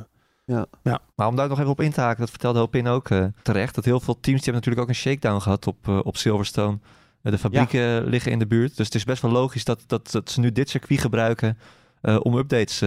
Maar 1.15 1.27
om 1.27 1.35
daar 1.35 1.47
nog 1.49 1.59
even 1.59 1.71
op 1.71 1.81
in 1.81 1.91
te 1.91 2.01
haken, 2.01 2.19
dat 2.19 2.29
vertelde 2.29 2.59
Hopin 2.59 2.87
ook 2.87 3.09
eh, 3.09 3.25
terecht. 3.43 3.75
Dat 3.75 3.85
heel 3.85 3.99
veel 3.99 4.13
teams 4.19 4.41
die 4.41 4.51
hebben 4.51 4.53
natuurlijk 4.53 4.81
ook 4.81 4.89
een 4.89 4.95
shakedown 5.01 5.41
gehad 5.41 5.67
op, 5.67 5.87
op 5.87 6.17
Silverstone. 6.17 6.79
De 7.21 7.37
fabrieken 7.37 8.03
liggen 8.05 8.31
in 8.31 8.39
de 8.39 8.47
buurt. 8.47 8.77
Dus 8.77 8.85
het 8.85 8.95
is 8.95 9.03
best 9.03 9.21
wel 9.21 9.31
logisch 9.31 9.63
dat, 9.63 9.83
dat, 9.87 10.11
dat 10.11 10.29
ze 10.29 10.39
nu 10.39 10.51
dit 10.51 10.69
circuit 10.69 10.99
gebruiken 10.99 11.57
eh, 12.01 12.17
om 12.21 12.35
updates 12.35 12.77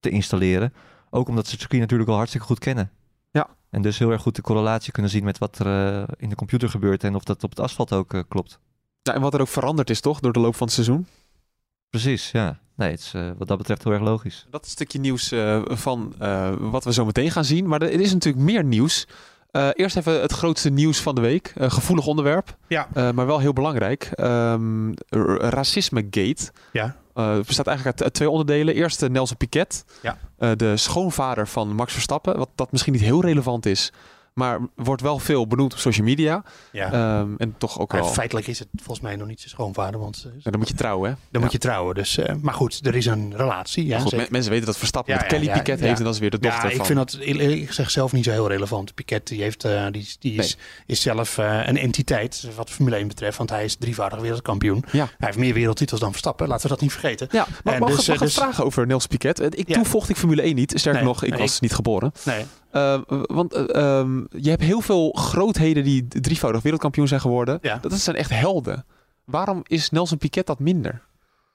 te 0.00 0.10
installeren. 0.10 0.72
Ook 1.10 1.28
omdat 1.28 1.44
ze 1.44 1.50
het 1.50 1.60
circuit 1.60 1.80
natuurlijk 1.80 2.10
al 2.10 2.16
hartstikke 2.16 2.46
goed 2.46 2.58
kennen. 2.58 2.90
Ja. 3.30 3.48
En 3.70 3.82
dus 3.82 3.98
heel 3.98 4.10
erg 4.10 4.22
goed 4.22 4.36
de 4.36 4.42
correlatie 4.42 4.92
kunnen 4.92 5.10
zien 5.10 5.24
met 5.24 5.38
wat 5.38 5.58
er 5.58 5.66
eh, 6.00 6.08
in 6.16 6.28
de 6.28 6.34
computer 6.34 6.68
gebeurt 6.68 7.04
en 7.04 7.14
of 7.14 7.22
dat 7.24 7.44
op 7.44 7.50
het 7.50 7.60
asfalt 7.60 7.92
ook 7.92 8.14
eh, 8.14 8.20
klopt. 8.28 8.58
Ja, 9.02 9.14
en 9.14 9.20
wat 9.20 9.34
er 9.34 9.40
ook 9.40 9.48
veranderd 9.48 9.90
is, 9.90 10.00
toch? 10.00 10.20
Door 10.20 10.32
de 10.32 10.40
loop 10.40 10.54
van 10.56 10.66
het 10.66 10.74
seizoen. 10.74 11.06
Precies, 11.90 12.30
ja. 12.30 12.58
Nee, 12.76 12.90
het 12.90 13.00
is 13.00 13.14
eh, 13.14 13.30
wat 13.38 13.48
dat 13.48 13.58
betreft 13.58 13.84
heel 13.84 13.92
erg 13.92 14.02
logisch. 14.02 14.46
Dat 14.50 14.60
is 14.60 14.66
een 14.66 14.72
stukje 14.74 14.98
nieuws 14.98 15.32
eh, 15.32 15.62
van 15.64 16.14
eh, 16.18 16.50
wat 16.58 16.84
we 16.84 16.92
zo 16.92 17.04
meteen 17.04 17.30
gaan 17.30 17.44
zien. 17.44 17.66
Maar 17.68 17.82
er 17.82 18.00
is 18.00 18.12
natuurlijk 18.12 18.44
meer 18.44 18.64
nieuws. 18.64 19.06
Eh, 19.50 19.68
eerst 19.72 19.96
even 19.96 20.20
het 20.20 20.32
grootste 20.32 20.70
nieuws 20.70 21.00
van 21.00 21.14
de 21.14 21.20
week. 21.20 21.52
Eh, 21.56 21.70
gevoelig 21.70 22.06
onderwerp, 22.06 22.56
Ja. 22.68 22.88
eh, 22.94 23.10
maar 23.10 23.26
wel 23.26 23.38
heel 23.38 23.52
belangrijk. 23.52 24.02
Ehm 24.14 24.92
racisme 25.38 26.00
gate. 26.10 26.52
Ja. 26.72 26.96
Het 27.14 27.46
bestaat 27.46 27.66
eigenlijk 27.66 27.96
uit 27.96 28.02
uit 28.02 28.14
twee 28.14 28.30
onderdelen. 28.30 28.74
Eerst 28.74 29.02
eh, 29.02 29.08
Nelson 29.08 29.36
Piquet, 29.36 29.84
Ja. 30.02 30.18
eh, 30.38 30.50
de 30.56 30.76
schoonvader 30.76 31.48
van 31.48 31.74
Max 31.74 31.92
Verstappen. 31.92 32.38
Wat 32.38 32.48
dat 32.54 32.72
misschien 32.72 32.92
niet 32.92 33.02
heel 33.02 33.22
relevant 33.22 33.66
is, 33.66 33.92
maar 34.34 34.58
wordt 34.74 35.02
wel 35.02 35.18
veel 35.18 35.46
benoemd 35.46 35.72
op 35.72 35.78
social 35.78 36.06
media. 36.06 36.42
ja. 36.72 36.92
Ehm, 36.92 37.28
en 37.36 37.54
toch 37.58 37.78
ook 37.78 37.92
Maar 37.92 38.00
wel. 38.00 38.10
feitelijk 38.10 38.46
is 38.46 38.58
het 38.58 38.68
volgens 38.76 39.00
mij 39.00 39.16
nog 39.16 39.26
niet 39.28 39.38
zijn 39.38 39.50
schoonvader. 39.50 40.00
Want 40.00 40.26
dan 40.42 40.58
moet 40.58 40.68
je 40.68 40.74
trouwen, 40.74 41.08
hè? 41.10 41.14
dan 41.16 41.26
Ja. 41.30 41.40
moet 41.40 41.52
je 41.52 41.58
trouwen. 41.58 41.94
Dus, 41.94 42.18
eh, 42.18 42.34
maar 42.40 42.54
goed, 42.54 42.80
er 42.86 42.94
is 42.94 43.06
een 43.06 43.36
relatie. 43.36 43.86
Ja, 43.86 43.98
goed, 43.98 44.10
zeker. 44.10 44.26
mensen 44.30 44.50
weten 44.50 44.66
dat 44.66 44.76
Verstappen 44.76 45.14
Ja, 45.14 45.20
met 45.20 45.28
Kelly 45.28 45.50
Piquet 45.52 45.80
heeft 45.80 45.98
en 45.98 46.04
dat 46.04 46.14
is 46.14 46.20
weer 46.20 46.30
de 46.30 46.38
dochter 46.38 46.62
Ja, 46.64 46.70
ik 46.70 46.76
van. 46.76 46.86
vind 46.86 46.98
dat 46.98 47.14
eerlijk 47.20 47.66
gezegd 47.66 47.92
zelf 47.92 48.12
niet 48.12 48.24
zo 48.24 48.30
heel 48.30 48.48
relevant. 48.48 48.94
Piquet 48.94 49.26
die 49.26 49.42
heeft, 49.42 49.64
eh, 49.64 49.86
die, 49.90 50.08
die 50.18 50.34
is, 50.38 50.56
is 50.86 51.00
zelf 51.00 51.38
eh, 51.38 51.60
een 51.66 51.76
entiteit 51.78 52.48
wat 52.56 52.70
Formule 52.70 52.96
1 52.96 53.08
betreft. 53.08 53.38
Want 53.38 53.50
hij 53.50 53.64
is 53.64 53.76
drievoudig 53.76 54.20
wereldkampioen. 54.20 54.84
Hij 54.90 55.08
heeft 55.18 55.38
meer 55.38 55.54
wereldtitels 55.54 56.00
dan 56.00 56.10
Verstappen. 56.10 56.48
Laten 56.48 56.62
we 56.62 56.68
dat 56.68 56.80
niet 56.80 56.92
vergeten. 56.92 57.28
Ja, 57.30 57.46
maar 57.64 57.74
En 57.74 57.80
mag, 57.80 57.88
dus, 57.96 58.06
mag 58.06 58.16
ik 58.16 58.22
dus- 58.22 58.34
vragen 58.34 58.64
over 58.64 58.86
Nels 58.86 59.06
Piquet? 59.06 59.58
Ik. 59.58 59.66
Toen 59.72 59.86
volgde 59.86 60.10
ik 60.12 60.18
Formule 60.18 60.42
1 60.42 60.54
niet. 60.54 60.72
Sterker 60.76 60.92
Nee, 61.02 61.10
nog, 61.12 61.22
ik 61.24 61.30
nee, 61.30 61.38
was 61.38 61.60
niet 61.60 61.74
geboren. 61.74 62.12
Nee. 62.24 62.44
Eh, 62.70 63.00
want 63.06 63.54
eh, 63.54 63.98
ehm, 63.98 64.18
je 64.30 64.50
hebt 64.50 64.62
heel 64.62 64.80
veel 64.80 65.10
grootheden 65.12 65.84
die 65.84 66.08
drievoudig 66.08 66.62
wereldkampioen 66.62 67.08
zijn 67.08 67.20
geworden. 67.20 67.58
Ja. 67.62 67.78
Dat 67.80 67.92
zijn 67.92 68.16
echt 68.16 68.30
helden. 68.30 68.84
Waarom 69.24 69.60
is 69.66 69.90
Nelson 69.90 70.18
Piquet 70.18 70.46
dat 70.46 70.58
minder? 70.58 71.02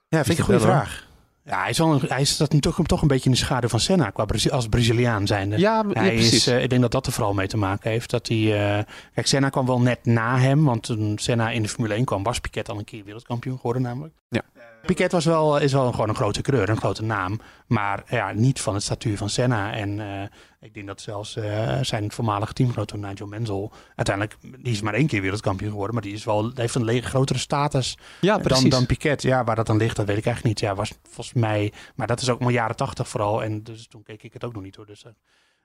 Ja, 0.08 0.24
vind 0.24 0.28
ik 0.28 0.38
een 0.38 0.44
goede 0.44 0.60
hoor. 0.60 0.68
vraag. 0.68 1.06
Ja, 1.44 1.60
hij, 1.60 1.70
is 1.70 1.78
wel 1.78 1.92
een, 1.92 2.00
hij 2.08 2.24
staat 2.24 2.52
nu 2.52 2.60
toch, 2.60 2.80
toch 2.82 3.02
een 3.02 3.08
beetje 3.08 3.24
in 3.24 3.30
de 3.30 3.36
schaduw 3.36 3.68
van 3.68 3.80
Senna 3.80 4.10
qua 4.10 4.24
Brazi- 4.24 4.50
als 4.50 4.68
Braziliaan 4.68 5.26
zijnde. 5.26 5.58
Ja, 5.58 5.84
hij 5.92 6.12
precies. 6.14 6.32
is, 6.32 6.46
eh, 6.46 6.62
ik 6.62 6.70
denk 6.70 6.82
dat 6.82 6.90
dat 6.90 7.06
er 7.06 7.12
vooral 7.12 7.34
mee 7.34 7.46
te 7.46 7.56
maken 7.56 7.90
heeft. 7.90 8.10
Dat 8.10 8.28
hij, 8.28 8.38
eh, 8.78 8.84
kijk, 9.14 9.26
Senna 9.26 9.48
kwam 9.48 9.66
wel 9.66 9.80
net 9.80 10.04
na 10.04 10.38
hem. 10.38 10.64
Want 10.64 10.82
toen 10.82 11.18
Senna 11.18 11.50
in 11.50 11.62
de 11.62 11.68
Formule 11.68 11.94
1 11.94 12.04
kwam, 12.04 12.22
was 12.22 12.40
Piquet 12.40 12.68
al 12.68 12.78
een 12.78 12.84
keer 12.84 13.04
wereldkampioen 13.04 13.56
geworden 13.56 13.82
namelijk. 13.82 14.14
Ja. 14.28 14.42
Piquet 14.86 15.12
was 15.12 15.24
wel, 15.24 15.58
is 15.58 15.72
wel 15.72 15.90
gewoon 15.90 16.08
een 16.08 16.14
grote 16.14 16.42
coureur, 16.42 16.68
een 16.68 16.76
grote 16.76 17.02
naam. 17.02 17.40
Maar 17.66 18.04
ja, 18.08 18.32
niet 18.32 18.60
van 18.60 18.74
het 18.74 18.82
statuur 18.82 19.16
van 19.16 19.28
Senna. 19.28 19.72
En 19.72 20.00
eh, 20.00 20.28
ik 20.60 20.74
denk 20.74 20.86
dat 20.86 21.00
zelfs 21.00 21.36
eh, 21.36 21.78
zijn 21.82 22.12
voormalige 22.12 22.52
teamgenoot 22.52 22.88
toen, 22.88 23.00
Nigel 23.00 23.26
Mansell... 23.26 23.70
uiteindelijk, 23.94 24.36
die 24.40 24.72
is 24.72 24.80
maar 24.80 24.94
één 24.94 25.06
keer 25.06 25.20
wereldkampioen 25.20 25.70
geworden. 25.70 25.94
Maar 25.94 26.02
die 26.04 26.14
is 26.14 26.24
wel, 26.24 26.50
heeft 26.54 26.74
een 26.74 27.02
grotere 27.02 27.38
status 27.38 27.98
ja, 28.20 28.38
dan, 28.38 28.68
dan 28.68 28.86
Piquet. 28.86 29.22
Ja, 29.22 29.44
waar 29.44 29.56
dat 29.56 29.66
dan 29.66 29.76
ligt, 29.76 29.96
dat 29.96 30.06
weet 30.06 30.16
ik 30.16 30.26
eigenlijk 30.26 30.60
niet. 30.60 30.68
Ja, 30.68 30.74
was 30.74 30.92
volgens 31.02 31.32
mij... 31.32 31.72
Maar 31.94 32.06
dat 32.06 32.20
is 32.20 32.28
ook 32.28 32.40
maar 32.40 32.52
jaren 32.52 32.76
tachtig 32.76 33.08
vooral. 33.08 33.42
En 33.42 33.62
dus 33.62 33.86
toen 33.86 34.02
keek 34.02 34.22
ik 34.22 34.32
het 34.32 34.44
ook 34.44 34.52
nog 34.52 34.62
niet 34.62 34.76
hoor. 34.76 34.86
Dus, 34.86 35.04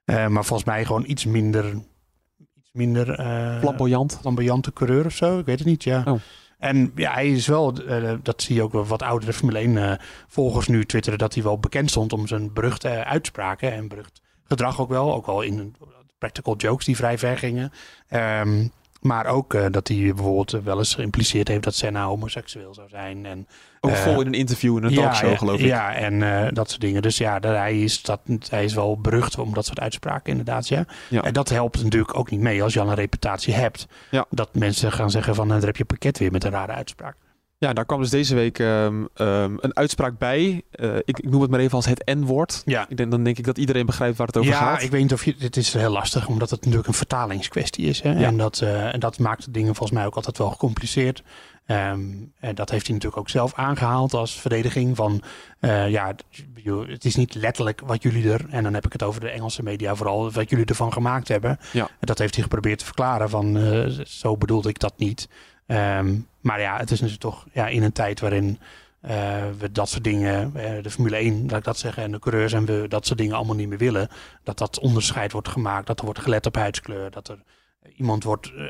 eh, 0.05 0.27
maar 0.27 0.45
volgens 0.45 0.67
mij 0.67 0.85
gewoon 0.85 1.03
iets 1.07 1.25
minder... 1.25 1.65
Iets 2.53 2.69
minder... 2.71 3.09
eh, 3.19 3.59
Flamboyant. 3.59 4.17
flamboyante 4.21 4.73
coureur 4.73 5.05
of 5.05 5.13
zo. 5.13 5.39
Ik 5.39 5.45
weet 5.45 5.59
het 5.59 5.67
niet, 5.67 5.83
ja. 5.83 6.03
Oh. 6.07 6.19
En 6.61 6.91
ja, 6.95 7.13
hij 7.13 7.29
is 7.29 7.47
wel, 7.47 7.73
eh, 7.73 8.13
dat 8.21 8.41
zie 8.41 8.55
je 8.55 8.61
ook 8.61 8.71
wel 8.71 8.85
wat 8.85 9.01
oudere 9.01 9.33
Formule 9.33 9.59
1 9.59 9.77
eh, 9.77 9.93
volgers 10.27 10.67
nu 10.67 10.85
twitteren, 10.85 11.19
dat 11.19 11.33
hij 11.33 11.43
wel 11.43 11.59
bekend 11.59 11.89
stond 11.89 12.13
om 12.13 12.27
zijn 12.27 12.53
beruchte 12.53 12.89
eh, 12.89 13.11
uitspraken 13.11 13.71
en 13.71 13.87
berucht 13.87 14.21
gedrag 14.43 14.81
ook 14.81 14.89
wel. 14.89 15.13
Ook 15.13 15.25
wel 15.25 15.41
in 15.41 15.75
practical 16.17 16.55
jokes 16.55 16.85
die 16.85 16.95
vrij 16.95 17.17
ver 17.17 17.37
gingen. 17.37 17.71
Ehm, 18.07 18.67
maar 19.01 19.25
ook 19.25 19.53
eh, 19.53 19.65
dat 19.71 19.87
hij 19.87 19.97
bijvoorbeeld 19.97 20.63
wel 20.63 20.77
eens 20.77 20.95
geïmpliceerd 20.95 21.47
heeft 21.47 21.63
dat 21.63 21.75
Senna 21.75 22.05
homoseksueel 22.05 22.73
zou 22.73 22.89
zijn. 22.89 23.25
En, 23.25 23.47
Ook 23.79 23.91
eh, 23.91 23.97
vol 23.97 24.21
in 24.21 24.27
een 24.27 24.33
interview 24.33 24.77
in 24.77 24.83
een 24.83 24.93
talkshow, 24.93 25.29
ja, 25.29 25.35
geloof 25.35 25.59
ik. 25.59 25.65
Ja, 25.65 25.93
en 25.93 26.23
eh, 26.23 26.47
dat 26.53 26.69
soort 26.69 26.81
dingen. 26.81 27.01
Dus 27.01 27.17
ja, 27.17 27.39
dat, 27.39 27.55
hij, 27.55 27.81
is 27.81 28.01
dat, 28.01 28.19
hij 28.49 28.63
is 28.63 28.73
wel 28.73 28.99
berucht 28.99 29.37
om 29.37 29.53
dat 29.53 29.65
soort 29.65 29.79
uitspraken, 29.79 30.31
inderdaad. 30.31 30.67
Ja. 30.67 30.85
Ja. 31.09 31.21
En 31.21 31.33
dat 31.33 31.49
helpt 31.49 31.83
natuurlijk 31.83 32.17
ook 32.17 32.31
niet 32.31 32.39
mee 32.39 32.63
als 32.63 32.73
je 32.73 32.79
al 32.79 32.89
een 32.89 32.95
reputatie 32.95 33.53
hebt. 33.53 33.87
Dat 34.29 34.55
mensen 34.55 34.91
gaan 34.91 35.11
zeggen 35.11 35.35
van, 35.35 35.45
eh, 35.47 35.57
daar 35.57 35.65
heb 35.65 35.77
je 35.77 35.85
pakket 35.85 36.17
weer 36.17 36.31
met 36.31 36.43
een 36.43 36.51
rare 36.51 36.71
uitspraak. 36.71 37.15
Ja, 37.65 37.73
daar 37.73 37.85
kwam 37.85 37.99
dus 37.99 38.09
deze 38.09 38.35
week 38.35 38.59
ehm, 38.59 39.05
ehm, 39.13 39.55
een 39.59 39.75
uitspraak 39.75 40.17
bij. 40.17 40.63
Eh, 40.71 40.95
ik, 40.95 41.19
ik 41.19 41.29
noem 41.29 41.41
het 41.41 41.49
maar 41.49 41.59
even 41.59 41.75
als 41.75 41.85
het 41.85 42.05
N-woord. 42.05 42.61
Ja. 42.65 42.85
Ik 42.89 42.97
denk, 42.97 43.11
dan 43.11 43.23
denk 43.23 43.37
ik 43.37 43.45
dat 43.45 43.57
iedereen 43.57 43.85
begrijpt 43.85 44.17
waar 44.17 44.27
het 44.27 44.37
over 44.37 44.51
ja, 44.51 44.57
gaat. 44.57 44.81
ik 44.81 44.91
weet 44.91 45.01
niet 45.01 45.13
of 45.13 45.25
je. 45.25 45.35
Het 45.37 45.57
is 45.57 45.73
heel 45.73 45.91
lastig, 45.91 46.27
omdat 46.27 46.49
het 46.49 46.59
natuurlijk 46.59 46.87
een 46.87 46.93
vertalingskwestie 46.93 47.85
is. 47.85 48.01
Hè? 48.01 48.11
Ja. 48.11 48.25
En, 48.25 48.37
dat, 48.37 48.61
en 48.61 48.99
dat 48.99 49.19
maakt 49.19 49.53
dingen 49.53 49.75
volgens 49.75 49.97
mij 49.97 50.05
ook 50.07 50.15
altijd 50.15 50.37
wel 50.37 50.49
gecompliceerd. 50.49 51.23
Ehm, 51.65 52.01
en 52.39 52.55
dat 52.55 52.69
heeft 52.69 52.85
hij 52.85 52.95
natuurlijk 52.95 53.21
ook 53.21 53.29
zelf 53.29 53.53
aangehaald 53.53 54.13
als 54.13 54.39
verdediging 54.39 54.95
van. 54.95 55.21
eh, 55.59 55.89
ja, 55.89 56.15
het 56.87 57.05
is 57.05 57.15
niet 57.15 57.35
letterlijk 57.35 57.81
wat 57.85 58.03
jullie 58.03 58.31
er. 58.31 58.45
En 58.49 58.63
dan 58.63 58.73
heb 58.73 58.85
ik 58.85 58.93
het 58.93 59.03
over 59.03 59.21
de 59.21 59.29
Engelse 59.29 59.63
media 59.63 59.95
vooral. 59.95 60.31
Wat 60.31 60.49
jullie 60.49 60.65
ervan 60.65 60.93
gemaakt 60.93 61.27
hebben. 61.27 61.59
Ja. 61.73 61.83
En 61.83 61.87
dat 61.99 62.17
heeft 62.19 62.33
hij 62.33 62.43
geprobeerd 62.43 62.79
te 62.79 62.85
verklaren 62.85 63.29
van. 63.29 63.57
zo 64.05 64.37
bedoelde 64.37 64.69
ik 64.69 64.79
dat 64.79 64.93
niet. 64.97 65.27
Ehm, 65.71 66.15
maar 66.41 66.61
ja, 66.61 66.77
het 66.77 66.91
is 66.91 66.99
natuurlijk 67.01 67.35
toch 67.35 67.45
ja, 67.53 67.67
in 67.67 67.83
een 67.83 67.91
tijd 67.91 68.19
waarin. 68.19 68.59
eh, 69.01 69.43
we 69.59 69.71
dat 69.71 69.89
soort 69.89 70.03
dingen, 70.03 70.55
eh, 70.55 70.83
de 70.83 70.89
Formule 70.89 71.17
1, 71.17 71.45
laat 71.47 71.57
ik 71.57 71.63
dat 71.63 71.77
zeggen, 71.77 72.03
en 72.03 72.11
de 72.11 72.19
coureurs 72.19 72.53
en 72.53 72.65
we 72.65 72.85
dat 72.87 73.05
soort 73.05 73.17
dingen 73.19 73.35
allemaal 73.35 73.55
niet 73.55 73.67
meer 73.67 73.77
willen 73.77 74.07
dat 74.43 74.57
dat 74.57 74.79
onderscheid 74.79 75.31
wordt 75.31 75.47
gemaakt, 75.47 75.87
dat 75.87 75.99
er 75.99 76.05
wordt 76.05 76.19
gelet 76.19 76.45
op 76.45 76.55
huidskleur, 76.55 77.11
dat 77.11 77.27
er 77.27 77.43
iemand 77.95 78.23
wordt, 78.23 78.53
eh, 78.53 78.65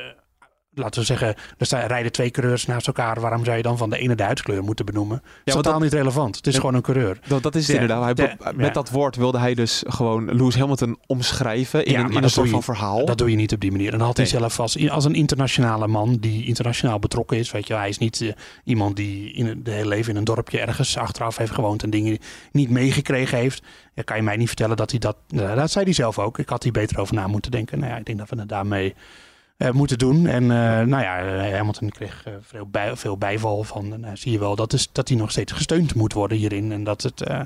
laten 0.73 0.99
we 0.99 1.05
zeggen, 1.05 1.35
er 1.57 1.65
staan, 1.65 1.87
rijden 1.87 2.11
twee 2.11 2.31
coureurs 2.31 2.65
naast 2.65 2.87
elkaar, 2.87 3.19
waarom 3.21 3.43
zou 3.45 3.57
je 3.57 3.63
dan 3.63 3.77
van 3.77 3.89
de 3.89 3.97
ene 3.97 4.15
de 4.15 4.23
huidskleur 4.23 4.63
moeten 4.63 4.85
benoemen? 4.85 5.17
Dat 5.21 5.31
is 5.43 5.53
totaal 5.53 5.73
dat- 5.73 5.81
niet 5.81 5.93
relevant. 5.93 6.35
Het 6.35 6.47
is 6.47 6.53
Ja. 6.53 6.59
gewoon 6.59 6.75
een 6.75 6.81
coureur. 6.81 7.19
Dat, 7.27 7.43
dat 7.43 7.55
is 7.55 7.67
het 7.67 7.75
Ja, 7.75 7.81
inderdaad. 7.81 8.17
Hij, 8.17 8.37
met 8.55 8.65
ja. 8.65 8.71
dat 8.71 8.89
woord 8.89 9.15
wilde 9.15 9.39
hij 9.39 9.53
dus 9.53 9.83
gewoon 9.87 10.25
Lewis 10.35 10.55
Hamilton 10.55 10.97
omschrijven 11.05 11.85
in 11.85 11.91
Ja, 11.91 11.99
een, 11.99 12.11
in 12.11 12.23
een 12.23 12.29
soort 12.29 12.49
van 12.49 12.57
je- 12.57 12.63
verhaal. 12.63 13.05
Dat 13.05 13.17
doe 13.17 13.29
je 13.29 13.35
niet 13.35 13.53
op 13.53 13.59
die 13.59 13.71
manier. 13.71 13.91
En 13.91 13.97
dan 13.97 14.07
had 14.07 14.17
hij 14.17 14.25
Nee. 14.31 14.39
zelf 14.39 14.59
als, 14.59 14.89
als 14.89 15.05
een 15.05 15.13
internationale 15.15 15.87
man 15.87 16.15
die 16.19 16.45
internationaal 16.45 16.99
betrokken 16.99 17.37
is. 17.37 17.51
Weet 17.51 17.67
je, 17.67 17.73
hij 17.73 17.89
is 17.89 17.97
niet 17.97 18.21
eh, 18.21 18.31
iemand 18.63 18.95
die 18.95 19.33
in 19.33 19.45
het 19.45 19.65
de 19.65 19.71
hele 19.71 19.87
leven 19.87 20.11
in 20.11 20.17
een 20.17 20.23
dorpje 20.23 20.59
ergens 20.59 20.97
achteraf 20.97 21.37
heeft 21.37 21.51
gewoond 21.53 21.83
en 21.83 21.89
dingen 21.89 22.17
niet 22.51 22.69
meegekregen 22.69 23.37
heeft. 23.37 23.63
Ja, 23.93 24.03
kan 24.03 24.15
je 24.17 24.23
mij 24.23 24.35
niet 24.37 24.47
vertellen 24.47 24.77
dat 24.77 24.89
hij 24.91 24.99
dat. 24.99 25.15
nou, 25.27 25.55
dat 25.55 25.71
zei 25.71 25.85
hij 25.85 25.93
zelf 25.93 26.19
ook. 26.19 26.39
Ik 26.39 26.49
had 26.49 26.63
hier 26.63 26.71
beter 26.71 26.99
over 26.99 27.15
na 27.15 27.27
moeten 27.27 27.51
denken. 27.51 27.79
Nou 27.79 27.91
ja, 27.91 27.97
ik 27.97 28.05
denk 28.05 28.17
dat 28.17 28.29
we 28.29 28.35
het 28.39 28.49
daarmee 28.49 28.95
moeten 29.71 29.97
doen. 29.97 30.27
En 30.27 30.43
eh, 30.43 30.57
nou 30.87 31.03
ja, 31.03 31.19
eh, 31.19 31.55
Hamilton 31.57 31.89
kreeg 31.89 32.23
eh, 32.25 32.33
veel, 32.41 32.65
bij, 32.67 32.95
veel 32.95 33.17
bijval 33.17 33.63
van. 33.63 33.99
Nou, 33.99 34.17
zie 34.17 34.31
je 34.31 34.39
wel 34.39 34.55
dat, 34.55 34.73
is, 34.73 34.89
dat 34.91 35.07
hij 35.07 35.17
nog 35.17 35.31
steeds 35.31 35.51
gesteund 35.51 35.95
moet 35.95 36.13
worden 36.13 36.37
hierin. 36.37 36.71
En 36.71 36.83
dat 36.83 37.01
het. 37.01 37.21
eh, 37.21 37.41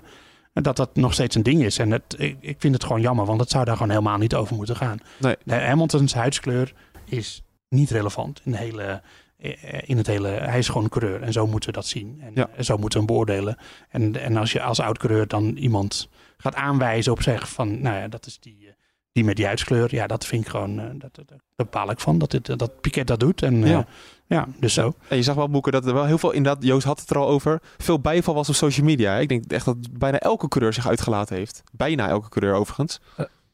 dat 0.54 0.76
dat 0.76 0.96
nog 0.96 1.14
steeds 1.14 1.36
een 1.36 1.44
ding 1.44 1.64
is. 1.64 1.78
En 1.80 1.92
het, 1.92 2.16
ik, 2.18 2.38
ik 2.40 2.56
vind 2.60 2.74
het 2.74 2.84
gewoon 2.84 3.02
jammer, 3.02 3.26
want 3.26 3.40
het 3.40 3.50
zou 3.50 3.66
daar 3.66 3.76
gewoon 3.76 3.90
helemaal 3.92 4.18
niet 4.18 4.36
over 4.36 4.56
moeten 4.56 4.76
gaan. 4.76 4.98
Nee. 5.20 5.36
Hamilton's 5.60 6.14
huidskleur 6.14 6.74
is 7.06 7.44
niet 7.70 7.90
relevant 7.90 8.42
in, 8.44 8.52
de 8.52 8.58
hele, 8.58 9.02
eh, 9.38 9.82
in 9.86 9.98
het 9.98 10.08
hele. 10.08 10.28
Hij 10.28 10.58
is 10.58 10.68
gewoon 10.68 10.84
een 10.84 10.90
coureur 10.90 11.22
en 11.22 11.34
zo 11.34 11.48
moeten 11.48 11.70
we 11.70 11.76
dat 11.76 11.86
zien. 11.88 12.18
En 12.22 12.32
Ja. 12.36 12.50
eh, 12.56 12.64
zo 12.64 12.78
moeten 12.78 13.00
we 13.00 13.06
hem 13.06 13.16
beoordelen. 13.16 13.58
En, 13.90 14.22
en 14.22 14.38
als 14.38 14.52
je 14.52 14.62
als 14.62 14.80
oud-coureur 14.80 15.28
dan 15.28 15.56
iemand 15.58 16.10
gaat 16.38 16.56
aanwijzen 16.56 17.12
op 17.12 17.22
zeggen 17.22 17.48
van, 17.48 17.82
nou 17.82 17.96
ja, 17.98 18.08
dat 18.08 18.26
is 18.26 18.40
die, 18.40 18.58
eh, 18.68 18.74
die 19.16 19.24
met 19.24 19.36
die 19.36 19.46
huidskleur. 19.46 19.96
Ja, 19.96 20.08
dat 20.08 20.26
vind 20.26 20.42
ik 20.46 20.50
gewoon, 20.50 20.80
eh, 20.80 20.86
dat, 20.98 21.16
dat, 21.16 21.28
daar 21.28 21.40
bepaal 21.56 21.90
ik 21.92 22.00
van 22.00 22.18
dat, 22.18 22.32
dit, 22.32 22.60
dat 22.60 22.82
Piquet 22.82 23.08
dat 23.08 23.20
doet. 23.20 23.42
En 23.42 23.64
eh, 23.64 23.70
Ja. 23.70 23.86
ja. 24.26 24.48
dus 24.60 24.74
zo. 24.74 24.94
En 25.08 25.18
je 25.18 25.24
zag 25.24 25.36
wel, 25.36 25.50
Boeken, 25.50 25.72
dat 25.72 25.86
er 25.86 25.94
wel 25.94 26.06
heel 26.06 26.18
veel, 26.18 26.32
inderdaad, 26.32 26.64
Joost 26.64 26.86
had 26.86 27.00
het 27.00 27.10
er 27.10 27.18
al 27.18 27.28
over, 27.28 27.62
veel 27.78 28.00
bijval 28.00 28.34
was 28.34 28.50
op 28.50 28.56
social 28.56 28.86
media. 28.86 29.14
hè. 29.14 29.20
Ik 29.20 29.30
denk 29.30 29.46
echt 29.52 29.66
dat 29.66 29.78
bijna 30.00 30.20
elke 30.20 30.48
coureur 30.48 30.74
zich 30.74 30.88
uitgelaten 30.88 31.36
heeft. 31.36 31.64
Bijna 31.72 32.08
elke 32.08 32.30
coureur 32.30 32.54
overigens. 32.60 33.00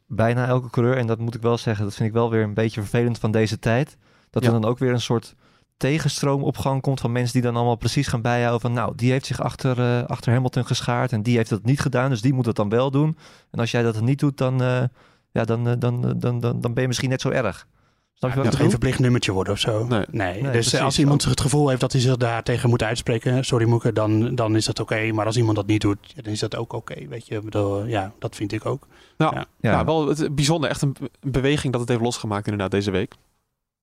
bijna 0.08 0.47
elke 0.47 0.69
coureur. 0.69 0.97
En 0.97 1.08
dat 1.08 1.19
moet 1.19 1.36
ik 1.36 1.41
wel 1.41 1.58
zeggen, 1.58 1.86
dat 1.86 1.93
vind 1.95 2.08
ik 2.10 2.13
wel 2.15 2.30
weer 2.30 2.43
een 2.43 2.54
beetje 2.54 2.82
vervelend 2.82 3.17
van 3.19 3.32
deze 3.32 3.60
tijd. 3.60 3.97
Dat 4.30 4.43
Ja. 4.43 4.47
er 4.52 4.62
dan 4.62 4.69
ook 4.69 4.80
weer 4.80 4.91
een 4.91 5.02
soort 5.02 5.36
tegenstroom 5.78 6.43
op 6.43 6.58
gang 6.58 6.82
komt 6.82 7.00
van 7.00 7.12
mensen 7.12 7.34
die 7.34 7.41
dan 7.41 7.56
allemaal 7.56 7.76
precies 7.76 8.08
gaan 8.08 8.21
bijhouden 8.21 8.62
van 8.62 8.74
nou, 8.74 8.93
die 8.95 9.12
heeft 9.12 9.26
zich 9.26 9.41
achter, 9.41 9.80
eh, 9.80 10.04
achter 10.08 10.32
Hamilton 10.34 10.65
geschaard 10.65 11.12
en 11.12 11.24
die 11.24 11.38
heeft 11.38 11.50
dat 11.50 11.63
niet 11.63 11.80
gedaan, 11.80 12.10
dus 12.10 12.21
die 12.21 12.34
moet 12.34 12.45
het 12.45 12.56
dan 12.56 12.69
wel 12.69 12.91
doen. 12.91 13.17
En 13.52 13.60
als 13.60 13.71
jij 13.71 13.82
dat 13.84 14.02
niet 14.02 14.19
doet, 14.19 14.38
dan, 14.38 14.62
eh, 14.62 14.84
ja, 15.32 15.44
dan, 15.44 15.67
eh, 15.67 15.74
dan, 15.80 16.08
eh, 16.08 16.12
dan, 16.17 16.39
dan, 16.39 16.62
dan 16.62 16.74
ben 16.74 16.82
je 16.82 16.88
misschien 16.88 17.10
net 17.10 17.22
zo 17.22 17.30
erg. 17.30 17.67
Snap 18.13 18.32
je 18.32 18.38
Het 18.38 18.48
wat 18.48 18.56
geen 18.56 18.70
verplicht 18.70 19.00
nummertje 19.00 19.32
worden 19.32 19.54
of 19.54 19.60
zo. 19.60 19.86
Nee. 19.86 20.06
Nee. 20.12 20.34
Nee, 20.34 20.41
dus 20.41 20.52
precies. 20.52 20.80
als 20.80 21.00
iemand 21.00 21.24
het 21.24 21.41
gevoel 21.41 21.70
heeft 21.70 21.82
dat 21.82 21.91
hij 21.91 22.02
zich 22.02 22.17
daar 22.17 22.44
tegen 22.44 22.70
moet 22.70 22.84
uitspreken, 22.84 23.46
sorry 23.46 23.67
Moeke, 23.67 23.94
dan, 23.94 24.36
dan 24.36 24.56
is 24.56 24.65
dat 24.65 24.80
oké. 24.80 25.12
Maar 25.12 25.26
als 25.26 25.38
iemand 25.38 25.56
dat 25.56 25.65
niet 25.65 25.82
doet, 25.82 25.98
ja, 26.02 26.22
dan 26.22 26.34
is 26.34 26.39
dat 26.39 26.56
ook 26.56 26.74
oké. 26.74 27.08
weet 27.08 27.28
je, 27.28 27.36
Ik 27.36 27.44
bedoel, 27.44 27.86
ja, 27.86 28.12
dat 28.20 28.36
vind 28.36 28.52
ik 28.52 28.65
ook. 28.65 28.88
Nou, 29.17 29.36
Ja. 29.36 29.46
Ja. 29.60 29.72
ja. 29.72 29.86
wel 29.86 30.08
het, 30.08 30.36
bijzonder. 30.36 30.70
Echt 30.70 30.82
een 30.82 30.96
beweging 31.20 31.72
dat 31.72 31.82
het 31.82 31.89
heeft 31.89 32.02
losgemaakt 32.02 32.46
inderdaad 32.46 32.72
deze 32.72 32.91
week. 32.91 33.15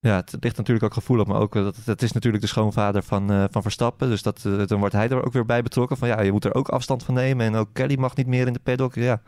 Ja, 0.00 0.16
het 0.16 0.36
ligt 0.40 0.56
natuurlijk 0.56 0.84
ook 0.84 0.94
gevoelig, 0.94 1.26
maar 1.26 1.40
ook 1.40 1.56
eh, 1.56 1.62
dat 1.62 1.76
het 1.84 2.02
is 2.02 2.12
natuurlijk 2.12 2.42
de 2.42 2.48
schoonvader 2.48 3.02
van, 3.02 3.30
eh, 3.30 3.44
van 3.50 3.62
Verstappen. 3.62 4.08
Dus 4.08 4.22
dat, 4.22 4.44
eh, 4.44 4.66
dan 4.66 4.78
wordt 4.78 4.94
hij 4.94 5.08
er 5.08 5.24
ook 5.24 5.32
weer 5.32 5.44
bij 5.44 5.62
betrokken. 5.62 5.96
Van 5.96 6.08
ja, 6.08 6.20
je 6.20 6.32
moet 6.32 6.44
er 6.44 6.54
ook 6.54 6.68
afstand 6.68 7.02
van 7.02 7.14
nemen. 7.14 7.46
En 7.46 7.54
ook 7.54 7.68
Kelly 7.72 7.96
mag 7.98 8.16
niet 8.16 8.26
meer 8.26 8.46
in 8.46 8.52
de 8.52 8.60
paddock. 8.62 8.94
Ja, 8.94 9.22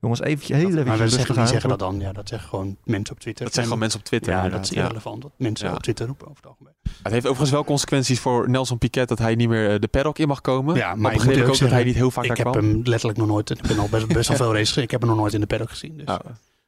jongens, 0.00 0.20
eventjes, 0.20 0.56
heel 0.56 0.68
even 0.70 0.86
maar 0.86 0.96
we 0.96 1.02
rustig 1.02 1.16
zeggen, 1.18 1.34
wie 1.34 1.44
aan. 1.44 1.48
zeggen 1.50 1.68
dat 1.70 1.78
dan? 1.78 2.00
Ja, 2.00 2.12
dat 2.12 2.28
zeggen 2.28 2.48
gewoon 2.48 2.76
mensen 2.84 3.14
op 3.14 3.20
Twitter. 3.20 3.44
Dat 3.44 3.54
zeggen 3.54 3.64
gewoon 3.64 3.78
mensen 3.78 3.98
op 3.98 4.04
Twitter. 4.04 4.32
Ja, 4.32 4.48
dat 4.48 4.64
is 4.64 4.72
irrelevant. 4.72 5.22
Wat 5.22 5.32
mensen 5.36 5.66
Ja. 5.68 5.74
op 5.74 5.82
Twitter 5.82 6.06
roepen 6.06 6.26
over 6.28 6.36
het 6.42 6.50
algemeen. 6.50 6.72
Het 7.02 7.12
heeft 7.12 7.24
overigens 7.24 7.50
wel 7.50 7.64
consequenties 7.64 8.20
voor 8.20 8.50
Nelson 8.50 8.78
Piquet 8.78 9.08
dat 9.08 9.18
hij 9.18 9.34
niet 9.34 9.48
meer 9.48 9.70
eh, 9.72 9.80
de 9.80 9.88
paddock 9.88 10.18
in 10.18 10.28
mag 10.28 10.40
komen. 10.40 10.76
Ja, 10.76 10.94
maar 10.94 11.12
ik 11.12 11.18
begreep 11.18 11.36
ik 11.36 11.48
ook 11.48 11.58
dat 11.58 11.70
hij 11.70 11.84
niet 11.84 11.94
heel 11.94 12.10
vaak 12.10 12.24
ik 12.24 12.28
daar 12.28 12.38
heb 12.38 12.52
kwam. 12.52 12.64
hem 12.64 12.80
letterlijk 12.84 13.18
nog 13.18 13.28
nooit, 13.28 13.50
ik 13.50 13.60
ben 13.62 13.78
al 13.78 13.88
best, 13.88 14.06
best 14.06 14.28
wel 14.28 14.36
veel 14.36 14.52
races, 14.54 14.76
ik 14.76 14.90
heb 14.90 15.00
hem 15.00 15.08
nog 15.10 15.18
nooit 15.18 15.34
in 15.34 15.40
de 15.40 15.46
paddock 15.46 15.70
gezien. 15.70 15.96
Dus. 15.96 16.06
Nee. 16.06 16.18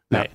ja. 0.09 0.27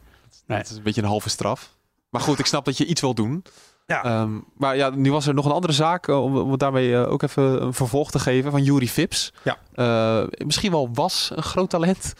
Nee. 0.46 0.58
Het 0.58 0.70
is 0.70 0.78
een 0.78 0.84
beetje 0.84 1.02
een 1.02 1.08
halve 1.08 1.30
straf. 1.30 1.76
Maar 2.10 2.22
goed, 2.22 2.40
ik 2.40 2.46
snap 2.46 2.66
dat 2.66 2.78
je 2.78 2.86
iets 2.86 3.02
wil 3.02 3.14
doen. 3.14 3.44
Ja. 3.86 4.04
Ehm, 4.04 4.40
maar 4.58 4.76
ja, 4.78 4.90
nu 4.90 5.12
was 5.12 5.28
er 5.28 5.34
nog 5.34 5.46
een 5.46 5.52
andere 5.52 5.74
zaak, 5.74 6.08
eh, 6.08 6.24
om, 6.24 6.58
daarmee 6.58 6.96
eh, 6.96 7.12
ook 7.12 7.22
even 7.22 7.62
een 7.64 7.74
vervolg 7.74 8.12
te 8.12 8.20
geven, 8.20 8.52
van 8.52 8.64
Yuri 8.64 8.90
Vips. 8.90 9.34
Ja. 9.44 9.58
Eh, 9.74 10.28
misschien 10.46 10.72
wel 10.72 10.90
was 10.94 11.32
een 11.36 11.44
groot 11.44 11.70
talent 11.70 12.14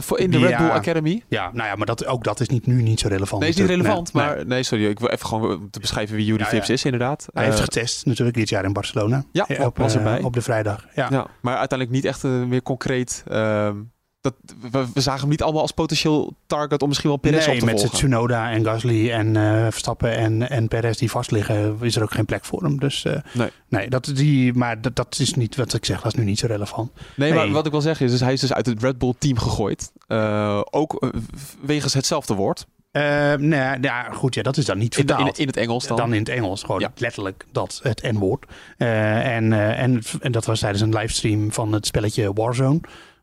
voor 0.00 0.18
in 0.18 0.30
de 0.30 0.38
Ja. 0.38 0.48
Red 0.48 0.58
Bull 0.58 0.68
Academy. 0.68 1.22
Ja, 1.28 1.50
nou 1.52 1.68
ja, 1.68 1.74
maar 1.74 1.86
dat, 1.86 2.06
ook 2.06 2.24
dat 2.24 2.40
is 2.40 2.48
niet, 2.48 2.66
nu 2.66 2.82
niet 2.82 3.00
zo 3.00 3.08
relevant. 3.08 3.40
Nee, 3.42 3.50
is 3.50 3.56
niet 3.56 3.66
relevant, 3.68 4.12
Nee, 4.12 4.24
maar 4.24 4.36
nee. 4.36 4.44
nee, 4.44 4.62
sorry, 4.62 4.86
ik 4.86 4.98
wil 5.00 5.08
even 5.08 5.26
gewoon 5.26 5.70
te 5.70 5.80
beschrijven 5.80 6.16
wie 6.16 6.24
Yuri 6.24 6.42
Ja, 6.42 6.48
Vips 6.48 6.66
ja. 6.66 6.74
is, 6.74 6.84
inderdaad. 6.84 7.28
Hij 7.32 7.44
heeft 7.44 7.56
Eh, 7.56 7.62
getest 7.64 8.06
natuurlijk 8.06 8.36
dit 8.36 8.48
jaar 8.48 8.64
in 8.64 8.72
Barcelona. 8.72 9.24
Ja, 9.32 9.46
Eh, 9.48 9.64
op, 9.66 9.76
was 9.78 9.92
eh, 9.94 9.98
erbij. 9.98 10.22
op 10.22 10.32
de 10.34 10.42
vrijdag. 10.42 10.86
Ja. 10.94 11.26
Maar 11.40 11.56
uiteindelijk 11.56 11.90
niet 11.90 12.04
echt 12.04 12.24
eh, 12.24 12.30
meer 12.30 12.62
concreet. 12.62 13.24
ehm, 13.28 13.76
dat, 14.22 14.34
we, 14.70 14.86
we 14.94 15.00
zagen 15.00 15.20
hem 15.20 15.28
niet 15.28 15.42
allemaal 15.42 15.62
als 15.62 15.72
potentieel 15.72 16.34
target 16.46 16.82
om 16.82 16.88
misschien 16.88 17.08
wel 17.10 17.18
Perez 17.18 17.46
nee, 17.46 17.54
op 17.54 17.60
te 17.60 17.64
met 17.66 17.80
volgen. 17.80 17.96
Tsunoda 17.98 18.50
en 18.50 18.64
Gasly 18.64 19.10
en 19.10 19.36
eh, 19.36 19.62
Verstappen 19.70 20.16
en, 20.16 20.50
en 20.50 20.68
Perez 20.68 20.98
die 20.98 21.10
vastliggen, 21.10 21.76
is 21.80 21.96
er 21.96 22.02
ook 22.02 22.12
geen 22.12 22.24
plek 22.24 22.44
voor 22.44 22.62
hem. 22.62 22.78
Dus 22.78 23.04
eh, 23.04 23.16
Nee. 23.32 23.50
nee 23.68 23.88
dat, 23.90 24.04
die, 24.14 24.52
maar 24.54 24.80
dat, 24.80 24.96
dat 24.96 25.18
is 25.18 25.34
niet 25.34 25.56
wat 25.56 25.74
ik 25.74 25.84
zeg, 25.84 26.00
dat 26.00 26.12
is 26.12 26.18
nu 26.18 26.24
niet 26.24 26.38
zo 26.38 26.46
relevant. 26.46 26.90
Nee, 27.16 27.32
maar 27.34 27.44
Nee. 27.44 27.52
wat 27.54 27.66
ik 27.66 27.72
wil 27.72 27.80
zeggen 27.80 28.06
is, 28.06 28.12
dus 28.12 28.20
hij 28.20 28.32
is 28.32 28.40
dus 28.40 28.52
uit 28.52 28.66
het 28.66 28.82
Red 28.82 28.98
Bull 28.98 29.14
team 29.18 29.38
gegooid. 29.38 29.92
Eh, 30.06 30.60
ook 30.70 31.12
wegens 31.60 31.94
hetzelfde 31.94 32.34
woord. 32.34 32.66
Nou 32.92 33.78
ja, 33.80 34.02
goed, 34.12 34.34
ja, 34.34 34.42
dat 34.42 34.56
is 34.56 34.64
dan 34.64 34.78
niet 34.78 34.94
vertaald. 34.94 35.28
in, 35.38 35.42
in 35.42 35.46
het 35.46 35.56
Engels 35.56 35.86
dan? 35.86 35.96
dan 35.96 36.12
in 36.12 36.18
het 36.18 36.28
Engels, 36.28 36.62
gewoon 36.62 36.80
Ja. 36.80 36.92
letterlijk 36.96 37.46
dat, 37.52 37.80
het 37.82 38.02
N-woord. 38.12 38.46
En, 38.76 39.52
en, 39.52 40.02
en 40.20 40.32
dat 40.32 40.44
was 40.44 40.60
tijdens 40.60 40.82
een 40.82 40.94
livestream 40.94 41.52
van 41.52 41.72
het 41.72 41.86
spelletje 41.86 42.32
Warzone. 42.32 42.80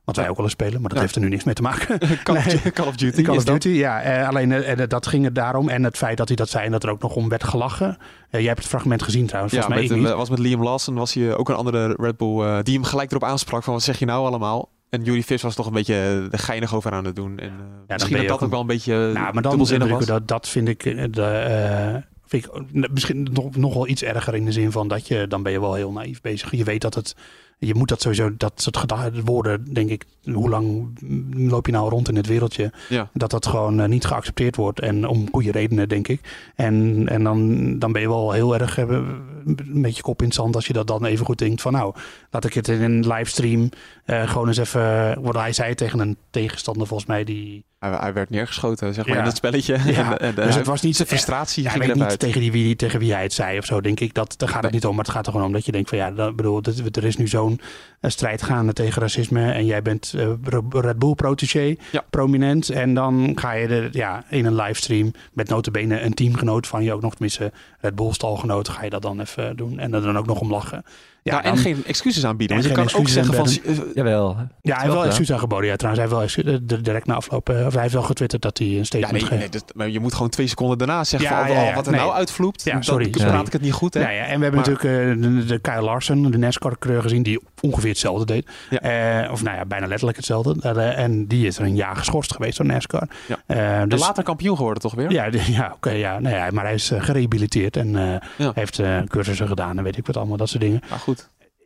Wat 0.10 0.18
wij 0.18 0.30
ook 0.30 0.36
wel 0.36 0.46
eens 0.46 0.54
spelen, 0.54 0.82
maar 0.82 0.90
dat 0.90 0.98
Ja. 0.98 1.00
heeft 1.04 1.16
er 1.16 1.22
nu 1.22 1.30
niks 1.30 1.44
mee 1.44 1.54
te 1.54 1.62
maken. 1.62 2.00
Call, 2.24 2.38
of, 2.38 2.46
Nee. 2.64 2.72
Call 2.72 2.88
of 2.88 2.96
Duty. 2.96 3.22
Call 3.22 3.36
of 3.38 3.44
dat? 3.44 3.62
Duty, 3.62 3.78
ja. 3.78 4.02
eh, 4.02 4.28
alleen 4.28 4.52
eh, 4.52 4.82
eh, 4.82 4.90
dat 4.90 5.08
ging 5.08 5.24
het 5.24 5.36
daarom. 5.36 5.70
En 5.70 5.84
het 5.84 5.98
feit 5.98 6.18
dat 6.18 6.28
hij 6.28 6.36
dat 6.36 6.50
zei 6.50 6.66
en 6.66 6.72
dat 6.72 6.84
er 6.84 6.90
ook 6.90 7.02
nog 7.02 7.16
om 7.16 7.30
werd 7.30 7.44
gelachen. 7.44 7.98
Jij 8.30 8.44
hebt 8.44 8.58
het 8.60 8.68
fragment 8.68 9.02
gezien 9.04 9.26
trouwens, 9.26 9.54
Ja, 9.56 9.62
volgens 9.62 9.90
mij 9.90 9.98
met, 10.00 10.14
was 10.14 10.30
met 10.30 10.40
Liam 10.40 10.64
Lawson 10.64 10.96
was 10.96 11.14
hij 11.14 11.36
ook 11.36 11.50
een 11.50 11.56
andere 11.56 11.96
Red 12.00 12.18
Bull 12.18 12.64
die 12.64 12.74
hem 12.74 12.84
gelijk 12.84 13.10
erop 13.12 13.24
aansprak 13.24 13.64
van 13.64 13.74
wat 13.74 13.84
zeg 13.84 14.00
je 14.00 14.06
nou 14.06 14.26
allemaal? 14.26 14.70
En 14.90 15.04
Yuri 15.04 15.24
Vis 15.24 15.42
was 15.42 15.56
toch 15.56 15.66
een 15.66 15.74
beetje 15.74 16.28
de 16.32 16.38
geinig 16.38 16.76
over 16.76 16.92
aan 16.92 17.06
het 17.06 17.16
doen. 17.16 17.40
En 17.40 17.48
eh, 17.50 17.56
ben 17.58 17.86
misschien 17.88 18.18
dat 18.18 18.28
dat 18.28 18.42
ook 18.44 18.50
wel 18.50 18.60
een 18.60 18.68
beetje 18.68 18.94
Nou, 18.94 19.14
maar 19.14 19.34
dan 19.34 19.42
dubbelzinnig 19.42 19.90
was. 19.90 20.06
dat, 20.06 20.28
dat 20.28 20.48
vind 20.48 20.68
ik, 20.68 20.84
de, 21.14 22.04
vind 22.26 22.46
ik 22.46 22.92
misschien 22.92 23.28
nog, 23.32 23.56
nog 23.56 23.74
wel 23.74 23.88
iets 23.88 24.04
erger 24.04 24.36
in 24.36 24.46
de 24.46 24.52
zin 24.52 24.72
van 24.72 24.88
dat 24.88 25.08
je, 25.08 25.28
dan 25.28 25.44
ben 25.44 25.52
je 25.52 25.60
wel 25.60 25.74
heel 25.74 25.92
naïef 25.92 26.22
bezig. 26.22 26.52
Je 26.52 26.64
weet 26.64 26.82
dat 26.82 26.94
het, 26.96 27.16
je 27.60 27.76
moet 27.76 27.88
dat 27.90 28.02
sowieso, 28.02 28.38
dat 28.38 28.52
soort 28.56 29.24
woorden, 29.24 29.74
denk 29.74 29.90
ik, 29.90 30.06
hoe 30.24 30.50
lang 30.50 30.90
loop 31.34 31.66
je 31.66 31.72
nou 31.72 31.90
rond 31.90 32.10
in 32.10 32.16
het 32.16 32.28
wereldje? 32.28 32.72
Ja. 32.90 33.10
Dat 33.14 33.32
dat 33.32 33.46
gewoon 33.48 33.80
eh, 33.80 33.88
niet 33.88 34.06
geaccepteerd 34.06 34.56
wordt 34.56 34.80
en 34.80 35.08
om 35.08 35.28
goede 35.32 35.52
redenen, 35.52 35.90
denk 35.90 36.08
ik. 36.08 36.52
En, 36.56 37.04
en 37.10 37.24
dan, 37.24 37.80
dan 37.80 37.92
ben 37.92 38.02
je 38.02 38.08
wel 38.08 38.32
heel 38.32 38.58
erg 38.60 38.78
eh, 38.78 38.88
een 38.90 39.82
beetje 39.82 40.02
kop 40.02 40.20
in 40.20 40.26
het 40.28 40.36
zand 40.36 40.56
als 40.56 40.68
je 40.68 40.74
dat 40.74 40.88
dan 40.88 41.06
even 41.06 41.26
goed 41.26 41.38
denkt 41.38 41.62
van 41.62 41.72
nou, 41.74 41.94
laat 42.32 42.46
ik 42.46 42.54
het 42.54 42.68
in 42.68 42.82
een 42.82 43.08
livestream 43.08 43.70
eh, 44.06 44.30
gewoon 44.30 44.48
eens 44.48 44.58
even, 44.58 45.22
wat 45.22 45.36
hij 45.36 45.54
zei 45.54 45.76
tegen 45.76 46.00
een 46.00 46.18
tegenstander 46.30 46.88
volgens 46.88 47.10
mij 47.10 47.24
die 47.24 47.64
Hij, 47.80 47.92
hij 47.92 48.14
werd 48.14 48.30
neergeschoten, 48.30 48.94
zeg 48.94 49.06
maar, 49.06 49.16
Ja. 49.16 49.22
in 49.22 49.28
het 49.28 49.38
spelletje. 49.38 49.78
Ja, 49.86 50.18
En, 50.20 50.36
en, 50.38 50.46
dus 50.46 50.56
het 50.56 50.66
was 50.66 50.82
niet 50.82 50.96
zijn 50.96 51.08
frustratie 51.08 51.64
Ja, 51.64 51.74
ik 51.74 51.82
weet 51.82 51.94
niet 51.94 52.04
uit. 52.04 52.20
tegen, 52.20 52.42
die, 52.42 52.52
wie, 52.52 52.76
tegen 52.76 53.00
wie 53.00 53.14
hij 53.14 53.24
het 53.24 53.34
zei 53.34 53.58
of 53.58 53.66
zo, 53.66 53.82
denk 53.82 54.00
ik. 54.00 54.14
Dat, 54.14 54.34
daar 54.38 54.50
gaat 54.50 54.64
het 54.64 54.72
niet 54.72 54.86
om. 54.86 54.96
Maar 54.96 55.06
het 55.06 55.14
gaat 55.14 55.26
er 55.26 55.32
gewoon 55.32 55.48
om 55.48 55.54
dat 55.54 55.66
je 55.66 55.72
denkt 55.72 55.90
van 55.90 55.98
ja, 55.98 56.12
dat, 56.12 56.36
bedoel, 56.36 56.62
dat, 56.62 56.96
er 56.96 57.04
is 57.04 57.18
nu 57.18 57.28
zo'n 57.28 57.49
eh, 58.00 58.10
strijd 58.12 58.42
gaande 58.42 58.74
tegen 58.74 59.02
racisme. 59.02 59.52
En 59.52 59.66
jij 59.66 59.82
bent 59.82 60.14
eh, 60.18 60.28
Red 60.70 61.00
Bull 61.00 61.14
protégé, 61.16 61.76
Ja. 61.92 62.04
prominent. 62.10 62.70
En 62.70 62.94
dan 62.94 63.32
ga 63.36 63.52
je 63.52 63.68
er 63.68 63.90
ja, 63.92 64.24
in 64.30 64.46
een 64.46 64.56
livestream 64.56 65.12
met 65.34 65.50
notabene 65.50 66.02
een 66.02 66.14
teamgenoot 66.14 66.68
van 66.68 66.84
je 66.84 66.94
ook 66.94 67.02
nog, 67.02 67.12
tenminste 67.12 67.52
Red 67.80 67.96
Bull 67.96 68.14
stalgenoot, 68.14 68.70
ga 68.70 68.84
je 68.84 68.90
dat 68.90 69.02
dan 69.02 69.20
even 69.20 69.58
doen. 69.58 69.80
En 69.80 69.94
er 69.94 70.02
dan 70.02 70.18
ook 70.18 70.26
nog 70.26 70.40
om 70.40 70.52
lachen. 70.52 70.84
Ja, 71.24 71.34
Ja, 71.36 71.44
en 71.44 71.50
dan- 71.54 71.58
geen 71.64 71.84
excuses 71.86 72.26
aanbieden. 72.26 72.58
En 72.58 72.62
Want 72.64 72.76
je 72.76 72.82
kan 72.82 72.90
ook 73.00 73.08
excuses 73.08 73.26
zeggen 73.36 73.74
van... 73.76 73.86
eh, 73.88 73.96
Jawel. 73.96 74.36
ja, 74.62 74.74
hij 74.76 74.82
heeft 74.84 74.94
wel 74.94 75.06
excuus 75.06 75.32
aangeboden. 75.32 75.66
Ja, 75.70 75.76
trouwens, 75.76 76.10
hij 76.10 76.20
heeft 76.22 76.36
wel 76.36 76.54
eh, 76.78 76.84
direct 76.84 77.06
na 77.06 77.14
afloop. 77.16 77.50
eh, 77.50 77.66
of 77.66 77.74
hij 77.74 77.82
heeft 77.82 77.94
wel 77.94 78.04
getwitterd 78.04 78.42
dat 78.42 78.58
hij 78.58 78.68
een 78.68 78.74
Ja, 78.74 78.84
statement 78.84 79.12
nee, 79.14 79.22
geeft. 79.26 79.40
nee 79.40 79.50
dat, 79.50 79.72
maar 79.76 79.90
je 79.90 80.00
moet 80.00 80.14
gewoon 80.14 80.30
twee 80.30 80.48
seconden 80.48 80.78
daarna 80.78 81.04
zeggen 81.04 81.30
Ja, 81.30 81.46
van, 81.46 81.52
ja, 81.56 81.62
oh, 81.62 81.68
ja. 81.68 81.74
wat 81.76 81.86
er 81.86 81.92
Nee. 81.92 82.02
nou 82.02 82.14
uitvloept. 82.14 82.64
Ja, 82.64 82.72
dan 82.74 82.84
sorry. 82.84 83.10
praat 83.10 83.22
Sorry. 83.30 83.46
ik 83.46 83.52
het 83.54 83.62
niet 83.62 83.74
goed, 83.74 83.94
hè? 83.94 84.00
Ja, 84.00 84.10
ja, 84.10 84.24
en 84.26 84.38
we 84.38 84.44
hebben 84.46 84.62
Maar- 84.62 84.70
natuurlijk 84.70 85.16
eh, 85.18 85.22
de, 85.22 85.46
de 85.46 85.60
Kyle 85.60 85.82
Larson, 85.82 86.32
de 86.32 86.38
NASCAR-coureur 86.38 87.02
gezien, 87.02 87.24
die 87.24 87.40
ongeveer 87.62 87.90
hetzelfde 87.90 88.26
deed. 88.26 88.50
Ja. 88.70 88.80
Eh, 89.26 89.32
of 89.32 89.44
nou 89.44 89.58
ja, 89.58 89.66
bijna 89.66 89.86
letterlijk 89.88 90.18
hetzelfde. 90.18 90.56
Eh, 90.62 90.98
en 90.98 91.28
die 91.28 91.48
is 91.48 91.58
er 91.58 91.64
een 91.64 91.76
jaar 91.76 91.96
geschorst 91.96 92.34
geweest 92.34 92.58
door 92.58 92.66
NASCAR. 92.66 93.08
Ja. 93.28 93.38
De 93.84 93.88
dus, 93.88 94.00
later 94.00 94.24
kampioen 94.24 94.56
geworden, 94.56 94.82
toch 94.82 94.94
weer? 94.96 95.12
Ja, 95.12 95.30
de- 95.30 95.52
ja 95.52 95.72
oké. 95.76 95.90
ja, 95.90 96.20
nou 96.20 96.36
ja, 96.36 96.48
maar 96.52 96.64
hij 96.64 96.74
is 96.74 96.92
eh, 96.92 97.02
gerehabiliteerd 97.04 97.78
en 97.78 97.96
eh, 97.96 98.16
Ja. 98.38 98.52
heeft 98.56 98.80
eh, 98.80 98.98
cursussen 99.08 99.48
gedaan 99.48 99.78
en 99.78 99.84
weet 99.84 99.98
ik 99.98 100.06
wat 100.06 100.18
allemaal, 100.18 100.38
dat 100.38 100.50
soort 100.50 100.62
dingen. 100.62 100.82
Maar 100.90 101.00
goed. 101.00 101.19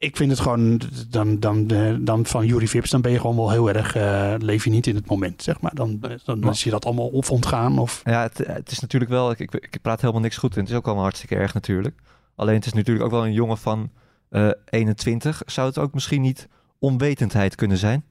Ik 0.04 0.18
vind 0.18 0.32
het 0.32 0.40
gewoon, 0.40 0.82
dan, 1.10 1.40
dan, 1.40 1.70
eh, 1.70 1.96
dan 2.00 2.26
van 2.26 2.46
Jury 2.46 2.68
Vips, 2.68 2.90
dan 2.90 3.02
ben 3.02 3.12
je 3.12 3.20
gewoon 3.20 3.36
wel 3.36 3.52
heel 3.52 3.70
erg, 3.70 3.96
eh, 3.96 4.34
leef 4.38 4.64
je 4.64 4.70
niet 4.70 4.88
in 4.88 4.96
het 4.96 5.06
moment, 5.06 5.44
zeg 5.44 5.62
maar. 5.62 5.76
Dan, 5.76 6.00
dan, 6.26 6.40
dan 6.40 6.52
is 6.52 6.64
je 6.64 6.70
dat 6.70 6.86
allemaal 6.86 7.08
of 7.08 7.32
ontgaan 7.32 7.80
of... 7.80 8.02
Ja, 8.04 8.22
het, 8.22 8.38
het 8.38 8.72
is 8.72 8.80
natuurlijk 8.80 9.12
wel, 9.12 9.32
ik, 9.32 9.40
ik, 9.40 9.54
ik 9.54 9.82
praat 9.82 10.02
helemaal 10.02 10.22
niks 10.22 10.38
goed 10.38 10.54
en 10.56 10.60
het 10.62 10.70
is 10.70 10.76
ook 10.76 10.86
allemaal 10.86 11.04
hartstikke 11.04 11.36
erg 11.36 11.54
natuurlijk. 11.54 12.02
Alleen 12.36 12.56
het 12.56 12.66
is 12.66 12.74
natuurlijk 12.74 13.06
ook 13.06 13.12
wel 13.12 13.26
een 13.26 13.34
jongen 13.34 13.58
van 13.58 13.90
eh 14.30 14.50
21. 14.70 15.42
Zou 15.46 15.68
het 15.68 15.78
ook 15.78 15.94
misschien 15.94 16.22
niet 16.22 16.48
onwetendheid 16.80 17.56
kunnen 17.56 17.78
zijn? 17.78 18.04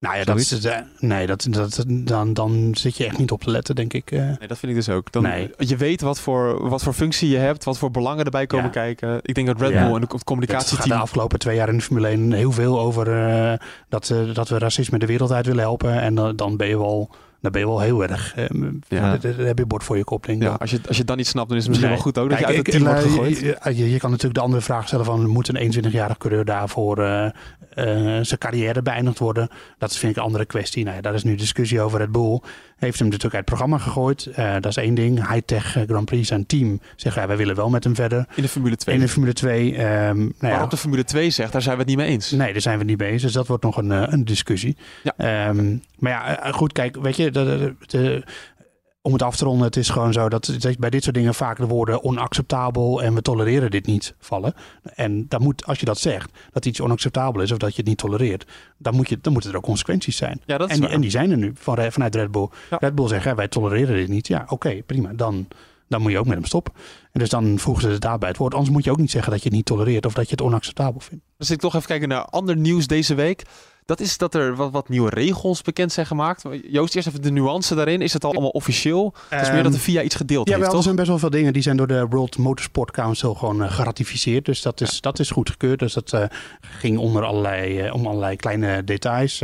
Nou 0.00 0.16
ja, 0.16 0.24
dat 0.24 0.38
is, 0.38 0.64
eh, 0.64 0.76
nee, 0.98 1.26
dat, 1.26 1.46
dat, 1.50 1.84
dan, 1.88 2.32
dan 2.34 2.70
zit 2.74 2.96
je 2.96 3.04
echt 3.06 3.18
niet 3.18 3.30
op 3.30 3.42
te 3.42 3.50
letten, 3.50 3.74
denk 3.74 3.92
ik. 3.92 4.10
eh. 4.10 4.18
Nee, 4.18 4.48
dat 4.48 4.58
vind 4.58 4.72
ik 4.72 4.74
dus 4.74 4.88
ook. 4.88 5.12
Dan, 5.12 5.22
Nee. 5.22 5.50
Je 5.58 5.76
weet 5.76 6.00
wat 6.00 6.20
voor, 6.20 6.68
wat 6.68 6.82
voor 6.82 6.92
functie 6.92 7.28
je 7.28 7.36
hebt, 7.36 7.64
wat 7.64 7.78
voor 7.78 7.90
belangen 7.90 8.24
erbij 8.24 8.46
komen 8.46 8.64
Ja. 8.64 8.70
kijken. 8.70 9.18
Ik 9.22 9.34
denk 9.34 9.46
dat 9.46 9.60
Red 9.60 9.70
Ja. 9.72 9.86
Bull 9.86 9.94
en 9.94 10.00
het 10.02 10.24
communicatieteam... 10.24 10.88
de 10.88 10.94
afgelopen 10.94 11.38
twee 11.38 11.56
jaar 11.56 11.68
in 11.68 11.76
de 11.76 11.82
Formule 11.82 12.08
1 12.08 12.32
heel 12.32 12.52
veel 12.52 12.80
over 12.80 13.28
eh, 13.28 13.58
dat, 13.88 14.14
dat 14.32 14.48
we 14.48 14.58
racisme 14.58 14.98
de 14.98 15.06
wereld 15.06 15.32
uit 15.32 15.46
willen 15.46 15.62
helpen. 15.62 16.00
En 16.00 16.14
dan- 16.14 16.36
dan 16.36 16.56
ben 16.56 16.68
je 16.68 16.78
wel, 16.78 17.10
dan 17.40 17.52
ben 17.52 17.60
je 17.60 17.66
wel 17.66 17.80
heel 17.80 18.02
erg. 18.02 18.34
eh, 18.34 18.46
Ja. 18.88 19.16
daar 19.16 19.34
heb 19.36 19.58
je 19.58 19.66
bord 19.66 19.84
voor 19.84 19.96
je 19.96 20.04
kop, 20.04 20.26
denk 20.26 20.38
ik. 20.38 20.42
Ja, 20.44 20.48
dan. 20.50 20.58
als 20.58 20.70
je, 20.70 20.76
als 20.76 20.88
je 20.90 20.98
het 20.98 21.06
dan 21.06 21.16
niet 21.16 21.26
snapt, 21.26 21.48
dan 21.48 21.56
is 21.56 21.62
het 21.66 21.70
misschien 21.72 21.92
Nee. 21.94 22.02
wel 22.02 22.12
goed 22.12 22.18
ook 22.22 22.30
dat 22.30 22.38
je 22.38 22.46
uit 22.46 22.56
het 22.56 22.64
team 22.70 22.84
wordt 22.84 23.02
eh, 23.04 23.10
gegooid. 23.10 23.38
Je, 23.38 23.76
je, 23.76 23.90
je 23.90 23.98
kan 23.98 24.10
natuurlijk 24.10 24.38
de 24.38 24.44
andere 24.44 24.62
vraag 24.62 24.86
stellen 24.86 25.04
van 25.04 25.26
moet 25.26 25.48
een 25.48 25.72
21-jarige 25.72 26.18
coureur 26.18 26.44
daarvoor 26.44 26.98
eh, 26.98 27.24
eh, 27.26 27.32
zijn 28.24 28.38
carrière 28.38 28.82
beëindigd 28.82 29.18
worden? 29.18 29.48
Dat 29.78 29.96
vind 29.96 30.12
ik 30.12 30.18
een 30.18 30.24
andere 30.24 30.44
kwestie. 30.46 30.84
Nou 30.84 30.96
ja, 30.96 31.02
daar 31.02 31.14
is 31.14 31.24
nu 31.24 31.34
discussie 31.34 31.80
over. 31.80 31.98
Red 31.98 32.12
Bull 32.12 32.40
heeft 32.80 32.98
hem 32.98 33.08
natuurlijk 33.08 33.34
uit 33.34 33.34
het 33.34 33.44
programma 33.44 33.78
gegooid. 33.78 34.26
Eh, 34.26 34.52
dat 34.52 34.66
is 34.66 34.76
één 34.76 34.94
ding. 34.94 35.28
Hightech 35.28 35.76
eh, 35.76 35.82
Grand 35.86 36.04
Prix, 36.04 36.28
zijn 36.28 36.46
team, 36.46 36.80
zegt 36.96 37.14
ja, 37.14 37.26
wij 37.26 37.36
willen 37.36 37.54
wel 37.56 37.70
met 37.70 37.84
hem 37.84 37.94
verder. 37.94 38.26
In 38.34 38.42
de 38.42 38.48
Formule 38.48 38.76
2. 38.76 38.94
In 38.94 39.00
de 39.00 39.08
Formule 39.08 39.32
2, 39.32 39.76
ehm 39.76 40.16
nou 40.18 40.32
ja, 40.40 40.48
Waarop 40.48 40.70
de 40.70 40.76
Formule 40.76 41.04
2 41.04 41.30
zegt, 41.30 41.52
daar 41.52 41.62
zijn 41.62 41.74
we 41.74 41.80
het 41.80 41.88
niet 41.90 41.98
mee 41.98 42.08
eens. 42.08 42.30
Nee, 42.30 42.52
daar 42.52 42.60
zijn 42.62 42.78
we 42.78 42.84
niet 42.84 42.98
mee 42.98 43.10
eens. 43.10 43.22
Dus 43.22 43.32
dat 43.32 43.46
wordt 43.46 43.62
nog 43.62 43.76
een, 43.76 43.92
eh, 43.92 44.02
een 44.06 44.24
discussie. 44.24 44.76
Ja. 45.02 45.12
Ehm, 45.16 45.76
maar 45.98 46.12
ja, 46.12 46.50
goed, 46.52 46.72
kijk, 46.72 46.96
weet 47.02 47.16
je, 47.16 47.30
de, 47.30 47.44
de- 47.44 47.74
de- 47.86 48.24
om 49.02 49.12
het 49.12 49.22
af 49.22 49.36
te 49.36 49.44
ronden, 49.44 49.66
het 49.66 49.76
is 49.76 49.88
gewoon 49.88 50.12
zo 50.12 50.28
dat, 50.28 50.56
dat 50.58 50.78
bij 50.78 50.90
dit 50.90 51.02
soort 51.02 51.14
dingen 51.14 51.34
vaak 51.34 51.56
de 51.56 51.66
woorden 51.66 52.02
onacceptabel 52.02 53.02
en 53.02 53.14
we 53.14 53.22
tolereren 53.22 53.70
dit 53.70 53.86
niet 53.86 54.14
vallen. 54.18 54.54
En 54.94 55.28
dan 55.28 55.42
moet, 55.42 55.66
als 55.66 55.78
je 55.80 55.84
dat 55.84 55.98
zegt, 55.98 56.30
dat 56.52 56.66
iets 56.66 56.80
onacceptabel 56.80 57.42
is 57.42 57.52
of 57.52 57.58
dat 57.58 57.70
je 57.70 57.76
het 57.76 57.86
niet 57.86 57.98
tolereert, 57.98 58.46
dan, 58.76 58.94
moet 58.94 59.08
je, 59.08 59.18
dan 59.20 59.32
moeten 59.32 59.50
er 59.50 59.56
ook 59.56 59.62
consequenties 59.62 60.16
zijn. 60.16 60.40
Ja, 60.46 60.58
dat 60.58 60.70
is 60.70 60.74
En 60.74 60.80
die, 60.80 60.90
en 60.90 61.00
die 61.00 61.10
zijn 61.10 61.30
er 61.30 61.36
nu 61.36 61.52
van, 61.54 61.92
vanuit 61.92 62.14
Red 62.14 62.30
Bull. 62.30 62.48
Ja. 62.70 62.76
Red 62.80 62.94
Bull 62.94 63.08
zegt, 63.08 63.24
hè, 63.24 63.34
wij 63.34 63.48
tolereren 63.48 63.96
dit 63.96 64.08
niet. 64.08 64.26
Ja, 64.26 64.44
oké, 64.48 64.82
prima. 64.82 65.12
Dan, 65.12 65.46
dan 65.88 66.02
moet 66.02 66.12
je 66.12 66.18
ook 66.18 66.26
met 66.26 66.36
hem 66.36 66.44
stoppen. 66.44 66.72
En 67.12 67.20
dus 67.20 67.28
dan 67.28 67.58
voegen 67.58 67.82
ze 67.82 67.88
het 67.88 68.00
daarbij 68.00 68.28
het 68.28 68.38
woord. 68.38 68.54
Anders 68.54 68.72
moet 68.72 68.84
je 68.84 68.90
ook 68.90 68.98
niet 68.98 69.10
zeggen 69.10 69.30
dat 69.30 69.42
je 69.42 69.48
het 69.48 69.56
niet 69.56 69.66
tolereert 69.66 70.06
of 70.06 70.12
dat 70.12 70.24
je 70.24 70.30
het 70.30 70.40
onacceptabel 70.40 71.00
vindt. 71.00 71.24
Zit 71.38 71.54
ik 71.54 71.60
toch 71.60 71.74
even 71.74 71.86
kijken 71.86 72.08
naar 72.08 72.24
ander 72.24 72.56
nieuws 72.56 72.86
deze 72.86 73.14
week. 73.14 73.42
Dat 73.84 74.00
is 74.00 74.18
dat 74.18 74.34
er 74.34 74.54
wat, 74.54 74.70
wat 74.72 74.88
nieuwe 74.88 75.10
regels 75.10 75.62
bekend 75.62 75.92
zijn 75.92 76.06
gemaakt. 76.06 76.42
Joost, 76.70 76.94
eerst 76.94 77.08
even 77.08 77.22
de 77.22 77.30
nuance 77.30 77.74
daarin. 77.74 78.00
Is 78.00 78.12
het 78.12 78.24
al 78.24 78.30
allemaal 78.32 78.50
officieel? 78.50 79.14
het 79.28 79.42
is 79.42 79.50
meer 79.52 79.62
dat 79.62 79.72
de 79.72 79.78
FIA 79.78 80.02
iets 80.02 80.14
gedeeld 80.14 80.48
Ja, 80.48 80.54
heeft, 80.54 80.66
wel, 80.66 80.76
er 80.76 80.82
zijn 80.82 80.96
best 80.96 81.08
wel 81.08 81.18
veel 81.18 81.30
dingen 81.30 81.52
die 81.52 81.62
zijn 81.62 81.76
door 81.76 81.86
de 81.86 82.06
World 82.06 82.38
Motorsport 82.38 82.90
Council 82.90 83.34
gewoon 83.34 83.62
eh, 83.62 83.72
geratificeerd. 83.72 84.44
Dus 84.44 84.62
dat 84.62 84.80
is, 84.80 85.00
dat 85.00 85.18
is 85.18 85.30
goedgekeurd. 85.30 85.78
Dus 85.78 85.92
dat 85.92 86.12
eh, 86.12 86.24
ging 86.60 86.98
onder 86.98 87.24
allerlei, 87.24 87.80
eh, 87.80 87.94
om 87.94 88.06
allerlei 88.06 88.36
kleine 88.36 88.84
details. 88.84 89.42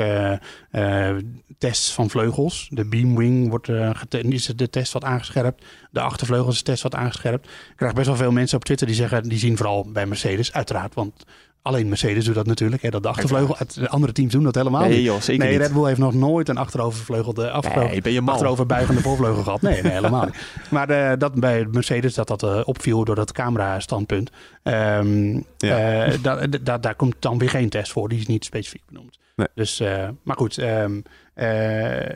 Tests 1.59 1.93
van 1.93 2.11
vleugels. 2.11 2.69
De 2.71 2.85
beamwing 2.85 3.49
wordt, 3.49 3.69
is 4.11 4.47
de 4.47 4.71
test 4.71 4.93
wat 4.93 5.05
aangescherpt. 5.05 5.65
De 5.91 6.01
achtervleugels 6.01 6.55
is 6.55 6.63
de 6.63 6.71
test 6.71 6.83
wat 6.83 6.95
aangescherpt. 6.95 7.47
Ik 7.47 7.77
krijg 7.77 7.93
best 7.93 8.07
wel 8.07 8.17
veel 8.17 8.33
mensen 8.33 8.57
op 8.57 8.65
Twitter 8.65 8.87
die 8.87 8.97
zeggen, 8.97 9.23
die 9.23 9.39
zien 9.39 9.57
vooral 9.57 9.87
bij 9.93 10.07
Mercedes, 10.07 10.53
uiteraard. 10.53 10.95
Want 10.95 11.25
alleen 11.67 11.89
Mercedes 11.89 12.25
doet 12.25 12.35
dat 12.35 12.47
natuurlijk. 12.47 12.83
Hè, 12.83 12.89
dat 12.91 13.03
de 13.03 13.09
achtervleugel, 13.09 13.55
het- 13.59 13.75
de 13.75 13.89
andere 13.89 14.13
teams 14.13 14.33
doen 14.33 14.43
dat 14.43 14.55
helemaal 14.55 14.81
Nee 14.81 14.97
niet. 14.97 15.05
joh, 15.05 15.21
zeker 15.21 15.47
nee. 15.47 15.59
Red 15.59 15.73
Bull 15.73 15.87
heeft 15.87 15.99
nog 15.99 16.15
nooit 16.15 16.49
een 16.49 16.57
achterovervleugelde 16.57 17.51
achterover, 17.51 17.91
Nee, 17.91 18.01
ben 18.01 18.13
je 18.13 18.21
achteroverbuigende 18.25 19.01
voorvleugel 19.09 19.43
gehad. 19.43 19.63
Nee, 19.63 19.83
nee 19.83 19.93
helemaal 19.93 20.25
niet. 20.25 20.37
Maar 20.71 20.89
eh, 20.91 21.19
dat 21.19 21.35
bij 21.35 21.67
Mercedes 21.71 22.15
dat 22.15 22.29
dat 22.29 22.43
eh, 22.43 22.61
opviel 22.65 23.05
door 23.05 23.15
dat 23.15 23.33
camera-standpunt. 23.33 24.31
Ehm, 24.63 25.35
Ja. 25.57 26.05
eh, 26.05 26.19
da- 26.23 26.47
da- 26.63 26.79
daar 26.79 26.95
komt 26.95 27.15
dan 27.19 27.39
weer 27.39 27.51
geen 27.51 27.69
test 27.69 27.93
voor. 27.93 28.09
Die 28.09 28.19
is 28.19 28.27
niet 28.27 28.45
specifiek 28.45 28.83
benoemd. 28.87 29.19
Nee. 29.37 29.47
Dus, 29.55 29.81
maar 30.23 30.37
goed, 30.37 30.59
ehm, 30.59 31.01
eh, 31.37 31.49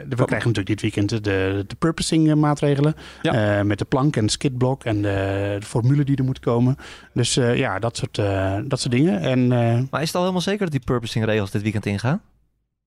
we 0.09 0.25
krijgen 0.25 0.49
natuurlijk 0.49 0.67
dit 0.67 0.81
weekend 0.81 1.09
de, 1.11 1.65
de 1.67 1.75
purposing 1.79 2.29
eh, 2.29 2.35
maatregelen. 2.35 2.95
Ja. 3.23 3.59
Eh, 3.59 3.65
met 3.65 3.79
de 3.79 3.85
plank 3.85 4.17
en 4.17 4.27
de 4.27 4.33
skidblock 4.33 4.85
en 4.85 5.03
de, 5.03 5.57
de 5.61 5.67
formule 5.67 6.05
die 6.05 6.17
er 6.17 6.25
moet 6.25 6.41
komen. 6.41 6.77
Dus 7.13 7.35
ja, 7.35 7.79
dat 7.79 7.97
soort, 7.97 8.15
dat 8.71 8.81
soort 8.81 8.91
dingen. 8.91 9.21
En 9.21 9.49
Maar 9.91 10.01
is 10.01 10.07
het 10.07 10.15
al 10.15 10.21
helemaal 10.21 10.41
zeker 10.41 10.61
dat 10.61 10.71
die 10.71 10.81
purposing 10.85 11.25
regels 11.25 11.51
dit 11.51 11.63
weekend 11.63 11.87
ingaan? 11.87 12.21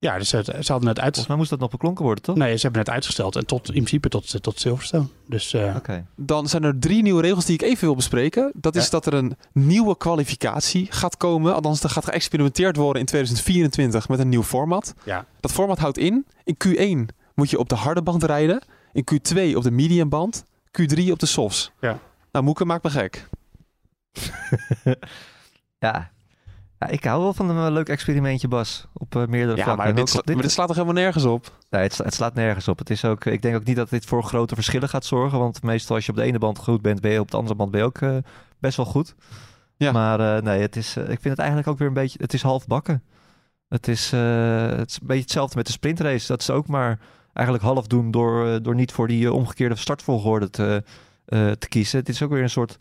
Ja, 0.04 0.18
dus 0.18 0.32
het, 0.32 0.46
ze 0.46 0.72
hadden 0.72 0.90
het 0.90 1.00
uit... 1.00 1.28
Mij 1.28 1.38
moest 1.38 1.50
dat 1.50 1.60
nog 1.60 1.70
beklonken 1.70 2.06
worden, 2.06 2.24
toch? 2.24 2.36
Nee, 2.36 2.56
ze 2.56 2.62
hebben 2.62 2.80
het 2.82 2.90
uitgesteld. 2.90 3.36
En 3.36 3.46
tot, 3.46 3.68
in 3.68 3.74
principe 3.74 4.10
tot, 4.10 4.44
tot 4.44 4.60
Silverstone. 4.60 5.08
Dus 5.28 5.54
eh, 5.54 5.76
Oké. 5.76 6.06
Dan 6.16 6.48
zijn 6.48 6.64
er 6.64 6.80
drie 6.80 7.02
nieuwe 7.02 7.22
regels 7.22 7.46
die 7.46 7.54
ik 7.56 7.62
even 7.62 7.86
wil 7.86 7.96
bespreken. 7.96 8.52
Dat 8.56 8.76
is 8.76 8.84
Ja. 8.84 8.90
dat 8.90 9.06
er 9.06 9.14
een 9.14 9.36
nieuwe 9.52 9.98
kwalificatie 9.98 10.88
gaat 10.90 11.18
komen. 11.18 11.54
Althans, 11.56 11.84
er 11.84 11.90
gaat 11.90 12.06
geëxperimenteerd 12.06 12.76
worden 12.76 13.00
in 13.02 13.08
2024 13.08 14.08
met 14.10 14.20
een 14.20 14.30
nieuw 14.30 14.44
format. 14.44 14.94
Ja. 15.04 15.26
Dat 15.40 15.52
format 15.52 15.80
houdt 15.80 15.98
in, 15.98 16.26
in 16.44 16.58
Q1 16.68 17.16
moet 17.36 17.50
je 17.50 17.60
op 17.60 17.70
de 17.70 17.76
harde 17.76 18.02
band 18.02 18.24
rijden. 18.24 18.62
In 18.94 19.04
Q2 19.14 19.56
op 19.56 19.64
de 19.64 19.72
medium 19.72 20.10
band. 20.10 20.44
Q3 20.82 21.12
op 21.12 21.20
de 21.20 21.26
softs. 21.26 21.72
Ja. 21.82 22.00
Nou, 22.32 22.46
Moeke 22.46 22.66
maakt 22.66 22.84
me 22.84 22.90
gek. 22.90 23.28
Ja. 25.80 26.12
Ja, 26.84 26.90
ik 26.90 27.04
hou 27.04 27.22
wel 27.22 27.34
van 27.34 27.50
een 27.50 27.66
eh, 27.68 27.72
leuk 27.74 27.90
experimentje, 27.90 28.48
Bas. 28.48 28.88
Op 28.94 29.16
eh, 29.16 29.26
meerdere 29.26 29.58
Ja, 29.58 29.64
vlakken. 29.64 29.86
maar 29.86 29.96
dit, 29.96 30.10
sla- 30.10 30.22
dit- 30.22 30.34
maar 30.34 30.44
dit 30.44 30.52
slaat 30.52 30.68
toch 30.68 30.76
helemaal 30.76 31.02
nergens 31.04 31.24
op? 31.26 31.52
Nee, 31.70 31.82
het, 31.82 31.94
sla- 31.94 32.06
het 32.06 32.14
slaat 32.14 32.34
nergens 32.34 32.68
op. 32.68 32.80
Het 32.80 32.90
is 32.90 33.06
ook, 33.06 33.26
ik 33.26 33.42
denk 33.42 33.56
ook 33.56 33.64
niet 33.64 33.76
dat 33.76 33.90
dit 33.90 34.06
voor 34.06 34.24
grote 34.24 34.56
verschillen 34.56 34.90
gaat 34.90 35.06
zorgen. 35.06 35.40
Want 35.40 35.64
meestal 35.64 35.96
als 35.96 36.06
je 36.06 36.12
op 36.12 36.18
de 36.18 36.24
ene 36.24 36.40
band 36.40 36.58
goed 36.58 36.82
bent, 36.82 37.02
ben 37.02 37.12
je 37.12 37.20
op 37.20 37.32
de 37.32 37.38
andere 37.38 37.56
band 37.56 37.72
ben 37.72 37.80
je 37.80 37.86
ook 37.86 37.98
eh, 38.02 38.16
best 38.60 38.78
wel 38.78 38.86
goed. 38.86 39.16
Ja. 39.78 39.92
Maar 39.92 40.36
eh, 40.36 40.44
nee, 40.44 40.62
het 40.62 40.76
is, 40.76 40.96
eh, 40.96 41.04
ik 41.04 41.08
vind 41.10 41.24
het 41.24 41.38
eigenlijk 41.40 41.68
ook 41.68 41.78
weer 41.78 41.88
een 41.88 41.94
beetje... 41.94 42.18
Het 42.22 42.34
is 42.34 42.42
half 42.42 42.68
bakken. 42.68 43.04
Het 43.68 43.88
is, 43.88 44.12
eh, 44.14 44.66
het 44.68 44.90
is 44.90 44.98
een 45.02 45.08
beetje 45.08 45.22
hetzelfde 45.22 45.56
met 45.58 45.66
de 45.66 45.72
sprintrace. 45.72 46.28
Dat 46.28 46.42
is 46.42 46.50
ook 46.50 46.68
maar 46.68 47.00
eigenlijk 47.34 47.66
half 47.68 47.88
doen 47.88 48.12
door, 48.12 48.48
eh, 48.48 48.56
door 48.62 48.76
niet 48.76 48.92
voor 48.92 49.08
die 49.08 49.26
eh, 49.26 49.34
omgekeerde 49.34 49.76
startvolgorde 49.76 50.50
te, 50.50 50.84
eh, 51.26 51.52
te 51.52 51.68
kiezen. 51.68 52.00
Het 52.00 52.10
is 52.10 52.22
ook 52.22 52.30
weer 52.32 52.42
een 52.44 52.50
soort 52.50 52.78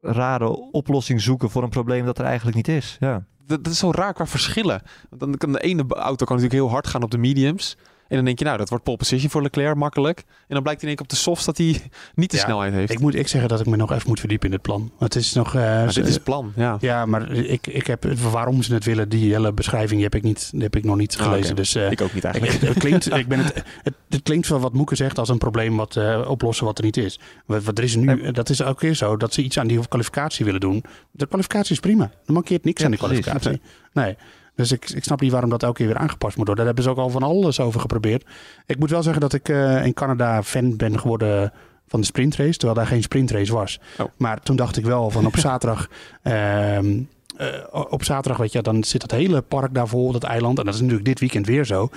rare 0.00 0.48
oplossing 0.48 1.20
zoeken 1.20 1.50
voor 1.50 1.62
een 1.62 1.68
probleem 1.68 2.04
dat 2.04 2.18
er 2.18 2.24
eigenlijk 2.24 2.56
niet 2.56 2.68
is. 2.68 2.96
Ja. 3.00 3.24
Dat, 3.46 3.66
is 3.66 3.78
zo 3.78 3.90
raar 3.90 4.14
qua 4.14 4.26
verschillen. 4.26 4.82
Dan 5.10 5.36
kan 5.36 5.52
de 5.52 5.60
ene 5.60 5.84
auto 5.88 6.24
kan 6.24 6.36
natuurlijk 6.36 6.62
heel 6.62 6.70
hard 6.70 6.86
gaan 6.86 7.02
op 7.02 7.10
de 7.10 7.18
mediums. 7.18 7.76
En 8.08 8.16
dan 8.16 8.24
denk 8.24 8.38
je, 8.38 8.44
nou, 8.44 8.58
dat 8.58 8.68
wordt 8.68 8.84
pole 8.84 8.96
position 8.96 9.30
voor 9.30 9.42
Leclerc, 9.42 9.74
makkelijk. 9.76 10.18
En 10.28 10.54
dan 10.54 10.62
blijkt 10.62 10.82
in 10.82 10.86
één 10.88 10.96
keer 10.96 11.04
op 11.04 11.10
de 11.10 11.16
softs 11.18 11.44
dat 11.44 11.56
hij 11.58 11.80
niet 12.14 12.30
de 12.30 12.36
Ja, 12.36 12.42
snelheid 12.42 12.72
heeft. 12.72 12.92
Ik 12.92 13.00
moet 13.00 13.14
ik 13.14 13.28
zeggen 13.28 13.48
dat 13.50 13.60
ik 13.60 13.66
me 13.66 13.76
nog 13.76 13.92
even 13.92 14.08
moet 14.08 14.20
verdiepen 14.20 14.46
in 14.46 14.52
het 14.52 14.62
plan. 14.62 14.92
Het 14.98 15.14
is 15.14 15.32
nog... 15.32 15.50
ze- 15.50 15.90
dit 15.94 16.06
is 16.06 16.14
het 16.14 16.24
plan, 16.24 16.52
ja. 16.56 16.76
Ja, 16.80 17.06
maar 17.06 17.32
ik, 17.32 17.66
ik 17.66 17.86
heb, 17.86 18.04
waarom 18.04 18.62
ze 18.62 18.74
het 18.74 18.84
willen, 18.84 19.08
die 19.08 19.32
hele 19.32 19.52
beschrijving 19.52 20.02
heb 20.02 20.14
ik, 20.14 20.22
niet, 20.22 20.52
heb 20.58 20.76
ik 20.76 20.84
nog 20.84 20.96
niet 20.96 21.16
Ah, 21.18 21.24
gelezen. 21.24 21.56
Dus 21.56 21.74
eh, 21.74 21.90
Ik 21.90 22.00
ook 22.00 22.14
niet 22.14 22.24
ik, 22.24 22.30
eigenlijk. 22.34 22.60
het, 22.74 22.78
klinkt, 22.78 23.14
ik 23.14 23.28
ben 23.28 23.38
het, 23.44 23.54
het, 23.82 23.94
het 24.08 24.22
klinkt 24.22 24.46
van 24.46 24.60
wat 24.60 24.72
Moeke 24.72 24.94
zegt 24.96 25.18
als 25.18 25.28
een 25.28 25.38
probleem 25.38 25.76
wat 25.76 25.96
eh, 25.96 26.24
oplossen 26.28 26.66
wat 26.66 26.78
er 26.78 26.84
niet 26.84 26.96
is. 26.96 27.20
Wat, 27.46 27.62
wat 27.64 27.78
er 27.78 27.84
is 27.84 27.96
nu, 27.96 28.30
dat 28.30 28.48
is 28.50 28.60
elke 28.60 28.80
keer 28.80 28.94
zo, 28.94 29.16
dat 29.16 29.34
ze 29.34 29.42
iets 29.42 29.58
aan 29.58 29.66
die 29.66 29.88
kwalificatie 29.88 30.44
willen 30.44 30.60
doen. 30.60 30.84
De 31.10 31.26
kwalificatie 31.26 31.72
is 31.72 31.80
prima. 31.80 32.10
Er 32.26 32.32
mankeert 32.32 32.64
niks 32.64 32.78
Ja, 32.80 32.84
aan 32.86 32.90
die 32.92 33.00
precies. 33.00 33.24
kwalificatie. 33.24 33.60
Nee. 33.92 34.16
Dus 34.58 34.72
ik, 34.72 34.90
ik 34.90 35.04
snap 35.04 35.20
niet 35.20 35.32
waarom 35.32 35.50
dat 35.50 35.62
elke 35.62 35.76
keer 35.76 35.86
weer 35.86 35.96
aangepast 35.96 36.36
moet 36.36 36.46
worden. 36.46 36.64
Daar 36.64 36.74
hebben 36.74 36.84
ze 36.84 36.90
ook 36.90 37.04
al 37.04 37.10
van 37.10 37.22
alles 37.22 37.60
over 37.60 37.80
geprobeerd. 37.80 38.24
Ik 38.66 38.78
moet 38.78 38.90
wel 38.90 39.02
zeggen 39.02 39.20
dat 39.20 39.32
ik 39.32 39.48
eh, 39.48 39.84
in 39.84 39.94
Canada 39.94 40.42
fan 40.42 40.76
ben 40.76 41.00
geworden 41.00 41.52
van 41.88 42.00
de 42.00 42.06
sprintrace, 42.06 42.52
terwijl 42.56 42.74
daar 42.74 42.86
geen 42.86 43.02
sprintrace 43.02 43.52
was. 43.52 43.80
Oh. 43.98 44.06
Maar 44.16 44.40
toen 44.40 44.56
dacht 44.56 44.76
ik 44.76 44.84
wel 44.84 45.10
van 45.10 45.26
op 45.26 45.36
zaterdag. 45.48 45.88
ehm, 46.22 47.00
eh, 47.36 47.46
op 47.70 48.04
zaterdag, 48.04 48.36
weet 48.40 48.52
je, 48.52 48.62
dan 48.62 48.84
zit 48.84 49.02
het 49.02 49.10
hele 49.10 49.40
park 49.40 49.74
daar 49.74 49.88
vol, 49.88 50.12
dat 50.12 50.24
eiland. 50.24 50.58
En 50.58 50.64
dat 50.64 50.74
is 50.74 50.80
natuurlijk 50.80 51.06
dit 51.08 51.20
weekend 51.20 51.46
weer 51.46 51.64
zo. 51.64 51.88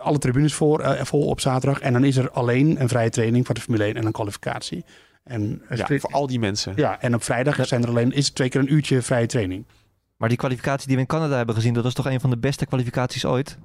Alle 0.00 0.18
tribunes 0.18 0.54
voor, 0.54 0.80
eh, 0.80 1.04
vol 1.04 1.26
op 1.26 1.40
zaterdag. 1.40 1.80
En 1.80 1.92
dan 1.92 2.04
is 2.04 2.16
er 2.16 2.30
alleen 2.30 2.80
een 2.80 2.88
vrije 2.88 3.10
training 3.10 3.46
voor 3.46 3.54
de 3.54 3.60
Formule 3.60 3.84
1 3.84 3.94
en 3.94 4.06
een 4.06 4.12
kwalificatie. 4.12 4.84
En, 5.24 5.62
Ja, 5.74 5.86
voor 5.86 6.10
al 6.10 6.26
die 6.26 6.38
mensen. 6.38 6.72
ja, 6.76 7.00
en 7.00 7.14
op 7.14 7.22
vrijdag 7.22 7.66
zijn 7.66 7.82
er 7.82 7.88
alleen, 7.88 8.12
is 8.12 8.26
het 8.26 8.34
twee 8.34 8.48
keer 8.48 8.60
een 8.60 8.72
uurtje 8.72 9.02
vrije 9.02 9.26
training. 9.26 9.64
Maar 10.16 10.28
die 10.28 10.38
kwalificatie 10.38 10.86
die 10.86 10.96
we 10.96 11.02
in 11.02 11.08
Canada 11.08 11.36
hebben 11.36 11.54
gezien, 11.54 11.74
dat 11.74 11.84
was 11.84 11.94
toch 11.94 12.06
een 12.06 12.20
van 12.20 12.30
de 12.30 12.38
beste 12.38 12.66
kwalificaties 12.66 13.24
ooit? 13.24 13.58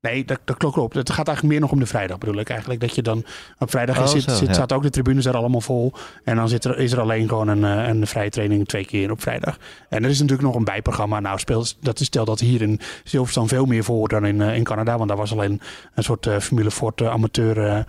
Nee, 0.00 0.24
dat, 0.24 0.40
dat 0.44 0.56
klopt. 0.56 0.74
klopt. 0.74 0.94
Het 0.94 1.10
gaat 1.10 1.26
eigenlijk 1.26 1.48
meer 1.48 1.60
nog 1.60 1.72
om 1.72 1.78
de 1.78 1.86
vrijdag, 1.86 2.18
bedoel 2.18 2.38
ik 2.38 2.48
eigenlijk. 2.48 2.80
Dat 2.80 2.94
je 2.94 3.02
dan 3.02 3.24
op 3.58 3.70
vrijdag 3.70 3.98
Oh, 3.98 4.06
zit, 4.06 4.22
zo, 4.22 4.34
zit, 4.34 4.48
ja. 4.48 4.54
zaten 4.54 4.76
ook 4.76 4.82
de 4.82 4.90
tribunes 4.90 5.24
er 5.24 5.36
allemaal 5.36 5.60
vol. 5.60 5.92
En 6.24 6.36
dan 6.36 6.48
zit 6.48 6.64
er, 6.64 6.78
is 6.78 6.92
er 6.92 7.00
alleen 7.00 7.28
gewoon 7.28 7.48
een, 7.48 7.64
eh, 7.64 7.88
een 7.88 8.06
vrije 8.06 8.30
training 8.30 8.66
twee 8.66 8.84
keer 8.84 9.10
op 9.10 9.20
vrijdag. 9.20 9.58
En 9.88 10.04
er 10.04 10.10
is 10.10 10.20
natuurlijk 10.20 10.48
nog 10.48 10.56
een 10.56 10.64
bijprogramma. 10.64 11.20
Nou, 11.20 11.38
speelt, 11.38 11.76
dat 11.80 12.00
is 12.00 12.06
stel 12.06 12.24
dat 12.24 12.40
hier 12.40 12.62
in 12.62 12.80
Silverstone 13.04 13.48
veel 13.48 13.66
meer 13.66 13.84
voor 13.84 14.08
dan 14.08 14.26
in, 14.26 14.40
eh, 14.40 14.56
in 14.56 14.64
Canada. 14.64 14.96
Want 14.96 15.08
daar 15.08 15.18
was 15.18 15.32
alleen 15.32 15.60
een 15.94 16.04
soort 16.04 16.26
eh, 16.26 16.38
Formule 16.38 16.70
Ford 16.70 17.02
amateur 17.02 17.66
eh, 17.66 17.84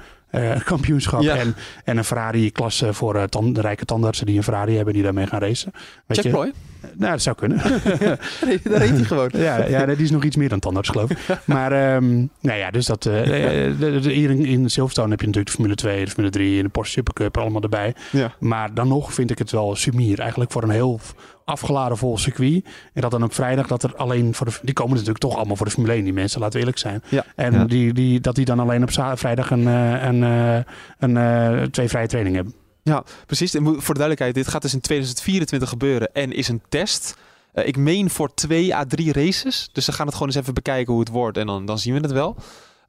kampioenschap. 0.64 1.22
Ja. 1.22 1.36
En, 1.36 1.56
en 1.84 1.98
een 1.98 2.04
Ferrari-klasse 2.04 2.94
voor 2.94 3.16
eh, 3.16 3.24
de 3.54 3.62
rijke 3.62 3.86
tandartsen 3.86 4.26
die 4.26 4.38
een 4.38 4.44
Ferrari 4.44 4.76
hebben 4.76 4.94
die 4.94 5.04
daarmee 5.04 5.28
gaan 5.28 5.40
racen. 5.40 5.72
Weet 6.06 6.24
je? 6.24 6.30
Ploy. 6.30 6.52
Nou, 6.94 7.12
dat 7.12 7.22
zou 7.22 7.36
kunnen. 7.36 7.58
Daar 8.64 8.78
reed 8.78 8.90
hij 8.90 9.04
gewoon. 9.04 9.30
Ja, 9.34 9.66
ja, 9.66 9.86
die 9.86 9.96
is 9.96 10.12
nog 10.12 10.24
iets 10.24 10.36
meer 10.36 10.50
dan 10.50 10.60
tandarts, 10.60 10.90
geloof 10.90 11.10
ik. 11.10 11.18
Maar, 11.46 11.72
ehm, 11.72 12.16
nou 12.40 12.58
ja, 12.58 12.72
dus 12.72 12.86
dat. 12.86 13.06
eh, 13.06 13.66
eh, 13.68 14.04
hier 14.04 14.30
in, 14.30 14.46
in 14.46 14.70
Silverstone 14.70 15.10
heb 15.10 15.20
je 15.20 15.26
natuurlijk 15.26 15.56
de 15.56 15.62
Formule 15.62 15.76
2, 15.76 16.06
de 16.06 16.12
Formule 16.12 16.32
3 16.32 16.58
en 16.58 16.64
de 16.64 16.70
Porsche 16.70 16.94
Supercup 16.94 17.38
allemaal 17.38 17.62
erbij. 17.62 17.96
Ja. 18.12 18.34
Maar 18.40 18.74
dan 18.74 18.88
nog 18.88 19.14
vind 19.14 19.32
ik 19.32 19.38
het 19.38 19.52
wel 19.52 19.76
sumier. 19.76 20.20
Eigenlijk 20.20 20.52
voor 20.52 20.64
een 20.64 20.70
heel 20.70 21.00
afgeladen 21.48 21.98
vol 21.98 22.18
circuit. 22.18 22.66
En 22.94 23.02
dat 23.02 23.12
dan 23.12 23.24
op 23.24 23.34
vrijdag 23.34 23.68
dat 23.68 23.84
er 23.84 23.96
alleen 23.96 24.34
voor 24.34 24.46
de. 24.46 24.60
Die 24.62 24.74
komen 24.74 24.92
natuurlijk 24.92 25.20
toch 25.20 25.36
allemaal 25.36 25.56
voor 25.56 25.66
de 25.66 25.72
Formule 25.72 25.94
1, 25.94 26.04
die 26.04 26.14
mensen, 26.14 26.40
laten 26.40 26.54
we 26.54 26.60
eerlijk 26.60 26.78
zijn. 26.78 27.04
Ja. 27.10 27.26
En 27.36 27.54
Ja. 27.54 27.66
Die, 27.66 27.94
die, 27.94 28.20
dat 28.20 28.36
die 28.36 28.46
dan 28.46 28.60
alleen 28.60 28.84
op 28.84 29.18
vrijdag 29.18 29.52
een, 29.52 29.68
eh, 29.68 30.04
een, 30.04 30.24
eh, 30.24 30.74
een, 31.00 31.18
eh, 31.18 31.64
twee 31.64 31.88
vrije 31.88 32.08
trainingen 32.08 32.44
hebben. 32.44 32.62
Ja, 32.84 33.04
precies. 33.26 33.54
En 33.54 33.64
voor 33.64 33.94
de 33.94 34.00
duidelijkheid, 34.00 34.34
dit 34.34 34.48
gaat 34.48 34.62
dus 34.62 34.74
in 34.74 34.82
2024 34.82 35.70
gebeuren 35.70 36.14
en 36.14 36.32
is 36.32 36.48
een 36.48 36.62
test. 36.70 37.18
Ik 37.54 37.78
meen 37.78 38.10
voor 38.10 38.34
twee 38.34 38.76
à 38.76 38.86
drie 38.86 39.14
races. 39.14 39.70
Dus 39.72 39.86
we 39.86 39.92
gaan 39.92 40.06
het 40.06 40.16
gewoon 40.16 40.30
eens 40.30 40.42
even 40.42 40.54
bekijken 40.54 40.92
hoe 40.92 41.02
het 41.02 41.12
wordt 41.12 41.38
en 41.38 41.46
dan, 41.46 41.66
dan 41.66 41.80
zien 41.80 41.94
we 41.94 42.00
het 42.00 42.12
wel. 42.12 42.36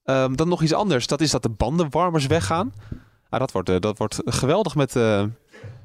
Ehm, 0.04 0.34
dan 0.34 0.48
nog 0.48 0.62
iets 0.62 0.72
anders. 0.72 1.06
Dat 1.06 1.20
is 1.20 1.30
dat 1.30 1.42
de 1.42 1.48
bandenwarmers 1.48 2.26
weggaan. 2.26 2.72
Ah, 3.30 3.40
dat, 3.40 3.52
wordt, 3.52 3.82
dat 3.82 3.98
wordt 3.98 4.18
geweldig 4.24 4.74
met, 4.74 4.92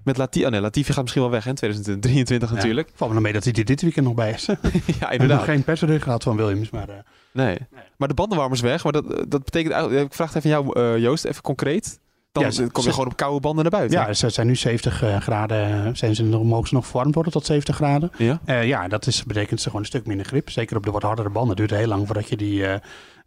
met 0.03 0.17
Latifi. 0.17 0.45
Oh 0.45 0.51
nee, 0.51 0.61
Latifi 0.61 0.91
gaat 0.93 1.01
misschien 1.01 1.21
wel 1.23 1.31
weg 1.31 1.45
in 1.45 1.55
2023 1.55 2.51
natuurlijk. 2.51 2.89
Valt 2.95 3.09
me 3.09 3.15
dan 3.15 3.23
mee 3.23 3.33
dat 3.33 3.43
hij 3.43 3.53
dit 3.53 3.81
weekend 3.81 4.05
nog 4.05 4.15
bij 4.15 4.31
is. 4.31 4.45
Ja, 4.45 4.53
heb 4.59 4.99
nog 4.99 5.11
inderdaad. 5.11 5.43
geen 5.43 5.63
persbericht 5.63 6.03
gehad 6.03 6.23
van 6.23 6.35
Williams, 6.35 6.69
maar... 6.69 6.89
eh, 6.89 6.95
Nee. 7.31 7.57
Maar 7.97 8.07
de 8.07 8.13
bandenwarmers 8.13 8.61
weg. 8.61 8.83
Maar 8.83 8.91
dat, 8.93 9.05
dat 9.27 9.43
betekent 9.43 9.73
eigenlijk... 9.73 10.05
Ik 10.05 10.13
vraag 10.13 10.33
het 10.33 10.45
even 10.45 10.57
aan 10.57 10.63
jou, 10.63 10.79
eh, 10.95 11.01
Joost, 11.01 11.25
even 11.25 11.41
concreet. 11.41 11.99
Dan 12.31 12.43
Ja, 12.43 12.49
kom 12.49 12.65
je 12.73 12.81
ze- 12.81 12.91
gewoon 12.91 13.05
op 13.07 13.15
koude 13.17 13.39
banden 13.39 13.61
naar 13.63 13.71
buiten. 13.71 13.99
Ja, 13.99 14.13
ze 14.13 14.29
zijn 14.29 14.47
nu 14.47 14.55
70 14.55 15.01
eh, 15.03 15.17
graden. 15.21 15.97
Zijn 15.97 16.15
ze 16.15 16.23
nog, 16.23 16.43
mogen 16.43 16.67
ze 16.67 16.73
nog 16.73 16.85
verwarmd 16.85 17.13
worden 17.15 17.31
tot 17.33 17.45
70 17.45 17.75
graden? 17.75 18.11
Ja? 18.17 18.39
Eh, 18.45 18.67
ja, 18.67 18.87
dat 18.87 19.07
is, 19.07 19.23
betekent 19.23 19.59
ze 19.59 19.65
gewoon 19.65 19.81
een 19.81 19.87
stuk 19.87 20.05
minder 20.05 20.25
grip. 20.25 20.49
Zeker 20.49 20.77
op 20.77 20.83
de 20.85 20.91
wat 20.91 21.01
hardere 21.03 21.29
banden. 21.29 21.49
Het 21.57 21.67
duurt 21.69 21.79
heel 21.81 21.87
lang 21.89 22.05
voordat 22.05 22.29
je 22.29 22.37
die, 22.37 22.65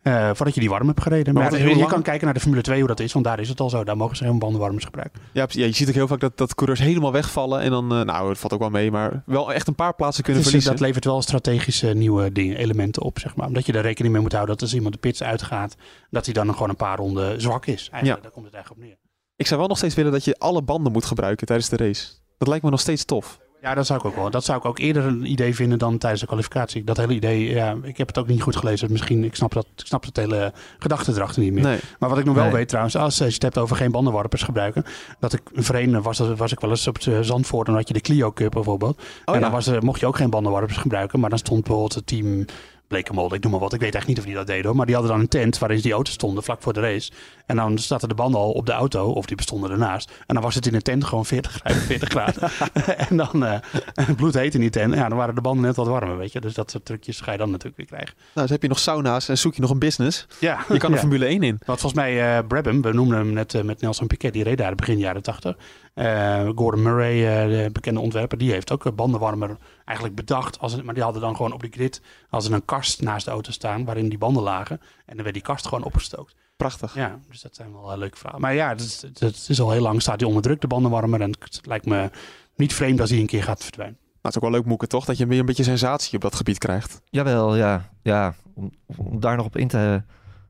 eh, 0.06 0.30
voordat 0.32 0.54
je 0.54 0.60
die 0.60 0.68
warm 0.68 0.86
hebt 0.86 1.02
gereden. 1.02 1.34
Maar 1.34 1.58
je, 1.58 1.86
kan 1.86 2.02
kijken 2.02 2.24
naar 2.24 2.34
de 2.34 2.40
Formule 2.40 2.62
2 2.62 2.78
hoe 2.78 2.88
dat 2.88 3.00
is. 3.00 3.12
Want 3.12 3.24
daar 3.24 3.40
is 3.40 3.48
het 3.48 3.60
al 3.60 3.70
zo. 3.70 3.84
Daar 3.84 3.96
mogen 3.96 4.16
ze 4.16 4.24
geen 4.24 4.38
bandenwarmers 4.38 4.84
gebruiken. 4.84 5.20
Ja, 5.32 5.46
je 5.48 5.72
ziet 5.72 5.88
ook 5.88 5.94
heel 5.94 6.06
vaak 6.06 6.20
dat, 6.20 6.36
dat 6.36 6.54
coureurs 6.54 6.80
helemaal 6.80 7.12
wegvallen. 7.12 7.60
En 7.60 7.70
dan, 7.70 7.94
eh, 7.94 8.00
nou, 8.00 8.28
het 8.28 8.38
valt 8.38 8.52
ook 8.52 8.58
wel 8.60 8.70
mee, 8.70 8.90
maar 8.90 9.22
wel 9.26 9.52
echt 9.52 9.68
een 9.68 9.74
paar 9.74 9.94
plaatsen 9.94 10.24
kunnen 10.24 10.42
Dus 10.42 10.50
verliezen. 10.50 10.76
dat 10.76 10.86
levert 10.86 11.04
wel 11.04 11.22
strategische 11.22 11.86
nieuwe 11.86 12.32
dingen, 12.32 12.56
elementen 12.56 13.02
op. 13.02 13.18
Zeg 13.18 13.36
maar. 13.36 13.46
Omdat 13.46 13.66
je 13.66 13.72
er 13.72 13.82
rekening 13.82 14.12
mee 14.12 14.22
moet 14.22 14.32
houden 14.32 14.54
dat 14.54 14.62
als 14.64 14.74
iemand 14.74 14.94
de 14.94 15.00
pits 15.00 15.22
uitgaat. 15.22 15.76
Dat 16.10 16.24
hij 16.24 16.34
dan 16.34 16.52
gewoon 16.52 16.68
een 16.68 16.76
paar 16.76 16.96
ronden 16.96 17.40
zwak 17.40 17.66
is. 17.66 17.88
Eigenlijk, 17.90 18.16
Ja. 18.16 18.22
Daar 18.22 18.30
komt 18.32 18.44
het 18.44 18.54
eigenlijk 18.54 18.84
op 18.84 18.88
neer. 18.88 18.98
Ik 19.36 19.46
zou 19.46 19.58
wel 19.60 19.68
nog 19.68 19.78
steeds 19.78 19.94
willen 19.94 20.12
dat 20.12 20.24
je 20.24 20.38
alle 20.38 20.62
banden 20.62 20.92
moet 20.92 21.04
gebruiken 21.04 21.46
tijdens 21.46 21.68
de 21.68 21.76
race. 21.76 22.06
Dat 22.38 22.48
lijkt 22.48 22.64
me 22.64 22.70
nog 22.70 22.80
steeds 22.80 23.04
tof. 23.04 23.38
Ja, 23.60 23.74
dat 23.74 23.86
zou 23.86 23.98
ik 23.98 24.04
ook 24.04 24.14
wel. 24.16 24.30
Dat 24.30 24.44
zou 24.44 24.58
ik 24.58 24.64
ook 24.64 24.78
eerder 24.78 25.04
een 25.04 25.30
idee 25.30 25.54
vinden 25.54 25.78
dan 25.78 25.98
tijdens 25.98 26.20
de 26.20 26.26
kwalificatie. 26.26 26.84
Dat 26.84 26.96
hele 26.96 27.14
idee, 27.14 27.50
ja, 27.54 27.76
ik 27.82 27.96
heb 27.96 28.06
het 28.06 28.18
ook 28.18 28.26
niet 28.26 28.42
goed 28.42 28.56
gelezen. 28.56 28.92
Misschien, 28.92 29.24
ik 29.24 29.34
snap, 29.34 29.52
dat, 29.52 29.66
ik 29.76 29.86
snap 29.86 30.04
het 30.04 30.16
hele 30.16 30.52
gedachte 30.78 31.12
erachter 31.12 31.42
niet 31.42 31.52
meer. 31.52 31.62
Nee. 31.62 31.78
Maar 31.98 32.08
wat 32.08 32.18
ik 32.18 32.24
nog 32.24 32.34
wel 32.34 32.44
Nee. 32.44 32.52
weet 32.52 32.68
trouwens, 32.68 32.96
als 32.96 33.16
je 33.18 33.24
het 33.24 33.42
hebt 33.42 33.58
over 33.58 33.76
geen 33.76 33.90
bandenwarpers 33.90 34.42
gebruiken. 34.42 34.84
Dat 35.20 35.32
ik 35.32 35.40
voorheen 35.52 36.02
was, 36.02 36.16
dat- 36.18 36.38
was 36.38 36.52
ik 36.52 36.60
wel 36.60 36.70
eens 36.70 36.86
op 36.86 36.94
het 36.94 37.06
eh, 37.06 37.18
Zandvoort. 37.20 37.66
Dan 37.66 37.74
had 37.74 37.88
je 37.88 37.94
de 37.94 38.00
Clio 38.00 38.32
Cup 38.32 38.50
bijvoorbeeld. 38.50 39.02
en 39.24 39.34
ja. 39.34 39.40
dan 39.40 39.50
was 39.50 39.66
er, 39.66 39.84
mocht 39.84 40.00
je 40.00 40.06
ook 40.06 40.16
geen 40.16 40.30
bandenwarpers 40.30 40.76
gebruiken. 40.78 41.20
Maar 41.20 41.30
dan 41.30 41.38
stond 41.38 41.60
bijvoorbeeld 41.60 41.94
het 41.94 42.06
team 42.06 42.44
Blekemold, 42.88 43.32
ik 43.32 43.42
noem 43.42 43.50
maar 43.52 43.60
wat. 43.60 43.72
Ik 43.72 43.80
weet 43.80 43.94
echt 43.94 44.06
niet 44.06 44.18
of 44.18 44.24
die 44.24 44.34
dat 44.34 44.46
deden 44.46 44.66
hoor. 44.66 44.76
Maar 44.76 44.86
die 44.86 44.94
hadden 44.94 45.12
dan 45.12 45.22
een 45.22 45.28
tent 45.28 45.58
waarin 45.58 45.80
die 45.80 45.92
auto's 45.92 46.14
stonden 46.14 46.42
vlak 46.42 46.62
voor 46.62 46.72
de 46.72 46.80
race. 46.80 47.12
En 47.46 47.56
dan 47.56 47.78
zaten 47.78 48.08
de 48.08 48.14
banden 48.14 48.40
al 48.40 48.50
op 48.50 48.66
de 48.66 48.72
auto, 48.72 49.10
of 49.10 49.26
die 49.26 49.36
bestonden 49.36 49.70
ernaast. 49.70 50.10
En 50.26 50.34
dan 50.34 50.42
was 50.42 50.54
het 50.54 50.66
in 50.66 50.72
de 50.72 50.82
tent 50.82 51.04
gewoon 51.04 51.26
40, 51.26 51.60
45 51.62 52.08
graden. 52.16 52.50
en 53.08 53.16
dan 53.16 53.44
eh 53.44 53.58
bloed 54.16 54.34
heet 54.34 54.54
in 54.54 54.60
die 54.60 54.70
tent. 54.70 54.94
Ja, 54.94 55.08
dan 55.08 55.18
waren 55.18 55.34
de 55.34 55.40
banden 55.40 55.64
net 55.64 55.76
wat 55.76 55.86
warmer, 55.86 56.16
weet 56.16 56.32
je. 56.32 56.40
Dus 56.40 56.54
dat 56.54 56.70
soort 56.70 56.84
trucjes 56.84 57.20
ga 57.20 57.32
je 57.32 57.38
dan 57.38 57.50
natuurlijk 57.50 57.76
weer 57.76 57.86
krijgen. 57.86 58.14
Nou, 58.16 58.46
dus 58.46 58.50
heb 58.50 58.62
je 58.62 58.68
nog 58.68 58.78
sauna's 58.78 59.28
en 59.28 59.38
zoek 59.38 59.54
je 59.54 59.60
nog 59.60 59.70
een 59.70 59.78
business. 59.78 60.26
Ja, 60.40 60.64
Je 60.68 60.78
kan 60.78 60.90
de 60.90 60.96
ja. 60.96 61.02
Formule 61.02 61.26
1 61.26 61.42
in. 61.42 61.58
Want 61.66 61.80
volgens 61.80 62.00
mij, 62.00 62.36
eh 62.36 62.46
Brabham, 62.46 62.82
we 62.82 62.92
noemden 62.92 63.18
hem 63.18 63.32
net 63.32 63.54
eh, 63.54 63.62
met 63.62 63.80
Nelson 63.80 64.06
Piquet, 64.06 64.32
die 64.32 64.42
reed 64.42 64.58
daar 64.58 64.74
begin 64.74 64.98
jaren 64.98 65.22
80. 65.22 65.56
Eh, 65.96 66.48
Gordon 66.54 66.82
Murray, 66.82 67.26
eh, 67.26 67.64
de 67.64 67.70
bekende 67.72 68.00
ontwerper, 68.00 68.38
die 68.38 68.50
heeft 68.50 68.72
ook 68.72 68.84
een 68.84 68.94
bandenwarmer 68.94 69.56
eigenlijk 69.84 70.16
bedacht. 70.16 70.58
Als 70.58 70.72
een, 70.72 70.84
maar 70.84 70.94
die 70.94 71.02
hadden 71.02 71.22
dan 71.22 71.36
gewoon 71.36 71.52
op 71.52 71.60
de 71.60 71.68
grid 71.70 72.00
als 72.30 72.46
er 72.46 72.52
een 72.52 72.64
kast 72.64 73.02
naast 73.02 73.24
de 73.24 73.30
auto 73.30 73.50
staan 73.50 73.84
waarin 73.84 74.08
die 74.08 74.18
banden 74.18 74.42
lagen. 74.42 74.80
En 75.06 75.14
dan 75.14 75.22
werd 75.22 75.34
die 75.34 75.42
kast 75.42 75.66
gewoon 75.66 75.84
opgestookt. 75.84 76.34
Prachtig. 76.56 76.94
Ja, 76.94 77.18
dus 77.28 77.42
dat 77.42 77.54
zijn 77.54 77.72
wel 77.72 77.92
eh, 77.92 77.98
leuke 77.98 78.16
vragen. 78.16 78.40
Maar 78.40 78.54
ja, 78.54 78.68
het 78.68 78.80
is, 78.80 79.02
het 79.18 79.46
is 79.48 79.60
al 79.60 79.70
heel 79.70 79.82
lang 79.82 80.02
staat 80.02 80.20
hij 80.20 80.28
onder 80.28 80.42
druk, 80.42 80.60
de 80.60 80.66
bandenwarmer. 80.66 81.20
En 81.20 81.34
het 81.38 81.60
lijkt 81.62 81.86
me 81.86 82.10
niet 82.56 82.74
vreemd 82.74 83.00
als 83.00 83.10
hij 83.10 83.18
een 83.18 83.26
keer 83.26 83.42
gaat 83.42 83.62
verdwijnen. 83.62 83.98
Nou, 84.00 84.12
het 84.22 84.30
is 84.30 84.36
ook 84.36 84.42
wel 84.42 84.50
leuk, 84.50 84.64
Moeke, 84.64 84.86
toch? 84.86 85.04
Dat 85.04 85.18
je 85.18 85.26
weer 85.26 85.40
een 85.40 85.46
beetje 85.46 85.62
sensatie 85.62 86.14
op 86.14 86.22
dat 86.22 86.34
gebied 86.34 86.58
krijgt. 86.58 87.00
Jawel, 87.10 87.56
ja. 87.56 87.90
ja 88.02 88.34
om, 88.54 88.70
om 88.86 89.20
daar 89.20 89.36
nog 89.36 89.46
op 89.46 89.56
in 89.56 89.68
te 89.68 90.02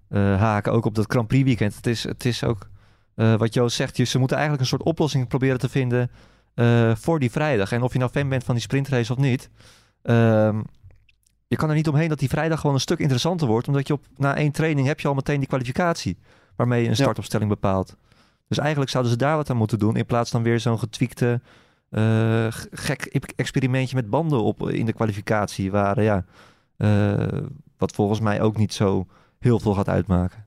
eh, 0.09 0.21
haken, 0.41 0.73
ook 0.73 0.85
op 0.85 0.95
dat 0.95 1.05
Grand 1.09 1.27
Prix 1.27 1.45
weekend. 1.45 1.77
Het 1.77 1.87
is, 1.87 2.05
het 2.05 2.25
is 2.25 2.45
ook, 2.45 2.59
eh, 2.63 2.69
wat 3.17 3.55
Joost 3.55 3.77
zegt, 3.77 3.97
ze 3.97 4.19
moeten 4.19 4.37
eigenlijk 4.37 4.61
een 4.61 4.77
soort 4.77 4.89
oplossing 4.89 5.29
proberen 5.29 5.59
te 5.59 5.69
vinden 5.69 6.11
eh, 6.57 6.95
voor 6.95 7.19
die 7.19 7.31
vrijdag. 7.31 7.73
En 7.73 7.83
of 7.83 7.93
je 7.93 7.99
nou 7.99 8.11
fan 8.11 8.29
bent 8.29 8.45
van 8.45 8.55
die 8.55 8.63
sprintrace 8.63 9.13
of 9.13 9.19
niet, 9.19 9.51
ehm, 10.03 10.63
je 11.47 11.57
kan 11.57 11.69
er 11.69 11.75
niet 11.75 11.89
omheen 11.89 12.09
dat 12.09 12.19
die 12.19 12.29
vrijdag 12.29 12.61
gewoon 12.61 12.75
een 12.75 12.81
stuk 12.81 12.99
interessanter 12.99 13.47
wordt. 13.47 13.69
Omdat 13.69 13.87
je 13.87 13.93
op, 13.93 14.05
na 14.17 14.37
één 14.37 14.53
training 14.53 14.87
heb 14.87 15.01
je 15.01 15.09
al 15.09 15.15
meteen 15.15 15.39
die 15.39 15.49
kwalificatie, 15.49 16.19
waarmee 16.57 16.83
je 16.83 16.89
een 16.89 16.97
startopstelling 16.97 17.51
bepaalt. 17.51 17.97
Dus 18.49 18.59
eigenlijk 18.59 18.91
zouden 18.91 19.13
ze 19.13 19.19
daar 19.19 19.37
wat 19.37 19.51
aan 19.51 19.57
moeten 19.57 19.79
doen, 19.79 19.97
in 19.97 20.07
plaats 20.07 20.31
van 20.31 20.43
weer 20.43 20.61
zo'n 20.61 20.79
getweakte 20.79 21.41
eh, 21.91 22.47
gek 22.71 23.05
experimentje 23.37 23.97
met 23.97 24.11
banden 24.11 24.43
op 24.43 24.71
in 24.71 24.87
de 24.87 24.93
kwalificatie. 24.93 25.71
Waar, 25.71 26.03
ja, 26.03 26.25
eh, 26.77 27.43
wat 27.79 27.93
volgens 27.93 28.21
mij 28.21 28.41
ook 28.43 28.57
niet 28.57 28.75
zo 28.75 29.07
heel 29.39 29.61
veel 29.61 29.75
gaat 29.75 29.89
uitmaken. 29.89 30.46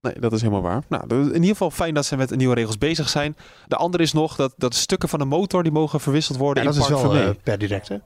Nee, 0.00 0.14
dat 0.20 0.32
is 0.32 0.40
helemaal 0.40 0.62
waar. 0.62 0.82
Nou, 0.88 1.20
in 1.20 1.34
ieder 1.34 1.48
geval 1.48 1.70
fijn 1.70 1.94
dat 1.94 2.04
ze 2.06 2.16
met 2.16 2.36
nieuwe 2.36 2.54
regels 2.54 2.78
bezig 2.78 3.08
zijn. 3.08 3.36
De 3.66 3.76
andere 3.76 4.02
is 4.02 4.12
nog 4.12 4.36
dat, 4.36 4.54
dat 4.56 4.74
stukken 4.74 5.08
van 5.08 5.18
de 5.18 5.24
motor 5.24 5.62
die 5.62 5.72
mogen 5.72 6.00
verwisseld 6.00 6.38
worden 6.38 6.62
Ja, 6.62 6.68
in 6.70 6.74
dat 6.76 6.84
is 6.84 6.88
wel 7.02 7.16
eh, 7.16 7.28
per 7.42 7.58
direct. 7.58 7.88
Hè? 7.88 7.96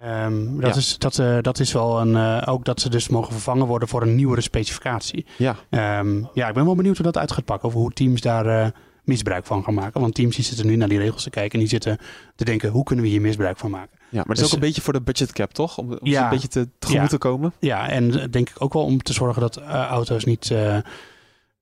Ehm, 0.00 0.60
dat, 0.60 0.70
Ja. 0.74 0.76
is, 0.80 0.98
dat, 0.98 1.18
eh, 1.18 1.38
dat 1.40 1.58
is 1.60 1.72
wel 1.72 2.00
een. 2.00 2.16
eh, 2.16 2.52
ook 2.52 2.64
dat 2.64 2.80
ze 2.80 2.88
dus 2.90 3.08
mogen 3.08 3.32
vervangen 3.32 3.66
worden 3.66 3.88
voor 3.88 4.02
een 4.02 4.14
nieuwere 4.14 4.40
specificatie. 4.40 5.26
Ja. 5.38 5.56
Ehm, 5.70 6.22
ja, 6.34 6.48
ik 6.48 6.54
ben 6.54 6.64
wel 6.64 6.74
benieuwd 6.74 6.96
hoe 6.96 7.04
dat 7.04 7.18
uit 7.18 7.32
gaat 7.32 7.44
pakken. 7.44 7.68
Over 7.68 7.80
hoe 7.80 7.92
teams 7.92 8.20
daar 8.20 8.46
eh, 8.46 8.66
misbruik 9.04 9.44
van 9.46 9.64
gaan 9.64 9.74
maken. 9.74 10.00
Want 10.00 10.14
teams 10.14 10.36
die 10.36 10.44
zitten 10.44 10.66
nu 10.66 10.76
naar 10.76 10.88
die 10.88 10.98
regels 10.98 11.22
te 11.22 11.30
kijken. 11.30 11.52
En 11.52 11.58
die 11.58 11.68
zitten 11.68 11.98
te 12.36 12.44
denken: 12.44 12.70
hoe 12.70 12.84
kunnen 12.84 13.04
we 13.04 13.10
hier 13.10 13.20
misbruik 13.20 13.58
van 13.58 13.70
maken? 13.70 13.98
ja, 13.98 14.06
maar 14.16 14.24
het 14.26 14.36
is 14.36 14.38
Dus- 14.42 14.46
ook 14.46 14.52
een 14.54 14.66
beetje 14.66 14.82
voor 14.82 14.92
de 14.92 15.00
budget 15.02 15.32
cap, 15.32 15.52
toch? 15.52 15.78
Om, 15.78 15.90
om 15.92 15.98
Ja. 16.02 16.24
een 16.24 16.30
beetje 16.30 16.48
te, 16.48 16.68
tegemoet 16.78 17.02
Ja. 17.02 17.08
te 17.08 17.18
komen. 17.18 17.52
Ja, 17.58 17.88
en 17.88 18.10
denk 18.30 18.48
ik 18.50 18.54
ook 18.58 18.72
wel 18.72 18.84
om 18.84 19.02
te 19.02 19.12
zorgen 19.12 19.40
dat 19.42 19.56
auto's 19.62 20.24
niet. 20.24 20.50
eh, 20.50 20.76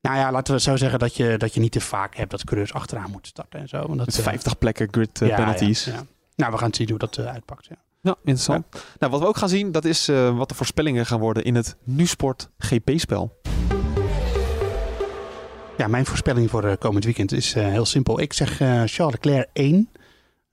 nou 0.00 0.16
ja, 0.16 0.32
laten 0.32 0.54
we 0.54 0.60
zo 0.60 0.76
zeggen 0.76 0.98
dat 0.98 1.16
je, 1.16 1.36
dat 1.36 1.54
je 1.54 1.60
niet 1.60 1.72
te 1.72 1.80
vaak 1.80 2.16
hebt 2.16 2.30
dat 2.30 2.44
coureurs 2.44 2.72
achteraan 2.72 3.10
moeten 3.10 3.30
starten 3.30 3.60
en 3.60 3.68
zo. 3.68 3.76
Want 3.76 3.98
dat, 3.98 4.06
Met 4.06 4.18
eh, 4.18 4.22
50 4.22 4.58
plekken 4.58 4.88
grid 4.90 5.22
eh, 5.22 5.28
ja, 5.28 5.36
penalties. 5.36 5.84
ja, 5.84 5.92
ja. 5.92 6.06
Nou, 6.36 6.52
we 6.52 6.58
gaan 6.58 6.74
zien 6.74 6.88
hoe 6.90 6.98
dat 6.98 7.16
eh, 7.16 7.26
uitpakt. 7.26 7.66
Ja. 7.66 7.76
Ja, 8.00 8.14
interessant. 8.18 8.66
Nou, 8.98 9.12
wat 9.12 9.20
we 9.20 9.26
ook 9.26 9.36
gaan 9.36 9.48
zien, 9.48 9.72
dat 9.72 9.84
is 9.84 10.06
wat 10.34 10.48
de 10.48 10.54
voorspellingen 10.54 11.06
gaan 11.06 11.20
worden 11.20 11.44
in 11.44 11.54
het 11.54 11.76
NuSport 11.84 12.50
GP-spel. 12.58 13.40
Ja, 15.78 15.86
mijn 15.86 16.06
voorspelling 16.06 16.50
voor 16.50 16.64
eh, 16.64 16.76
komend 16.78 17.04
weekend 17.04 17.32
is 17.32 17.54
heel 17.54 17.84
simpel. 17.84 18.20
Ik 18.20 18.32
zeg 18.32 18.56
Charles 18.56 18.96
Leclerc 18.96 19.48
1, 19.52 19.88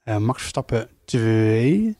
eh, 0.03 0.17
Max 0.17 0.39
Verstappen 0.39 0.87
2 1.05 1.97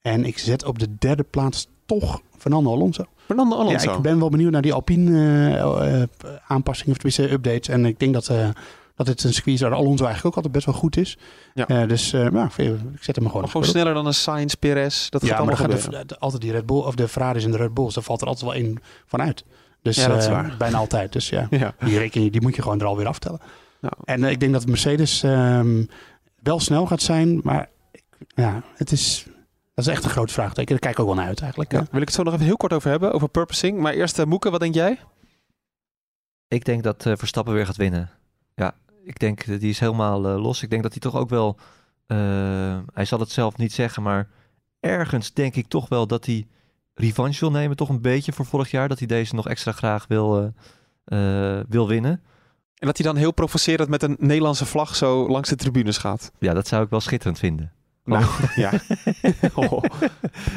en 0.00 0.24
ik 0.24 0.38
zet 0.38 0.64
op 0.64 0.78
de 0.78 0.94
derde 0.98 1.22
plaats 1.22 1.68
toch 1.96 2.20
Fernando 2.38 2.72
Alonso. 2.72 3.04
Fernando 3.26 3.56
Alonso. 3.56 3.90
Ja, 3.90 3.96
ik 3.96 4.02
ben 4.02 4.18
wel 4.18 4.28
benieuwd 4.28 4.50
naar 4.52 4.62
die 4.62 4.72
Alpine 4.72 5.10
eh, 5.56 6.02
eh, 6.02 6.08
aanpassingen, 6.46 6.92
of 6.92 6.98
tenminste 6.98 7.32
updates. 7.32 7.68
En 7.68 7.84
ik 7.86 7.98
denk 7.98 8.14
dat, 8.14 8.28
eh 8.28 8.48
dat 8.96 9.06
het 9.06 9.24
een 9.24 9.32
circuit 9.32 9.54
is 9.54 9.60
waar 9.62 9.74
Alonso 9.74 10.04
eigenlijk 10.04 10.26
ook 10.26 10.34
altijd 10.34 10.52
best 10.52 10.66
wel 10.66 10.74
goed 10.74 10.96
is. 10.96 11.18
Ja. 11.54 11.86
Dus 11.86 12.10
nou, 12.10 12.46
ik 12.56 12.76
zet 13.00 13.16
hem 13.16 13.24
gewoon 13.26 13.32
Maar 13.32 13.42
op. 13.42 13.50
gewoon 13.50 13.66
sneller 13.66 13.94
dan 13.94 14.06
een 14.06 14.14
Sainz, 14.14 14.54
Perez. 14.54 15.08
Dat 15.08 15.20
gaat 15.20 15.30
ja, 15.30 15.36
allemaal 15.36 15.56
dan 15.56 15.64
gaat 15.66 15.74
gebeuren. 15.82 16.06
de, 16.06 16.14
de- 16.14 16.20
altijd 16.20 16.42
die 16.42 16.52
Red 16.52 16.66
Bull 16.66 16.76
of 16.78 16.94
de 16.94 17.08
Ferraris 17.08 17.44
en 17.44 17.50
de 17.50 17.56
Red 17.56 17.74
Bulls, 17.74 17.94
daar 17.94 18.04
valt 18.04 18.20
er 18.20 18.26
altijd 18.26 18.44
wel 18.44 18.54
één 18.54 18.78
van 19.06 19.20
uit. 19.22 19.44
Dus 19.82 19.96
Ja, 19.96 20.08
dat 20.08 20.18
is 20.18 20.28
waar. 20.28 20.54
bijna 20.58 20.78
altijd. 20.78 21.12
Dus 21.12 21.28
ja. 21.28 21.46
Ja. 21.50 21.74
Die 21.84 21.98
rekening 21.98 22.32
die 22.32 22.40
moet 22.40 22.56
je 22.56 22.62
gewoon 22.62 22.80
er 22.80 22.86
alweer 22.86 23.06
aftellen. 23.06 23.40
Ja. 23.80 23.90
En 24.04 24.24
ik 24.24 24.40
denk 24.40 24.52
dat 24.52 24.66
Mercedes 24.66 25.22
ehm, 25.22 25.84
wel 26.42 26.60
snel 26.60 26.86
gaat 26.86 27.02
zijn, 27.02 27.40
maar 27.42 27.68
ja, 28.34 28.62
het 28.74 28.92
is, 28.92 29.26
dat 29.78 29.86
is 29.86 29.92
echt 29.92 30.04
een 30.04 30.10
groot 30.10 30.32
vraagteken. 30.32 30.70
Daar 30.70 30.78
kijk 30.78 30.92
ik 30.92 31.00
ook 31.00 31.06
wel 31.06 31.14
naar 31.14 31.26
uit 31.26 31.40
eigenlijk. 31.40 31.72
Ja, 31.72 31.86
wil 31.90 32.00
ik 32.00 32.06
het 32.06 32.16
zo 32.16 32.22
nog 32.22 32.34
even 32.34 32.46
heel 32.46 32.56
kort 32.56 32.72
over 32.72 32.90
hebben, 32.90 33.12
over 33.12 33.28
purposing. 33.28 33.78
Maar 33.78 33.92
eerst, 33.92 34.18
eh, 34.18 34.26
Moeke, 34.26 34.50
wat 34.50 34.60
denk 34.60 34.74
jij? 34.74 34.98
Ik 36.48 36.64
denk 36.64 36.82
dat 36.82 37.06
eh, 37.06 37.12
Verstappen 37.16 37.54
weer 37.54 37.66
gaat 37.66 37.76
winnen. 37.76 38.10
Ja, 38.54 38.74
ik 39.04 39.18
denk 39.18 39.46
dat 39.46 39.60
die 39.60 39.70
is 39.70 39.80
helemaal 39.80 40.28
eh, 40.28 40.42
los. 40.42 40.62
Ik 40.62 40.70
denk 40.70 40.82
dat 40.82 40.92
hij 40.92 41.00
toch 41.00 41.16
ook 41.16 41.28
wel, 41.28 41.56
eh, 42.06 42.78
hij 42.92 43.04
zal 43.04 43.20
het 43.20 43.30
zelf 43.30 43.56
niet 43.56 43.72
zeggen, 43.72 44.02
maar 44.02 44.28
ergens 44.80 45.32
denk 45.32 45.54
ik 45.54 45.68
toch 45.68 45.88
wel 45.88 46.06
dat 46.06 46.26
hij 46.26 46.46
revanche 46.94 47.40
wil 47.40 47.50
nemen, 47.50 47.76
toch 47.76 47.88
een 47.88 48.00
beetje 48.00 48.32
voor 48.32 48.46
vorig 48.46 48.70
jaar. 48.70 48.88
Dat 48.88 48.98
hij 48.98 49.06
deze 49.06 49.34
nog 49.34 49.48
extra 49.48 49.72
graag 49.72 50.06
wil, 50.06 50.52
eh, 51.04 51.58
eh, 51.58 51.64
wil 51.68 51.88
winnen. 51.88 52.22
En 52.74 52.86
dat 52.86 52.96
hij 52.96 53.06
dan 53.06 53.16
heel 53.16 53.32
provocerend 53.32 53.88
met 53.88 54.02
een 54.02 54.16
Nederlandse 54.18 54.66
vlag 54.66 54.96
zo 54.96 55.28
langs 55.28 55.48
de 55.48 55.56
tribunes 55.56 55.98
gaat. 55.98 56.32
Ja, 56.38 56.54
dat 56.54 56.66
zou 56.66 56.84
ik 56.84 56.90
wel 56.90 57.00
schitterend 57.00 57.38
vinden. 57.38 57.72
Nou, 58.08 58.24
ja. 58.56 58.72
Oh. 59.54 59.68
toch? 59.68 60.00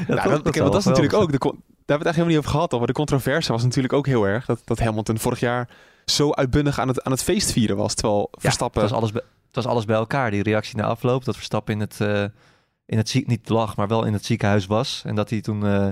Nou, 0.08 0.42
dat, 0.42 0.54
Dat 0.54 0.76
is 0.76 0.86
natuurlijk 0.86 1.14
ook, 1.14 1.32
de, 1.32 1.38
daar 1.38 1.52
hebben 1.52 1.62
we 1.86 1.94
het 1.94 2.06
eigenlijk 2.06 2.06
helemaal 2.06 2.28
niet 2.28 2.38
over 2.38 2.52
gehad. 2.52 2.72
Al, 2.72 2.78
maar 2.78 2.88
de 2.88 2.94
controverse 2.94 3.52
was 3.52 3.64
natuurlijk 3.64 3.94
ook 3.94 4.06
heel 4.06 4.24
erg. 4.28 4.46
Dat, 4.46 4.62
dat 4.66 4.80
Hamilton 4.80 5.18
vorig 5.20 5.40
jaar 5.40 5.70
zo 6.06 6.32
uitbundig 6.32 6.80
aan 6.80 6.88
het, 6.88 7.04
aan 7.04 7.12
het 7.12 7.24
feest 7.24 7.52
vieren 7.52 7.78
was. 7.78 7.94
Terwijl 7.94 8.28
Verstappen... 8.32 8.82
Het 8.82 8.90
was, 8.92 9.00
alles 9.00 9.12
bij, 9.12 9.22
het 9.46 9.56
was 9.56 9.66
alles 9.66 9.86
bij 9.86 9.96
elkaar. 9.96 10.32
Die 10.32 10.44
reactie 10.44 10.78
na 10.78 10.84
afloop. 10.84 11.26
Dat 11.26 11.36
Verstappen 11.36 11.74
in 11.74 11.80
het, 11.80 12.02
eh, 12.02 12.24
in 12.86 12.98
het 12.98 13.10
ziek, 13.10 13.28
niet 13.28 13.50
lag, 13.50 13.76
maar 13.76 13.88
wel 13.88 14.04
in 14.06 14.14
het 14.14 14.26
ziekenhuis 14.26 14.66
was. 14.66 15.02
En 15.06 15.16
dat 15.16 15.30
hij 15.30 15.42
toen 15.42 15.66
eh, 15.66 15.88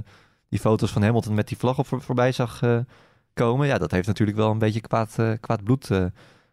die 0.49 0.59
foto's 0.59 0.91
van 0.91 1.01
Hamilton 1.01 1.33
met 1.33 1.47
die 1.47 1.57
vlag 1.57 1.77
op 1.77 1.87
voor- 1.87 2.01
voorbij 2.01 2.31
zag 2.31 2.61
eh, 2.61 2.77
komen. 3.33 3.67
Ja, 3.67 3.77
dat 3.77 3.91
heeft 3.91 4.07
natuurlijk 4.07 4.37
wel 4.37 4.51
een 4.51 4.57
beetje 4.57 4.81
kwaad, 4.81 5.15
kwaad 5.39 5.63
bloed 5.63 5.89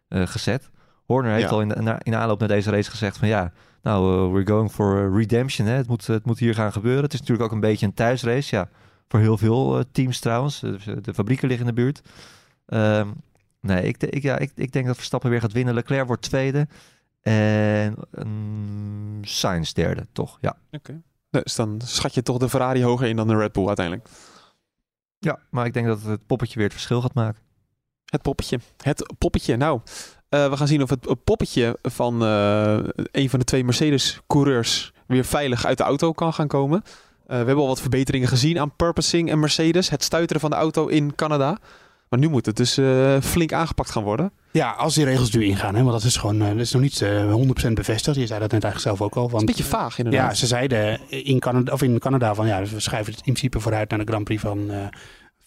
gezet. 0.09 0.69
Horner 1.07 1.31
heeft 1.31 1.43
Ja. 1.49 1.49
al 1.55 1.61
in, 1.61 1.67
de- 1.67 1.81
na- 1.81 1.99
in 2.03 2.15
aanloop 2.15 2.39
naar 2.39 2.47
deze 2.47 2.69
race 2.71 2.89
gezegd 2.89 3.17
van 3.17 3.27
ja, 3.27 3.51
nou, 3.81 4.25
eh, 4.27 4.31
we're 4.33 4.47
going 4.47 4.71
for 4.71 5.05
eh, 5.05 5.15
redemption. 5.17 5.67
Hè. 5.67 5.73
Het, 5.73 5.87
moet, 5.87 6.07
het 6.07 6.25
moet 6.25 6.39
hier 6.39 6.53
gaan 6.53 6.71
gebeuren. 6.71 7.03
Het 7.03 7.13
is 7.13 7.19
natuurlijk 7.19 7.47
ook 7.47 7.53
een 7.55 7.59
beetje 7.61 7.85
een 7.85 7.93
thuisrace. 7.93 8.55
Ja, 8.55 8.69
voor 9.07 9.19
heel 9.19 9.37
veel 9.37 9.77
eh, 9.77 9.83
teams 9.91 10.19
trouwens. 10.19 10.59
De, 10.59 11.01
de 11.01 11.13
fabrieken 11.13 11.47
liggen 11.47 11.67
in 11.67 11.75
de 11.75 11.81
buurt. 11.81 12.01
Ehm, 12.65 13.07
nee, 13.61 13.83
ik, 13.83 14.03
ik, 14.03 14.23
ja, 14.23 14.37
ik, 14.37 14.51
ik 14.55 14.71
denk 14.71 14.85
dat 14.85 14.95
Verstappen 14.95 15.29
weer 15.29 15.41
gaat 15.41 15.51
winnen. 15.51 15.73
Leclerc 15.73 16.07
wordt 16.07 16.21
tweede. 16.21 16.67
En 17.21 17.95
um, 18.19 19.19
Sainz 19.21 19.71
derde, 19.71 20.07
toch? 20.11 20.37
Ja. 20.41 20.55
Dus 21.29 21.55
dan 21.55 21.81
schat 21.83 22.13
je 22.13 22.23
toch 22.23 22.37
de 22.37 22.49
Ferrari 22.49 22.83
hoger 22.83 23.07
in 23.07 23.15
dan 23.15 23.27
de 23.27 23.35
Red 23.37 23.51
Bull 23.51 23.67
uiteindelijk. 23.67 24.07
ja, 25.19 25.39
maar 25.49 25.65
ik 25.65 25.73
denk 25.73 25.87
dat 25.87 26.01
het 26.01 26.25
poppetje 26.25 26.55
weer 26.55 26.63
het 26.63 26.73
verschil 26.73 27.01
gaat 27.01 27.13
maken. 27.13 27.41
Het 28.05 28.21
poppetje. 28.21 28.59
Het 28.83 29.13
poppetje. 29.17 29.57
Nou, 29.57 29.81
eh, 30.29 30.49
we 30.49 30.57
gaan 30.57 30.67
zien 30.67 30.81
of 30.81 30.89
het 30.89 31.23
poppetje 31.23 31.77
van 31.81 32.23
eh, 32.23 32.77
een 33.11 33.29
van 33.29 33.39
de 33.39 33.45
twee 33.45 33.63
Mercedes-coureurs 33.63 34.91
weer 35.05 35.25
veilig 35.25 35.65
uit 35.65 35.77
de 35.77 35.83
auto 35.83 36.11
kan 36.11 36.33
gaan 36.33 36.47
komen. 36.47 36.83
Eh, 36.83 36.91
we 37.27 37.35
hebben 37.35 37.55
al 37.55 37.67
wat 37.67 37.81
verbeteringen 37.81 38.27
gezien 38.27 38.59
aan 38.59 38.75
purposing 38.75 39.29
en 39.29 39.39
Mercedes. 39.39 39.89
Het 39.89 40.03
stuiteren 40.03 40.41
van 40.41 40.49
de 40.49 40.55
auto 40.55 40.87
in 40.87 41.15
Canada. 41.15 41.57
Maar 42.09 42.19
nu 42.19 42.29
moet 42.29 42.45
het 42.45 42.55
dus 42.55 42.73
flink 43.25 43.53
aangepakt 43.53 43.91
gaan 43.91 44.03
worden. 44.03 44.31
Ja, 44.51 44.71
als 44.71 44.93
die 44.93 45.05
regels 45.05 45.31
nu 45.31 45.43
ingaan, 45.43 45.75
hè, 45.75 45.81
want 45.81 45.93
dat 45.93 46.03
is 46.03 46.17
gewoon, 46.17 46.39
dat 46.39 46.55
is 46.55 46.71
nog 46.71 46.81
niet 46.81 47.01
eh 47.01 47.33
100% 47.33 47.73
bevestigd. 47.73 48.17
Je 48.17 48.27
zei 48.27 48.39
dat 48.39 48.51
net 48.51 48.63
eigenlijk 48.63 48.79
zelf 48.79 49.01
ook 49.01 49.15
al. 49.15 49.21
Het 49.21 49.31
is 49.31 49.37
Want, 49.37 49.49
een 49.49 49.55
beetje 49.55 49.77
vaag 49.77 49.97
inderdaad. 49.97 50.29
Ja, 50.29 50.35
ze 50.35 50.47
zeiden 50.47 50.99
in 51.09 51.39
Canada, 51.39 51.73
of 51.73 51.81
in 51.81 51.99
Canada 51.99 52.33
van 52.33 52.47
ja, 52.47 52.61
we 52.61 52.79
schrijven 52.79 53.13
het 53.13 53.25
in 53.25 53.33
principe 53.33 53.59
vooruit 53.59 53.89
naar 53.89 53.99
de 53.99 54.05
Grand 54.05 54.23
Prix 54.23 54.41
van, 54.41 54.71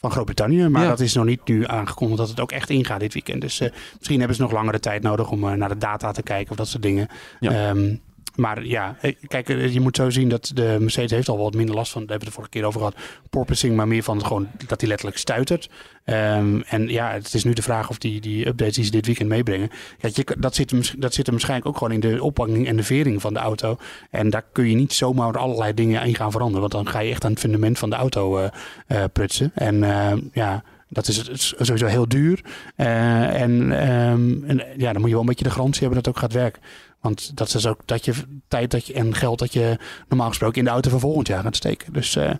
van 0.01 0.11
Groot-Brittannië. 0.11 0.68
Maar 0.68 0.82
Ja. 0.82 0.88
dat 0.88 1.01
is 1.01 1.14
nog 1.14 1.24
niet 1.24 1.48
nu 1.48 1.66
aangekondigd 1.66 2.18
dat 2.18 2.28
het 2.28 2.40
ook 2.40 2.53
echt 2.53 2.70
ingaat 2.70 3.01
dit 3.01 3.12
weekend. 3.12 3.40
Dus 3.40 3.61
eh, 3.61 3.70
misschien 3.98 4.18
hebben 4.18 4.36
ze 4.36 4.42
nog 4.42 4.53
langere 4.53 4.80
tijd 4.80 5.03
nodig 5.03 5.30
om 5.30 5.44
eh, 5.48 5.53
naar 5.53 5.68
de 5.68 5.76
data 5.78 6.12
te 6.12 6.22
kijken 6.22 6.51
of 6.51 6.57
dat 6.57 6.68
soort 6.68 6.82
dingen. 6.82 7.09
Ja. 7.40 7.68
Ehm, 7.68 7.94
maar 8.41 8.64
ja, 8.64 8.97
eh, 9.01 9.14
kijk, 9.26 9.49
eh, 9.49 9.72
je 9.72 9.80
moet 9.80 9.97
zo 9.97 10.11
zien 10.11 10.28
dat 10.28 10.51
de 10.55 10.76
Mercedes 10.80 11.11
heeft 11.11 11.28
al 11.28 11.38
wat 11.38 11.55
minder 11.55 11.74
last 11.74 11.93
van, 11.93 12.01
daar 12.01 12.11
hebben 12.11 12.28
we 12.28 12.34
het 12.34 12.51
de 12.51 12.51
vorige 12.51 12.51
keer 12.51 12.64
over 12.64 12.80
gehad, 12.80 13.26
porpoising, 13.30 13.76
maar 13.76 13.88
meer 13.88 14.03
van 14.03 14.24
gewoon 14.24 14.49
dat 14.66 14.80
hij 14.80 14.88
letterlijk 14.88 15.18
stuitert. 15.18 15.70
Ehm, 16.05 16.61
en 16.61 16.88
ja, 16.88 17.12
het 17.12 17.34
is 17.34 17.45
nu 17.45 17.53
de 17.53 17.62
vraag 17.62 17.88
of 17.88 17.99
die, 17.99 18.20
die 18.20 18.47
updates 18.47 18.74
die 18.74 18.84
ze 18.84 18.91
dit 18.91 19.07
weekend 19.07 19.28
meebrengen, 19.28 19.70
ja, 19.99 20.09
je, 20.12 20.36
dat, 20.38 20.55
zit, 20.55 21.01
dat 21.01 21.14
zit 21.14 21.26
er 21.26 21.32
waarschijnlijk 21.32 21.68
ook 21.68 21.76
gewoon 21.76 21.93
in 21.93 22.01
de 22.01 22.22
ophanging 22.22 22.66
en 22.66 22.76
de 22.76 22.82
vering 22.82 23.20
van 23.20 23.32
de 23.32 23.41
auto. 23.41 23.76
En 24.11 24.30
daar 24.30 24.45
kun 24.53 24.68
je 24.68 24.74
niet 24.74 24.93
zomaar 24.93 25.38
allerlei 25.38 25.74
dingen 25.74 26.05
in 26.05 26.14
gaan 26.14 26.30
veranderen, 26.30 26.61
want 26.61 26.72
dan 26.72 26.88
ga 26.93 27.01
je 27.01 27.11
echt 27.11 27.24
aan 27.24 27.30
het 27.30 27.41
fundament 27.41 27.78
van 27.78 27.91
de 27.91 27.97
auto 27.97 28.38
eh, 28.86 29.05
prutsen. 29.12 29.51
En 29.55 29.84
eh, 29.84 30.12
ja, 30.32 30.62
dat 30.88 31.09
is, 31.09 31.55
sowieso 31.59 31.86
heel 31.86 32.09
duur. 32.09 32.41
En, 32.76 33.80
ehm, 33.80 34.45
en 34.45 34.62
ja, 34.76 34.93
dan 34.93 35.01
moet 35.01 35.09
je 35.09 35.11
wel 35.11 35.20
een 35.20 35.26
beetje 35.26 35.45
de 35.45 35.51
garantie 35.51 35.80
hebben 35.80 36.03
dat 36.03 36.07
het 36.07 36.14
ook 36.14 36.22
gaat 36.22 36.43
werken. 36.43 36.62
Want 37.01 37.36
dat 37.36 37.55
is 37.55 37.66
ook 37.66 37.80
dat 37.84 38.05
je 38.05 38.14
tijd 38.48 38.70
dat 38.70 38.86
je, 38.86 38.92
en 38.92 39.14
geld 39.14 39.38
dat 39.38 39.53
je 39.53 39.78
normaal 40.09 40.28
gesproken 40.28 40.59
in 40.59 40.64
de 40.64 40.70
auto 40.70 40.90
van 40.90 41.01
volgend 41.01 41.26
jaar 41.26 41.42
gaat 41.42 41.57
steken. 41.57 41.92
Dus 41.92 42.16
eh, 42.16 42.30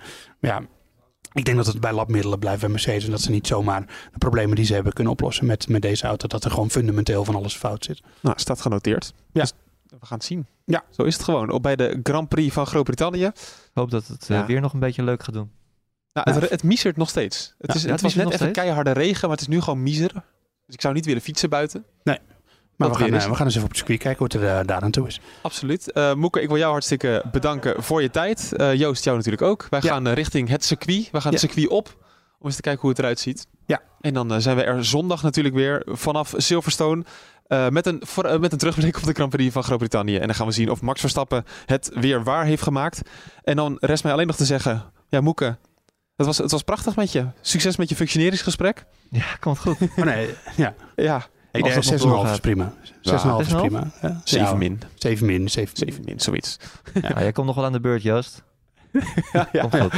ja, 0.41 0.61
ik 1.33 1.45
denk 1.45 1.57
dat 1.57 1.67
het 1.67 1.81
bij 1.81 1.93
labmiddelen 1.93 2.39
blijft 2.39 2.61
bij 2.61 2.69
Mercedes. 2.71 3.05
En 3.05 3.11
dat 3.11 3.21
ze 3.21 3.31
niet 3.31 3.47
zomaar 3.47 3.81
de 4.13 4.19
problemen 4.19 4.57
die 4.57 4.65
ze 4.65 4.75
hebben 4.75 4.93
kunnen 4.93 5.13
oplossen 5.13 5.47
met, 5.47 5.69
met 5.69 5.83
deze 5.83 6.07
auto. 6.07 6.27
Dat 6.29 6.45
er 6.45 6.51
gewoon 6.51 6.71
fundamenteel 6.71 7.25
van 7.25 7.35
alles 7.35 7.57
fout 7.57 7.85
zit. 7.85 8.01
Nou, 8.21 8.39
staat 8.39 8.61
genoteerd. 8.61 9.13
Ja. 9.33 9.41
Dus 9.41 9.53
we 9.89 10.07
gaan 10.07 10.17
het 10.19 10.27
zien. 10.27 10.47
Ja. 10.65 10.85
Zo 10.91 11.03
is 11.03 11.15
het 11.15 11.23
gewoon. 11.25 11.51
Op 11.51 11.63
bij 11.63 11.77
de 11.77 12.01
Grand 12.03 12.29
Prix 12.29 12.53
van 12.55 12.67
Groot-Brittannië. 12.67 13.25
Ik 13.25 13.71
hoop 13.75 13.91
dat 13.91 14.07
het 14.07 14.23
eh, 14.23 14.37
Ja. 14.37 14.47
weer 14.47 14.61
nog 14.61 14.73
een 14.73 14.81
beetje 14.81 15.03
leuk 15.03 15.23
gaat 15.23 15.35
doen. 15.35 15.51
Nou, 16.13 16.31
Ja. 16.33 16.41
het, 16.41 16.51
het 16.51 16.63
miezert 16.63 16.97
nog 16.97 17.09
steeds. 17.09 17.55
Het, 17.59 17.67
Ja, 17.71 17.75
is, 17.75 17.83
het 17.83 17.91
het 17.91 18.01
was 18.01 18.15
net 18.15 18.27
even 18.27 18.39
steeds. 18.39 18.59
keiharde 18.59 18.91
regen, 18.93 19.21
maar 19.29 19.37
het 19.39 19.41
is 19.41 19.55
nu 19.55 19.61
gewoon 19.61 19.83
miezeren. 19.83 20.25
Dus 20.67 20.75
ik 20.75 20.81
zou 20.81 20.95
niet 20.95 21.05
willen 21.07 21.23
fietsen 21.23 21.51
buiten. 21.51 21.85
Maar 22.89 22.89
we 22.91 22.95
gaan, 23.05 23.13
eh, 23.15 23.29
we 23.29 23.35
gaan 23.35 23.45
eens 23.47 23.55
even 23.55 23.63
op 23.63 23.69
het 23.69 23.77
circuit 23.79 23.99
kijken 23.99 24.19
hoe 24.19 24.27
het 24.39 24.49
er 24.49 24.59
eh, 24.59 24.67
daar 24.67 24.81
aan 24.81 24.91
toe 24.91 25.07
is. 25.07 25.21
Absoluut. 25.43 25.93
Eh 25.93 26.15
Moeke, 26.15 26.41
ik 26.43 26.49
wil 26.49 26.57
jou 26.59 26.71
hartstikke 26.73 27.23
bedanken 27.33 27.83
voor 27.83 28.03
je 28.03 28.11
tijd. 28.11 28.53
Eh, 28.57 28.75
Joost, 28.75 29.05
jou 29.05 29.17
natuurlijk 29.17 29.43
ook. 29.43 29.67
Wij 29.71 29.81
Ja. 29.83 29.89
gaan 29.93 30.09
richting 30.09 30.49
het 30.49 30.65
circuit. 30.65 31.09
We 31.13 31.21
gaan 31.21 31.31
het 31.33 31.41
circuit 31.41 31.69
op 31.69 31.97
om 32.39 32.47
eens 32.47 32.55
te 32.57 32.63
kijken 32.63 32.81
hoe 32.81 32.91
het 32.91 32.99
eruit 32.99 33.19
ziet. 33.19 33.47
Ja. 33.67 33.81
En 34.01 34.15
dan 34.15 34.41
zijn 34.43 34.57
we 34.57 34.63
er 34.65 34.85
zondag 34.85 35.23
natuurlijk 35.23 35.55
weer 35.55 35.83
vanaf 35.87 36.35
Silverstone. 36.37 37.05
eh, 37.47 37.69
met, 37.69 37.87
een, 37.87 38.03
voor, 38.07 38.41
met 38.41 38.53
een 38.53 38.59
terugblik 38.59 38.97
op 38.97 39.03
de 39.05 39.13
Grand 39.13 39.31
Prix 39.31 39.53
van 39.53 39.63
Groot-Brittannië. 39.65 40.17
En 40.17 40.27
dan 40.27 40.35
gaan 40.35 40.47
we 40.47 40.53
zien 40.53 40.71
of 40.71 40.81
Max 40.83 41.01
Verstappen 41.01 41.45
het 41.67 41.91
weer 41.95 42.23
waar 42.25 42.45
heeft 42.45 42.63
gemaakt. 42.63 43.01
En 43.43 43.57
dan 43.57 43.77
rest 43.81 44.03
mij 44.03 44.13
alleen 44.13 44.27
nog 44.27 44.37
te 44.37 44.45
zeggen... 44.45 44.85
Ja, 45.09 45.21
Moeke, 45.21 45.57
het 46.17 46.27
was, 46.27 46.39
het 46.39 46.51
was 46.51 46.63
prachtig 46.63 46.97
met 46.97 47.13
je. 47.13 47.27
Succes 47.41 47.77
met 47.77 47.89
je 47.89 47.97
functioneringsgesprek. 47.97 48.85
Ja, 49.11 49.25
komt 49.41 49.59
goed. 49.59 49.77
Oh 49.97 50.05
nee, 50.05 50.35
ja. 50.57 50.75
Ja, 50.97 51.27
Nee, 51.53 51.63
Als 51.77 51.87
de 51.87 51.97
dat 51.97 52.07
nog 52.07 52.27
6,5 52.29 52.33
is 52.33 52.39
prima. 52.39 52.73
6,5 52.75 52.81
is 53.03 53.49
6,5? 53.53 53.57
prima. 53.57 53.91
Ja. 54.03 54.21
7 54.25 54.47
Ja, 54.47 54.55
min. 54.55 54.81
7 54.95 55.27
min. 55.27 55.49
7 55.49 55.73
min. 55.79 55.89
7 55.89 56.05
min, 56.05 56.21
zoiets. 56.21 56.57
Ja, 57.03 57.21
jij 57.21 57.33
komt 57.33 57.47
nog 57.47 57.57
wel 57.57 57.65
aan 57.65 57.73
de 57.73 57.81
beurt, 57.81 58.03
Joost. 58.03 58.43
ja, 59.33 59.49
ja, 59.53 59.63
goed. 59.71 59.95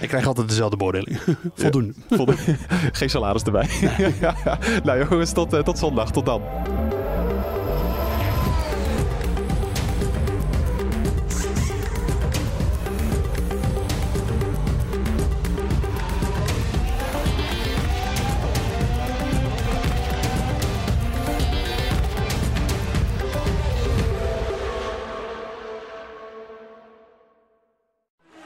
Ik 0.00 0.08
krijg 0.08 0.26
altijd 0.26 0.48
dezelfde 0.48 0.76
beoordeling. 0.76 1.20
Voldoende. 1.54 1.92
Voldoende. 2.10 2.56
Geen 2.92 3.10
salaris 3.10 3.42
erbij. 3.42 3.68
ja, 4.20 4.34
ja. 4.44 4.58
Nou 4.84 5.08
jongens, 5.08 5.32
tot, 5.32 5.52
eh, 5.52 5.60
tot 5.60 5.78
zondag. 5.78 6.10
Tot 6.10 6.26
dan. 6.26 6.42